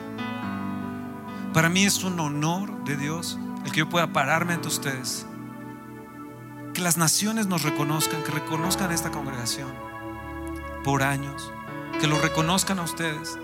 Para 1.52 1.68
mí 1.68 1.84
es 1.84 2.02
un 2.02 2.18
honor 2.18 2.82
de 2.84 2.96
Dios 2.96 3.38
el 3.66 3.72
que 3.72 3.80
yo 3.80 3.90
pueda 3.90 4.10
pararme 4.14 4.54
ante 4.54 4.68
ustedes. 4.68 5.26
Que 6.72 6.80
las 6.80 6.96
naciones 6.96 7.46
nos 7.46 7.62
reconozcan, 7.62 8.22
que 8.22 8.30
reconozcan 8.30 8.90
esta 8.90 9.10
congregación 9.10 9.70
por 10.82 11.02
años, 11.02 11.52
que 12.00 12.06
lo 12.06 12.18
reconozcan 12.22 12.78
a 12.78 12.84
ustedes. 12.84 13.38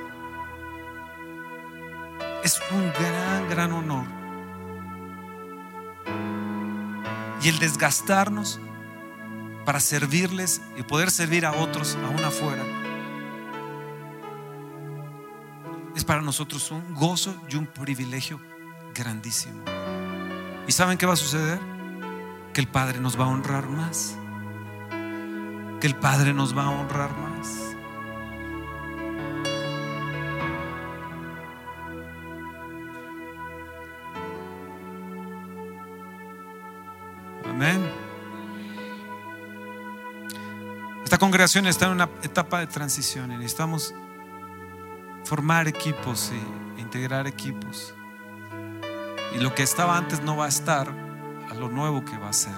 Es 2.44 2.58
un 2.72 2.90
gran, 2.94 3.50
gran 3.50 3.72
honor 3.72 4.19
y 7.42 7.48
el 7.48 7.58
desgastarnos 7.58 8.60
para 9.64 9.80
servirles 9.80 10.60
y 10.76 10.82
poder 10.82 11.10
servir 11.10 11.46
a 11.46 11.52
otros 11.52 11.96
aún 12.04 12.24
afuera, 12.24 12.64
es 15.94 16.04
para 16.04 16.22
nosotros 16.22 16.70
un 16.70 16.94
gozo 16.94 17.34
y 17.48 17.56
un 17.56 17.66
privilegio 17.66 18.40
grandísimo. 18.94 19.62
¿Y 20.66 20.72
saben 20.72 20.98
qué 20.98 21.06
va 21.06 21.14
a 21.14 21.16
suceder? 21.16 21.58
Que 22.52 22.60
el 22.60 22.68
Padre 22.68 23.00
nos 23.00 23.18
va 23.18 23.24
a 23.24 23.28
honrar 23.28 23.68
más. 23.68 24.16
Que 25.80 25.86
el 25.86 25.96
Padre 25.96 26.32
nos 26.32 26.56
va 26.56 26.64
a 26.64 26.70
honrar 26.70 27.10
más. 27.16 27.29
Congregación 41.20 41.66
está 41.66 41.84
en 41.84 41.92
una 41.92 42.08
etapa 42.22 42.60
de 42.60 42.66
transición 42.66 43.30
y 43.30 43.36
necesitamos 43.36 43.94
formar 45.24 45.68
equipos 45.68 46.32
e 46.32 46.80
integrar 46.80 47.26
equipos. 47.26 47.94
Y 49.36 49.38
lo 49.38 49.54
que 49.54 49.62
estaba 49.62 49.98
antes 49.98 50.22
no 50.22 50.36
va 50.38 50.46
a 50.46 50.48
estar 50.48 50.88
a 51.50 51.54
lo 51.54 51.68
nuevo 51.68 52.04
que 52.06 52.16
va 52.16 52.30
a 52.30 52.32
ser. 52.32 52.56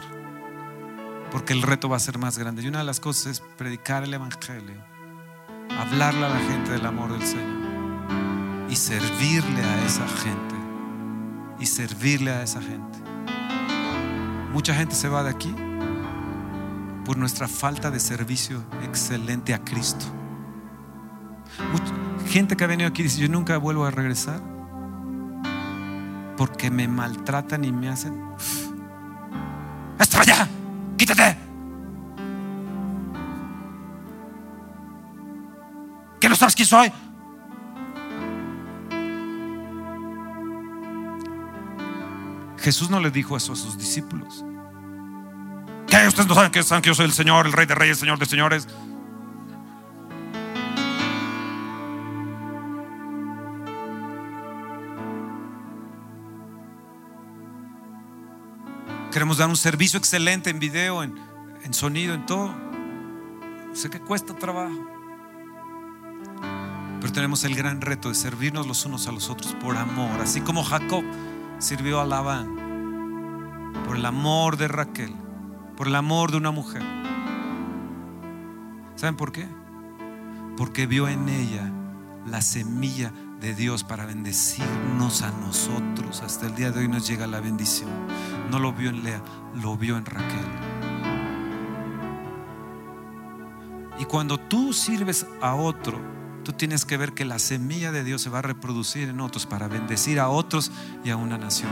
Porque 1.32 1.52
el 1.52 1.62
reto 1.62 1.88
va 1.88 1.96
a 1.96 2.00
ser 2.00 2.18
más 2.18 2.38
grande. 2.38 2.62
Y 2.62 2.68
una 2.68 2.78
de 2.78 2.84
las 2.84 3.00
cosas 3.00 3.26
es 3.26 3.40
predicar 3.40 4.04
el 4.04 4.14
Evangelio, 4.14 4.80
hablarle 5.78 6.24
a 6.24 6.28
la 6.28 6.40
gente 6.40 6.70
del 6.70 6.86
amor 6.86 7.12
del 7.12 7.26
Señor 7.26 8.68
y 8.70 8.76
servirle 8.76 9.60
a 9.60 9.84
esa 9.84 10.06
gente. 10.06 10.54
Y 11.58 11.66
servirle 11.66 12.30
a 12.30 12.42
esa 12.44 12.62
gente. 12.62 12.98
Mucha 14.52 14.72
gente 14.72 14.94
se 14.94 15.08
va 15.08 15.24
de 15.24 15.30
aquí 15.30 15.52
por 17.12 17.18
nuestra 17.18 17.46
falta 17.46 17.90
de 17.90 18.00
servicio 18.00 18.64
excelente 18.84 19.52
a 19.52 19.62
Cristo. 19.62 20.06
gente 22.26 22.56
que 22.56 22.64
ha 22.64 22.66
venido 22.66 22.88
aquí 22.88 23.02
dice, 23.02 23.20
yo 23.20 23.28
nunca 23.28 23.58
vuelvo 23.58 23.84
a 23.84 23.90
regresar 23.90 24.40
porque 26.38 26.70
me 26.70 26.88
maltratan 26.88 27.66
y 27.66 27.70
me 27.70 27.90
hacen... 27.90 28.14
¡Esto 29.98 30.20
allá! 30.20 30.48
¡Quítate! 30.96 31.36
¿Qué 36.18 36.30
no 36.30 36.34
sabes 36.34 36.54
quién 36.54 36.66
soy? 36.66 36.90
Jesús 42.56 42.88
no 42.88 43.00
le 43.00 43.10
dijo 43.10 43.36
eso 43.36 43.52
a 43.52 43.56
sus 43.56 43.76
discípulos. 43.76 44.46
¿Qué? 45.93 46.09
¿Ustedes 46.09 46.26
no 46.26 46.34
saben 46.34 46.51
que, 46.51 46.62
saben 46.62 46.80
que 46.80 46.88
yo 46.88 46.95
soy 46.95 47.05
el 47.05 47.12
Señor, 47.12 47.45
el 47.45 47.53
Rey 47.53 47.66
de 47.66 47.74
Reyes, 47.74 47.99
el 47.99 48.01
Señor 48.01 48.18
de 48.18 48.24
Señores? 48.24 48.66
Queremos 59.12 59.36
dar 59.36 59.51
un 59.51 59.57
servicio 59.57 59.99
excelente 59.99 60.49
en 60.49 60.59
video, 60.59 61.03
en, 61.03 61.14
en 61.62 61.74
sonido, 61.74 62.14
en 62.14 62.24
todo. 62.24 62.55
Sé 63.74 63.90
que 63.90 64.01
cuesta 64.01 64.34
trabajo. 64.34 64.88
Pero 67.03 67.12
tenemos 67.12 67.45
el 67.45 67.55
gran 67.55 67.82
reto 67.82 68.09
de 68.09 68.14
servirnos 68.14 68.66
los 68.66 68.86
unos 68.86 69.09
a 69.09 69.12
los 69.12 69.28
otros 69.28 69.55
por 69.57 69.76
amor. 69.76 70.22
Así 70.22 70.40
como 70.40 70.64
Jacob 70.64 71.05
sirvió 71.59 72.01
a 72.01 72.07
Labán 72.07 73.72
por 73.86 73.97
el 73.97 74.07
amor 74.07 74.57
de 74.57 74.68
Raquel, 74.68 75.14
por 75.76 75.88
el 75.88 75.94
amor 75.94 76.30
de 76.30 76.36
una 76.36 76.50
mujer. 76.50 76.82
¿Saben 78.96 79.16
por 79.16 79.32
qué? 79.32 79.46
Porque 80.56 80.86
vio 80.86 81.08
en 81.08 81.28
ella 81.28 81.72
la 82.26 82.40
semilla 82.40 83.12
de 83.40 83.54
Dios 83.54 83.84
para 83.84 84.06
bendecirnos 84.06 85.22
a 85.22 85.30
nosotros. 85.30 86.22
Hasta 86.22 86.46
el 86.46 86.54
día 86.54 86.70
de 86.70 86.80
hoy 86.80 86.88
nos 86.88 87.06
llega 87.08 87.26
la 87.26 87.40
bendición. 87.40 87.90
No 88.50 88.58
lo 88.58 88.72
vio 88.72 88.90
en 88.90 89.02
Lea, 89.02 89.22
lo 89.62 89.76
vio 89.76 89.96
en 89.96 90.04
Raquel. 90.04 90.46
Y 93.98 94.04
cuando 94.04 94.38
tú 94.38 94.72
sirves 94.72 95.26
a 95.40 95.54
otro, 95.54 96.12
Tú 96.44 96.52
tienes 96.52 96.84
que 96.84 96.96
ver 96.96 97.12
que 97.12 97.24
la 97.24 97.38
semilla 97.38 97.92
de 97.92 98.02
Dios 98.02 98.20
se 98.20 98.30
va 98.30 98.40
a 98.40 98.42
reproducir 98.42 99.08
en 99.08 99.20
otros 99.20 99.46
para 99.46 99.68
bendecir 99.68 100.18
a 100.18 100.28
otros 100.28 100.72
y 101.04 101.10
a 101.10 101.16
una 101.16 101.38
nación. 101.38 101.70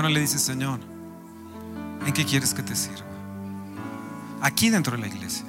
¿Por 0.00 0.06
qué 0.06 0.12
no 0.12 0.14
le 0.14 0.20
dices, 0.22 0.40
Señor, 0.40 0.80
en 2.06 2.12
qué 2.14 2.24
quieres 2.24 2.54
que 2.54 2.62
te 2.62 2.74
sirva? 2.74 3.04
Aquí 4.40 4.70
dentro 4.70 4.96
de 4.96 5.02
la 5.02 5.08
iglesia, 5.08 5.44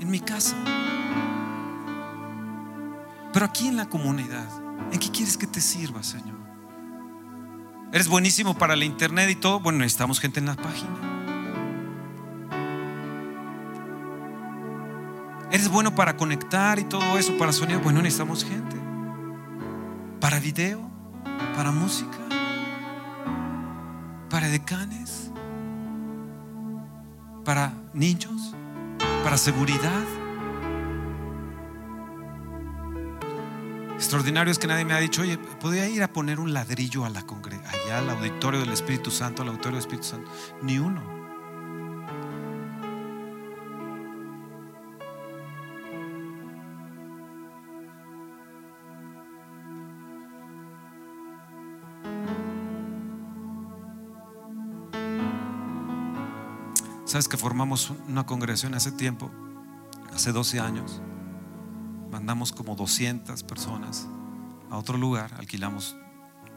en 0.00 0.10
mi 0.10 0.18
casa, 0.18 0.56
pero 3.32 3.46
aquí 3.46 3.68
en 3.68 3.76
la 3.76 3.88
comunidad, 3.88 4.48
¿en 4.90 4.98
qué 4.98 5.12
quieres 5.12 5.36
que 5.36 5.46
te 5.46 5.60
sirva, 5.60 6.02
Señor? 6.02 6.34
Eres 7.92 8.08
buenísimo 8.08 8.58
para 8.58 8.74
la 8.74 8.84
internet 8.84 9.30
y 9.30 9.36
todo. 9.36 9.60
Bueno, 9.60 9.78
necesitamos 9.78 10.18
gente 10.18 10.40
en 10.40 10.46
la 10.46 10.56
página. 10.56 10.90
Eres 15.52 15.68
bueno 15.68 15.94
para 15.94 16.16
conectar 16.16 16.80
y 16.80 16.84
todo 16.84 17.16
eso, 17.16 17.38
para 17.38 17.52
sonido. 17.52 17.78
Bueno, 17.78 18.02
necesitamos 18.02 18.44
gente. 18.44 18.76
Para 20.18 20.40
video, 20.40 20.80
para 21.54 21.70
música, 21.70 22.21
para 24.32 24.48
decanes, 24.48 25.30
para 27.44 27.74
niños, 27.92 28.54
para 29.22 29.36
seguridad. 29.36 30.02
extraordinario 33.94 34.50
es 34.50 34.58
que 34.58 34.66
nadie 34.66 34.84
me 34.84 34.94
ha 34.94 34.98
dicho, 34.98 35.22
oye, 35.22 35.38
¿podría 35.38 35.88
ir 35.88 36.02
a 36.02 36.12
poner 36.12 36.40
un 36.40 36.52
ladrillo 36.52 37.04
a 37.04 37.10
la 37.10 37.24
allá 37.66 37.98
al 37.98 38.10
auditorio 38.10 38.58
del 38.58 38.70
Espíritu 38.70 39.10
Santo, 39.10 39.42
al 39.42 39.48
auditorio 39.48 39.76
del 39.76 39.80
Espíritu 39.80 40.08
Santo? 40.08 40.30
Ni 40.62 40.78
uno. 40.78 41.21
¿Sabes 57.12 57.28
que 57.28 57.36
formamos 57.36 57.92
una 58.08 58.24
congregación 58.24 58.74
hace 58.74 58.90
tiempo? 58.90 59.30
Hace 60.14 60.32
12 60.32 60.60
años 60.60 61.02
mandamos 62.10 62.52
como 62.52 62.74
200 62.74 63.42
personas 63.42 64.08
a 64.70 64.78
otro 64.78 64.96
lugar, 64.96 65.34
alquilamos 65.34 65.94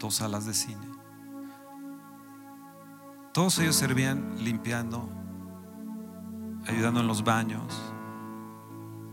dos 0.00 0.14
salas 0.14 0.46
de 0.46 0.54
cine. 0.54 0.88
Todos 3.34 3.58
ellos 3.58 3.76
servían 3.76 4.42
limpiando, 4.42 5.10
ayudando 6.66 7.00
en 7.00 7.06
los 7.06 7.22
baños, 7.22 7.74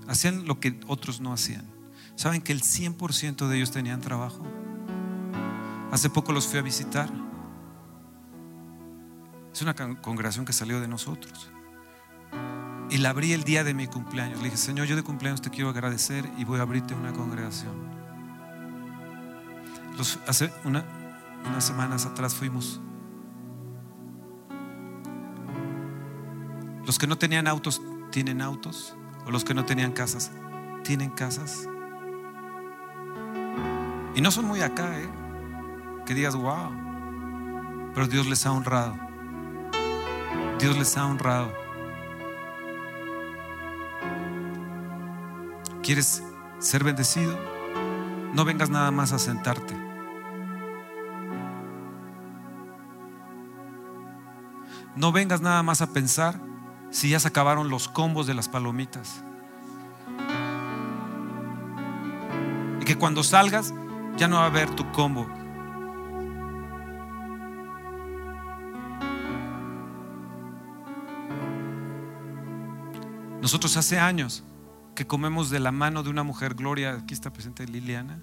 hacían 0.07 0.47
lo 0.47 0.61
que 0.61 0.79
otros 0.87 1.19
no 1.19 1.33
hacían. 1.33 1.69
¿Saben 2.15 2.41
que 2.41 2.53
el 2.53 2.61
100% 2.61 3.49
de 3.49 3.57
ellos 3.57 3.71
tenían 3.71 3.99
trabajo? 3.99 4.43
Hace 5.91 6.09
poco 6.09 6.31
los 6.31 6.47
fui 6.47 6.59
a 6.59 6.61
visitar. 6.61 7.22
Es 9.53 9.61
una 9.61 9.75
congregación 9.75 10.45
que 10.45 10.53
salió 10.53 10.81
de 10.81 10.87
nosotros. 10.87 11.51
Y 12.89 12.97
la 12.97 13.11
abrí 13.11 13.33
el 13.33 13.43
día 13.43 13.63
de 13.63 13.75
mi 13.75 13.87
cumpleaños. 13.87 14.39
Le 14.39 14.45
dije, 14.45 14.57
Señor, 14.57 14.87
yo 14.87 14.95
de 14.95 15.03
cumpleaños 15.03 15.41
te 15.41 15.51
quiero 15.51 15.69
agradecer 15.69 16.27
y 16.37 16.43
voy 16.43 16.59
a 16.59 16.63
abrirte 16.63 16.95
una 16.95 17.13
congregación. 17.13 17.71
hace 20.27 20.51
unas 20.65 20.83
semanas 21.63 22.07
atrás 22.07 22.33
fuimos. 22.33 22.81
Los 26.85 26.97
que 26.97 27.05
no 27.05 27.17
tenían 27.17 27.47
autos 27.47 27.81
tienen 28.11 28.41
autos. 28.41 28.95
O 29.25 29.31
los 29.31 29.45
que 29.45 29.53
no 29.53 29.65
tenían 29.65 29.93
casas 29.93 30.31
tienen 30.83 31.11
casas. 31.11 31.69
Y 34.15 34.21
no 34.21 34.31
son 34.31 34.45
muy 34.45 34.61
acá, 34.61 34.99
¿eh? 34.99 35.09
Que 36.05 36.13
digas, 36.13 36.35
wow. 36.35 36.71
Pero 37.93 38.07
Dios 38.07 38.27
les 38.27 38.45
ha 38.45 38.51
honrado. 38.51 39.12
Dios 40.59 40.77
les 40.77 40.95
ha 40.97 41.05
honrado. 41.05 41.53
¿Quieres 45.81 46.23
ser 46.59 46.83
bendecido? 46.83 47.37
No 48.33 48.45
vengas 48.45 48.69
nada 48.69 48.89
más 48.89 49.11
a 49.11 49.19
sentarte. 49.19 49.75
No 54.95 55.11
vengas 55.11 55.41
nada 55.41 55.61
más 55.63 55.81
a 55.81 55.87
pensar 55.87 56.39
si 56.89 57.09
ya 57.09 57.19
se 57.19 57.27
acabaron 57.27 57.69
los 57.69 57.87
combos 57.87 58.27
de 58.27 58.33
las 58.33 58.47
palomitas. 58.47 59.23
Y 62.79 62.85
que 62.85 62.97
cuando 62.97 63.23
salgas 63.23 63.73
ya 64.15 64.27
no 64.27 64.37
va 64.37 64.43
a 64.43 64.47
haber 64.47 64.69
tu 64.69 64.89
combo. 64.91 65.27
Nosotros 73.43 73.75
hace 73.75 73.99
años 73.99 74.41
que 74.95 75.05
comemos 75.05 75.49
de 75.49 75.59
la 75.59 75.73
mano 75.73 76.01
de 76.01 76.09
una 76.09 76.23
mujer, 76.23 76.53
Gloria, 76.53 76.93
aquí 76.93 77.13
está 77.13 77.33
presente 77.33 77.67
Liliana, 77.67 78.21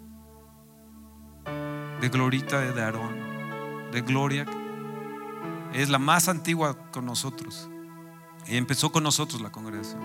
de 2.00 2.08
Glorita 2.08 2.58
de 2.58 2.82
Aarón, 2.82 3.90
de 3.92 4.00
Gloria, 4.00 4.46
es 5.74 5.90
la 5.90 5.98
más 5.98 6.30
antigua 6.30 6.90
con 6.90 7.04
nosotros. 7.04 7.68
Y 8.46 8.56
empezó 8.56 8.92
con 8.92 9.02
nosotros 9.02 9.42
la 9.42 9.52
congregación. 9.52 10.00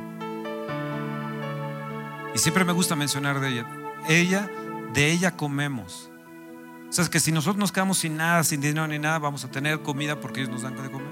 Y 2.35 2.37
siempre 2.37 2.65
me 2.65 2.73
gusta 2.73 2.97
mencionar 2.97 3.39
de 3.39 3.53
ella. 3.53 3.65
Ella, 4.09 4.51
de 4.93 5.13
ella 5.13 5.37
comemos. 5.37 6.11
O 6.89 6.91
sea, 6.91 7.05
es 7.05 7.09
que 7.09 7.21
si 7.21 7.31
nosotros 7.31 7.55
nos 7.55 7.71
quedamos 7.71 7.99
sin 7.99 8.17
nada, 8.17 8.43
sin 8.43 8.59
dinero 8.59 8.85
ni 8.85 8.99
nada, 8.99 9.19
vamos 9.19 9.45
a 9.45 9.49
tener 9.49 9.81
comida 9.81 10.19
porque 10.19 10.41
ellos 10.41 10.51
nos 10.51 10.63
dan 10.63 10.75
de 10.75 10.91
comer. 10.91 11.07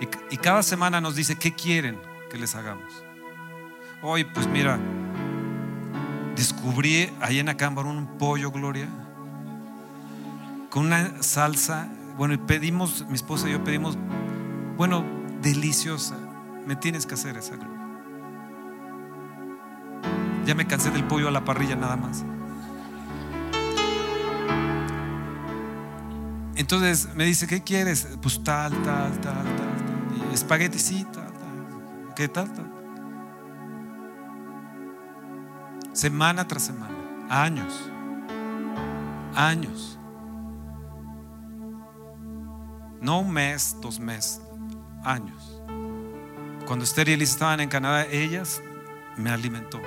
Y, 0.00 0.34
y 0.34 0.36
cada 0.36 0.62
semana 0.62 1.00
nos 1.00 1.16
dice, 1.16 1.34
¿qué 1.34 1.52
quieren 1.52 2.11
que 2.32 2.38
les 2.38 2.54
hagamos? 2.54 3.04
Hoy, 4.00 4.24
pues 4.24 4.46
mira, 4.46 4.80
descubrí 6.34 7.10
ahí 7.20 7.38
en 7.38 7.50
Acámbaro 7.50 7.90
un 7.90 8.06
pollo, 8.16 8.50
Gloria, 8.50 8.88
con 10.70 10.86
una 10.86 11.22
salsa. 11.22 11.88
Bueno, 12.16 12.32
y 12.32 12.38
pedimos, 12.38 13.06
mi 13.08 13.16
esposa 13.16 13.48
y 13.48 13.52
yo 13.52 13.62
pedimos, 13.62 13.98
bueno, 14.78 15.04
deliciosa. 15.42 16.16
Me 16.66 16.74
tienes 16.74 17.04
que 17.04 17.14
hacer 17.14 17.36
esa, 17.36 17.56
Gloria. 17.56 17.80
Ya 20.46 20.54
me 20.54 20.66
cansé 20.66 20.90
del 20.90 21.04
pollo 21.04 21.28
a 21.28 21.30
la 21.30 21.44
parrilla 21.44 21.76
nada 21.76 21.96
más. 21.96 22.24
Entonces 26.56 27.10
me 27.14 27.24
dice, 27.24 27.46
¿qué 27.46 27.62
quieres? 27.62 28.08
Pues 28.22 28.42
tal, 28.42 28.72
tal, 28.82 29.12
tal, 29.20 29.44
tal, 29.44 29.44
tal. 29.44 30.30
Y 30.30 30.34
espagueti, 32.12 32.22
sí, 32.22 32.28
tal, 32.28 32.52
tal. 32.52 32.52
¿Qué 32.52 32.52
tal, 32.52 32.52
tal? 32.52 32.82
Semana 35.92 36.46
tras 36.46 36.62
semana, 36.62 36.96
años, 37.28 37.90
años. 39.34 39.98
No 43.00 43.20
un 43.20 43.30
mes, 43.32 43.76
dos 43.80 43.98
meses, 44.00 44.40
años. 45.04 45.60
Cuando 46.66 46.84
Esther 46.84 47.08
y 47.08 47.12
Elisa 47.12 47.32
estaban 47.32 47.60
en 47.60 47.68
Canadá, 47.68 48.06
ellas 48.06 48.62
me 49.16 49.30
alimentó. 49.30 49.80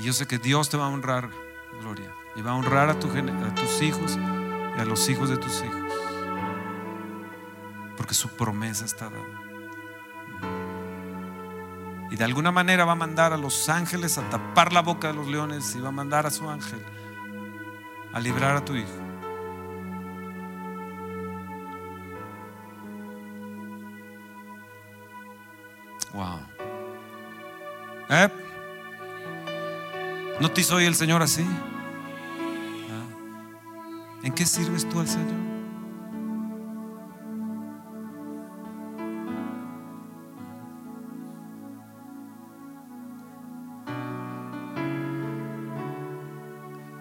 Y 0.00 0.04
yo 0.04 0.14
sé 0.14 0.26
que 0.26 0.38
Dios 0.38 0.70
te 0.70 0.78
va 0.78 0.86
a 0.86 0.88
honrar, 0.88 1.28
Gloria. 1.82 2.10
Y 2.34 2.40
va 2.40 2.52
a 2.52 2.54
honrar 2.54 2.88
a, 2.88 2.92
a 2.92 2.98
tus 2.98 3.82
hijos 3.82 4.16
y 4.16 4.80
a 4.80 4.84
los 4.86 5.06
hijos 5.10 5.28
de 5.28 5.36
tus 5.36 5.62
hijos. 5.62 5.92
Porque 7.98 8.14
su 8.14 8.30
promesa 8.30 8.86
está 8.86 9.10
dada. 9.10 9.22
Y 12.10 12.16
de 12.16 12.24
alguna 12.24 12.50
manera 12.50 12.86
va 12.86 12.92
a 12.92 12.94
mandar 12.94 13.34
a 13.34 13.36
los 13.36 13.68
ángeles 13.68 14.16
a 14.16 14.26
tapar 14.30 14.72
la 14.72 14.80
boca 14.80 15.08
de 15.08 15.14
los 15.14 15.26
leones 15.26 15.76
y 15.76 15.80
va 15.80 15.90
a 15.90 15.92
mandar 15.92 16.24
a 16.24 16.30
su 16.30 16.48
ángel 16.48 16.82
a 18.14 18.20
librar 18.20 18.56
a 18.56 18.64
tu 18.64 18.74
hijo. 18.74 18.88
Wow. 26.14 26.40
¿Eh? 28.08 28.49
¿No 30.40 30.50
te 30.50 30.62
hizo 30.62 30.76
hoy 30.76 30.86
el 30.86 30.94
Señor 30.94 31.20
así? 31.20 31.44
¿Ah? 32.90 33.04
¿En 34.22 34.32
qué 34.32 34.46
sirves 34.46 34.88
tú 34.88 34.98
al 34.98 35.06
Señor? 35.06 35.28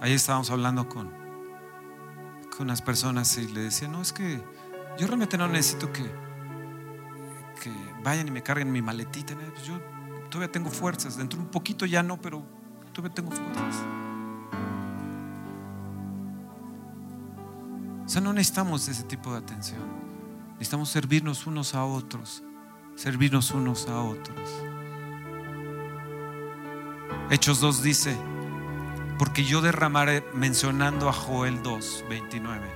Ahí 0.02 0.12
estábamos 0.12 0.52
hablando 0.52 0.90
con, 0.90 1.10
con 2.50 2.64
unas 2.64 2.82
personas 2.82 3.38
y 3.38 3.48
le 3.48 3.62
decía, 3.62 3.88
no, 3.88 4.02
es 4.02 4.12
que 4.12 4.44
yo 4.98 5.08
realmente 5.08 5.38
no 5.38 5.48
necesito 5.48 5.94
que, 5.94 6.04
que 7.64 7.72
vayan 8.04 8.28
y 8.28 8.32
me 8.32 8.44
carguen 8.44 8.70
mi 8.70 8.82
maletita. 8.82 9.34
Pues 9.34 9.64
yo 9.64 9.80
todavía 10.30 10.52
tengo 10.52 10.70
fuerzas, 10.70 11.16
dentro 11.16 11.40
un 11.40 11.48
poquito 11.48 11.86
ya 11.86 12.04
no, 12.04 12.20
pero 12.20 12.59
tengo 12.92 13.32
fuerzas. 13.32 13.84
O 18.06 18.10
sea, 18.10 18.22
no 18.22 18.34
necesitamos 18.34 18.88
ese 18.88 19.04
tipo 19.04 19.32
de 19.32 19.38
atención. 19.38 19.82
Necesitamos 20.54 20.90
servirnos 20.90 21.48
unos 21.48 21.76
a 21.76 21.86
otros, 21.86 22.44
servirnos 22.96 23.52
unos 23.52 23.88
a 23.88 24.02
otros. 24.02 24.50
Hechos 27.30 27.62
2 27.62 27.84
dice, 27.84 28.18
porque 29.18 29.44
yo 29.44 29.62
derramaré, 29.62 30.26
mencionando 30.34 31.08
a 31.08 31.14
Joel 31.14 31.62
2, 31.62 32.06
29, 32.10 32.68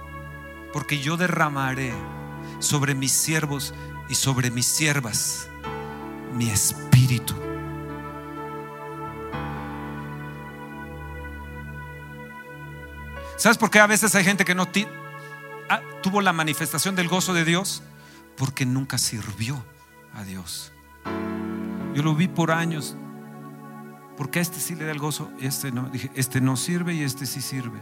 porque 0.72 0.99
yo 0.99 1.18
derramaré 1.18 1.91
sobre 2.59 2.95
mis 2.95 3.11
siervos 3.11 3.74
y 4.09 4.16
sobre 4.16 4.51
mis 4.51 4.66
siervas 4.66 5.49
mi 6.34 6.49
espíritu. 6.49 7.42
¿Sabes 13.43 13.57
por 13.57 13.69
qué 13.69 13.81
a 13.81 13.87
veces 13.87 14.15
hay 14.15 14.23
gente 14.23 14.45
que 14.45 14.55
no 14.55 14.69
ah, 15.69 15.81
tuvo 16.01 16.21
la 16.21 16.31
manifestación 16.31 16.95
del 16.95 17.09
gozo 17.09 17.33
de 17.33 17.43
Dios? 17.43 17.83
Porque 18.37 18.65
nunca 18.65 18.97
sirvió 18.97 19.61
a 20.13 20.23
Dios. 20.23 20.71
Yo 21.93 22.03
lo 22.03 22.15
vi 22.15 22.29
por 22.29 22.51
años. 22.51 22.95
Porque 24.15 24.39
a 24.39 24.41
este 24.41 24.61
sí 24.61 24.75
le 24.75 24.85
da 24.85 24.91
el 24.91 24.99
gozo 24.99 25.29
y 25.41 25.47
este 25.47 25.73
no. 25.73 25.89
Dije, 25.89 26.09
este 26.15 26.39
no 26.39 26.55
sirve 26.55 26.93
y 26.93 27.03
este 27.03 27.25
sí 27.25 27.41
sirve. 27.41 27.81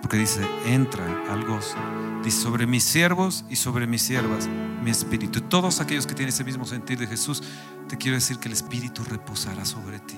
Porque 0.00 0.16
dice, 0.16 0.40
entra 0.64 1.04
al 1.30 1.44
gozo. 1.44 1.76
Dice, 2.24 2.40
sobre 2.40 2.66
mis 2.66 2.84
siervos 2.84 3.44
y 3.50 3.56
sobre 3.56 3.86
mis 3.86 4.00
siervas, 4.00 4.48
mi 4.82 4.90
espíritu. 4.90 5.42
Todos 5.42 5.80
aquellos 5.80 6.06
que 6.06 6.14
tienen 6.14 6.30
ese 6.30 6.44
mismo 6.44 6.64
sentir 6.64 6.98
de 6.98 7.06
Jesús, 7.06 7.42
te 7.92 7.98
quiero 7.98 8.14
decir 8.14 8.38
que 8.38 8.48
el 8.48 8.54
espíritu 8.54 9.04
reposará 9.04 9.66
sobre 9.66 9.98
ti. 9.98 10.16